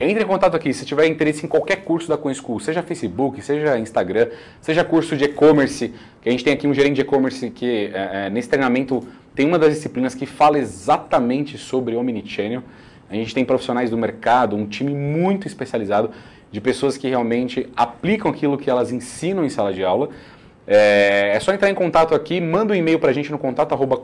entre 0.00 0.24
em 0.24 0.26
contato 0.26 0.56
aqui 0.56 0.72
se 0.72 0.86
tiver 0.86 1.06
interesse 1.06 1.44
em 1.44 1.48
qualquer 1.48 1.84
curso 1.84 2.08
da 2.08 2.16
CoinSchool, 2.16 2.58
seja 2.58 2.82
Facebook, 2.82 3.42
seja 3.42 3.78
Instagram, 3.78 4.28
seja 4.60 4.82
curso 4.82 5.14
de 5.14 5.24
e-commerce, 5.24 5.92
que 6.22 6.28
a 6.28 6.32
gente 6.32 6.42
tem 6.42 6.54
aqui 6.54 6.66
um 6.66 6.72
gerente 6.72 6.94
de 6.94 7.00
e-commerce 7.02 7.50
que 7.50 7.90
é, 7.92 8.26
é, 8.26 8.30
nesse 8.30 8.48
treinamento 8.48 9.06
tem 9.34 9.46
uma 9.46 9.58
das 9.58 9.74
disciplinas 9.74 10.14
que 10.14 10.26
fala 10.26 10.58
exatamente 10.58 11.56
sobre 11.56 11.96
Omnichannel. 11.96 12.62
A 13.08 13.14
gente 13.14 13.34
tem 13.34 13.44
profissionais 13.44 13.90
do 13.90 13.98
mercado, 13.98 14.56
um 14.56 14.66
time 14.66 14.94
muito 14.94 15.46
especializado 15.46 16.10
de 16.50 16.60
pessoas 16.60 16.96
que 16.96 17.08
realmente 17.08 17.68
aplicam 17.76 18.30
aquilo 18.30 18.58
que 18.58 18.68
elas 18.68 18.92
ensinam 18.92 19.44
em 19.44 19.48
sala 19.48 19.72
de 19.72 19.84
aula. 19.84 20.10
É, 20.66 21.32
é 21.34 21.40
só 21.40 21.52
entrar 21.52 21.70
em 21.70 21.74
contato 21.74 22.14
aqui, 22.14 22.40
manda 22.40 22.72
um 22.72 22.76
e-mail 22.76 22.98
para 22.98 23.10
a 23.10 23.12
gente 23.12 23.30
no 23.30 23.38
contato 23.38 23.72
arroba 23.72 24.00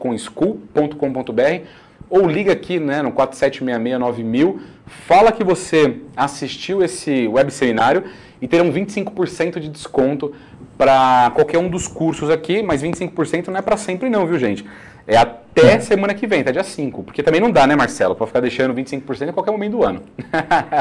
ou 2.08 2.26
liga 2.26 2.52
aqui 2.52 2.78
né, 2.78 3.02
no 3.02 3.12
47669000, 3.12 4.58
fala 4.86 5.32
que 5.32 5.42
você 5.42 5.96
assistiu 6.16 6.82
esse 6.82 7.26
web 7.26 7.50
seminário 7.50 8.04
e 8.40 8.48
terão 8.48 8.72
25% 8.72 9.58
de 9.58 9.68
desconto 9.68 10.32
para 10.76 11.30
qualquer 11.34 11.58
um 11.58 11.68
dos 11.68 11.88
cursos 11.88 12.30
aqui, 12.30 12.62
mas 12.62 12.82
25% 12.82 13.48
não 13.48 13.56
é 13.56 13.62
para 13.62 13.76
sempre 13.76 14.10
não, 14.10 14.26
viu 14.26 14.38
gente? 14.38 14.64
É 15.06 15.16
até 15.16 15.74
é. 15.74 15.78
semana 15.78 16.12
que 16.12 16.26
vem, 16.26 16.42
tá 16.42 16.50
dia 16.50 16.64
5. 16.64 17.04
Porque 17.04 17.22
também 17.22 17.40
não 17.40 17.50
dá, 17.50 17.66
né, 17.66 17.76
Marcelo, 17.76 18.16
para 18.16 18.26
ficar 18.26 18.40
deixando 18.40 18.74
25% 18.74 19.28
em 19.28 19.32
qualquer 19.32 19.52
momento 19.52 19.72
do 19.72 19.84
ano. 19.84 20.02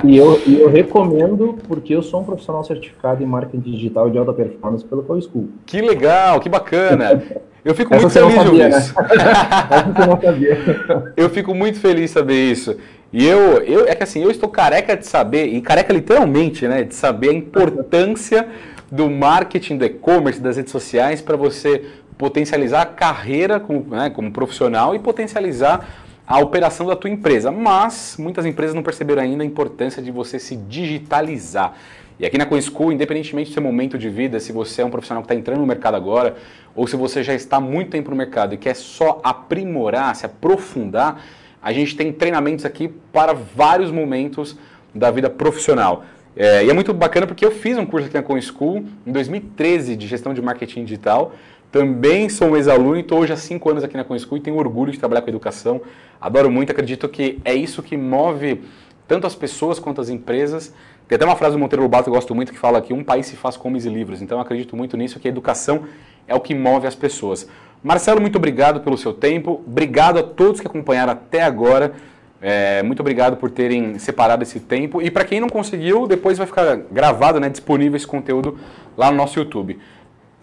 e 0.04 0.18
eu, 0.18 0.42
eu 0.60 0.70
recomendo, 0.70 1.58
porque 1.68 1.94
eu 1.94 2.02
sou 2.02 2.22
um 2.22 2.24
profissional 2.24 2.64
certificado 2.64 3.24
em 3.24 3.26
marketing 3.26 3.60
digital 3.60 4.10
de 4.10 4.18
alta 4.18 4.34
performance 4.34 4.84
pelo 4.84 5.04
Call 5.04 5.22
School. 5.22 5.50
Que 5.66 5.80
legal, 5.80 6.40
que 6.40 6.50
bacana. 6.50 7.22
Eu 7.64 7.74
fico 7.74 7.96
muito 7.96 8.10
feliz 8.10 8.34
de 8.34 8.40
ouvir 8.40 8.70
isso. 8.70 8.96
eu 11.18 11.30
fico 11.30 11.54
muito 11.54 11.80
feliz 11.80 12.02
de 12.02 12.08
saber 12.10 12.52
isso. 12.52 12.76
E 13.16 13.26
eu, 13.26 13.64
eu, 13.64 13.88
é 13.88 13.96
que 13.96 14.04
assim, 14.04 14.22
eu 14.22 14.30
estou 14.30 14.50
careca 14.50 14.98
de 14.98 15.08
saber, 15.08 15.46
e 15.46 15.62
careca 15.62 15.94
literalmente, 15.94 16.68
né, 16.68 16.84
de 16.84 16.94
saber 16.94 17.30
a 17.30 17.34
importância 17.34 18.46
do 18.92 19.10
marketing, 19.10 19.78
do 19.78 19.86
e-commerce, 19.86 20.42
das 20.42 20.58
redes 20.58 20.74
sociais 20.74 21.22
para 21.22 21.38
você 21.38 21.86
potencializar 22.18 22.82
a 22.82 22.86
carreira 22.86 23.58
como, 23.58 23.96
né, 23.96 24.10
como 24.10 24.30
profissional 24.34 24.94
e 24.94 25.00
potencializar 25.00 25.88
a 26.28 26.40
operação 26.40 26.88
da 26.88 26.94
tua 26.94 27.10
empresa. 27.10 27.50
Mas 27.52 28.18
muitas 28.20 28.46
empresas 28.46 28.76
não 28.76 28.84
perceberam 28.84 29.22
ainda 29.22 29.44
a 29.44 29.46
importância 29.46 30.04
de 30.04 30.12
você 30.12 30.38
se 30.38 30.58
digitalizar. 30.58 31.74
E 32.20 32.26
aqui 32.26 32.38
na 32.38 32.46
CoinSchool, 32.46 32.92
independentemente 32.92 33.50
do 33.50 33.54
seu 33.54 33.64
momento 33.64 33.98
de 33.98 34.10
vida, 34.10 34.42
se 34.42 34.52
você 34.52 34.82
é 34.82 34.86
um 34.86 34.90
profissional 34.90 35.24
que 35.24 35.28
está 35.28 35.36
entrando 35.36 35.62
no 35.62 35.66
mercado 35.66 35.96
agora, 35.96 36.36
ou 36.76 36.86
se 36.86 36.98
você 36.98 37.24
já 37.24 37.34
está 37.34 37.62
muito 37.62 37.92
tempo 37.92 38.10
no 38.10 38.18
mercado 38.18 38.54
e 38.54 38.58
quer 38.58 38.76
só 38.76 39.22
aprimorar, 39.24 40.14
se 40.18 40.26
aprofundar, 40.26 41.22
a 41.66 41.74
gente 41.74 41.98
tem 41.98 42.14
treinamentos 42.14 42.64
aqui 42.64 42.88
para 43.12 43.34
vários 43.34 43.92
momentos 43.92 44.58
da 44.94 45.12
vida 45.12 45.30
profissional. 45.30 46.06
É, 46.38 46.64
e 46.64 46.70
é 46.70 46.74
muito 46.74 46.94
bacana 46.94 47.28
porque 47.28 47.44
eu 47.44 47.52
fiz 47.52 47.78
um 47.78 47.86
curso 47.86 48.08
aqui 48.08 48.16
na 48.16 48.24
CoinSchool 48.24 48.86
em 49.06 49.12
2013 49.12 49.96
de 49.96 50.08
gestão 50.08 50.34
de 50.34 50.42
marketing 50.42 50.86
digital 50.86 51.34
também 51.76 52.30
sou 52.30 52.52
um 52.52 52.56
ex-aluno 52.56 52.96
e 52.96 53.02
estou 53.02 53.20
hoje 53.20 53.34
há 53.34 53.36
cinco 53.36 53.70
anos 53.70 53.84
aqui 53.84 53.98
na 53.98 54.06
ConSchool 54.06 54.38
e 54.38 54.40
tenho 54.40 54.56
orgulho 54.56 54.94
de 54.94 54.98
trabalhar 54.98 55.22
com 55.22 55.28
educação. 55.28 55.82
Adoro 56.22 56.50
muito, 56.50 56.72
acredito 56.72 57.10
que 57.10 57.38
é 57.44 57.54
isso 57.54 57.84
que 57.84 57.98
move 57.98 58.62
tanto 59.06 59.28
as 59.28 59.36
pessoas 59.36 59.78
quanto 59.78 60.00
as 60.00 60.08
empresas. 60.08 60.74
Tem 61.06 61.18
até 61.18 61.26
uma 61.26 61.36
frase 61.36 61.58
do 61.58 61.60
Monteiro 61.60 61.84
Lobato 61.84 62.06
que 62.06 62.10
eu 62.12 62.14
gosto 62.14 62.34
muito 62.34 62.54
que 62.54 62.58
fala 62.58 62.82
que 62.82 62.94
um 62.94 63.04
país 63.04 63.26
se 63.26 63.36
faz 63.36 63.58
com 63.58 63.68
homens 63.68 63.86
e 63.86 63.90
livros. 63.90 64.22
Então 64.22 64.38
eu 64.38 64.42
acredito 64.42 64.74
muito 64.74 64.96
nisso, 64.96 65.20
que 65.20 65.28
a 65.28 65.30
educação 65.30 65.84
é 66.26 66.34
o 66.34 66.40
que 66.40 66.56
move 66.56 66.88
as 66.88 66.96
pessoas. 66.96 67.46
Marcelo, 67.84 68.20
muito 68.20 68.38
obrigado 68.38 68.82
pelo 68.82 68.98
seu 68.98 69.14
tempo. 69.14 69.64
Obrigado 69.66 70.20
a 70.20 70.24
todos 70.24 70.60
que 70.60 70.68
acompanharam 70.68 71.14
até 71.14 71.44
agora. 71.44 71.94
É, 72.42 72.84
muito 72.84 73.00
obrigado 73.00 73.38
por 73.38 73.50
terem 73.50 73.98
separado 73.98 74.44
esse 74.44 74.60
tempo. 74.60 75.02
E 75.02 75.10
para 75.10 75.26
quem 75.26 75.40
não 75.40 75.50
conseguiu, 75.50 76.08
depois 76.08 76.38
vai 76.38 76.46
ficar 76.46 76.76
gravado, 76.92 77.40
né, 77.40 77.50
disponível 77.50 77.96
esse 77.96 78.08
conteúdo 78.08 78.58
lá 78.98 79.10
no 79.12 79.18
nosso 79.18 79.40
YouTube. 79.40 79.80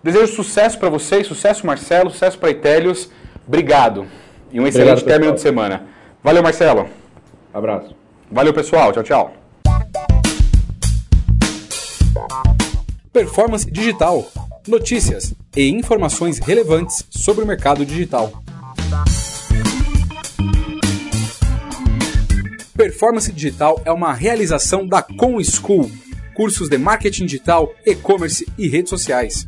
Desejo 0.03 0.33
sucesso 0.35 0.79
para 0.79 0.89
vocês, 0.89 1.27
sucesso 1.27 1.67
Marcelo, 1.67 2.11
sucesso 2.11 2.39
para 2.39 2.51
Itélios. 2.51 3.11
Obrigado 3.47 4.07
e 4.53 4.61
um 4.61 4.67
excelente 4.67 5.03
Obrigado, 5.03 5.09
término 5.09 5.35
de 5.35 5.41
semana. 5.41 5.85
Valeu, 6.23 6.43
Marcelo. 6.43 6.89
Abraço. 7.53 7.95
Valeu, 8.31 8.53
pessoal. 8.53 8.93
Tchau, 8.93 9.03
tchau. 9.03 9.33
Performance 13.13 13.71
Digital. 13.71 14.27
Notícias 14.67 15.35
e 15.55 15.69
informações 15.69 16.39
relevantes 16.39 17.05
sobre 17.11 17.45
o 17.45 17.47
mercado 17.47 17.85
digital. 17.85 18.43
Performance 22.75 23.31
Digital 23.31 23.83
é 23.85 23.93
uma 23.93 24.15
realização 24.15 24.87
da 24.87 25.03
Com 25.03 25.39
School, 25.45 25.91
cursos 26.35 26.71
de 26.71 26.79
marketing 26.79 27.27
digital, 27.27 27.75
e-commerce 27.85 28.47
e 28.57 28.67
redes 28.67 28.89
sociais. 28.89 29.47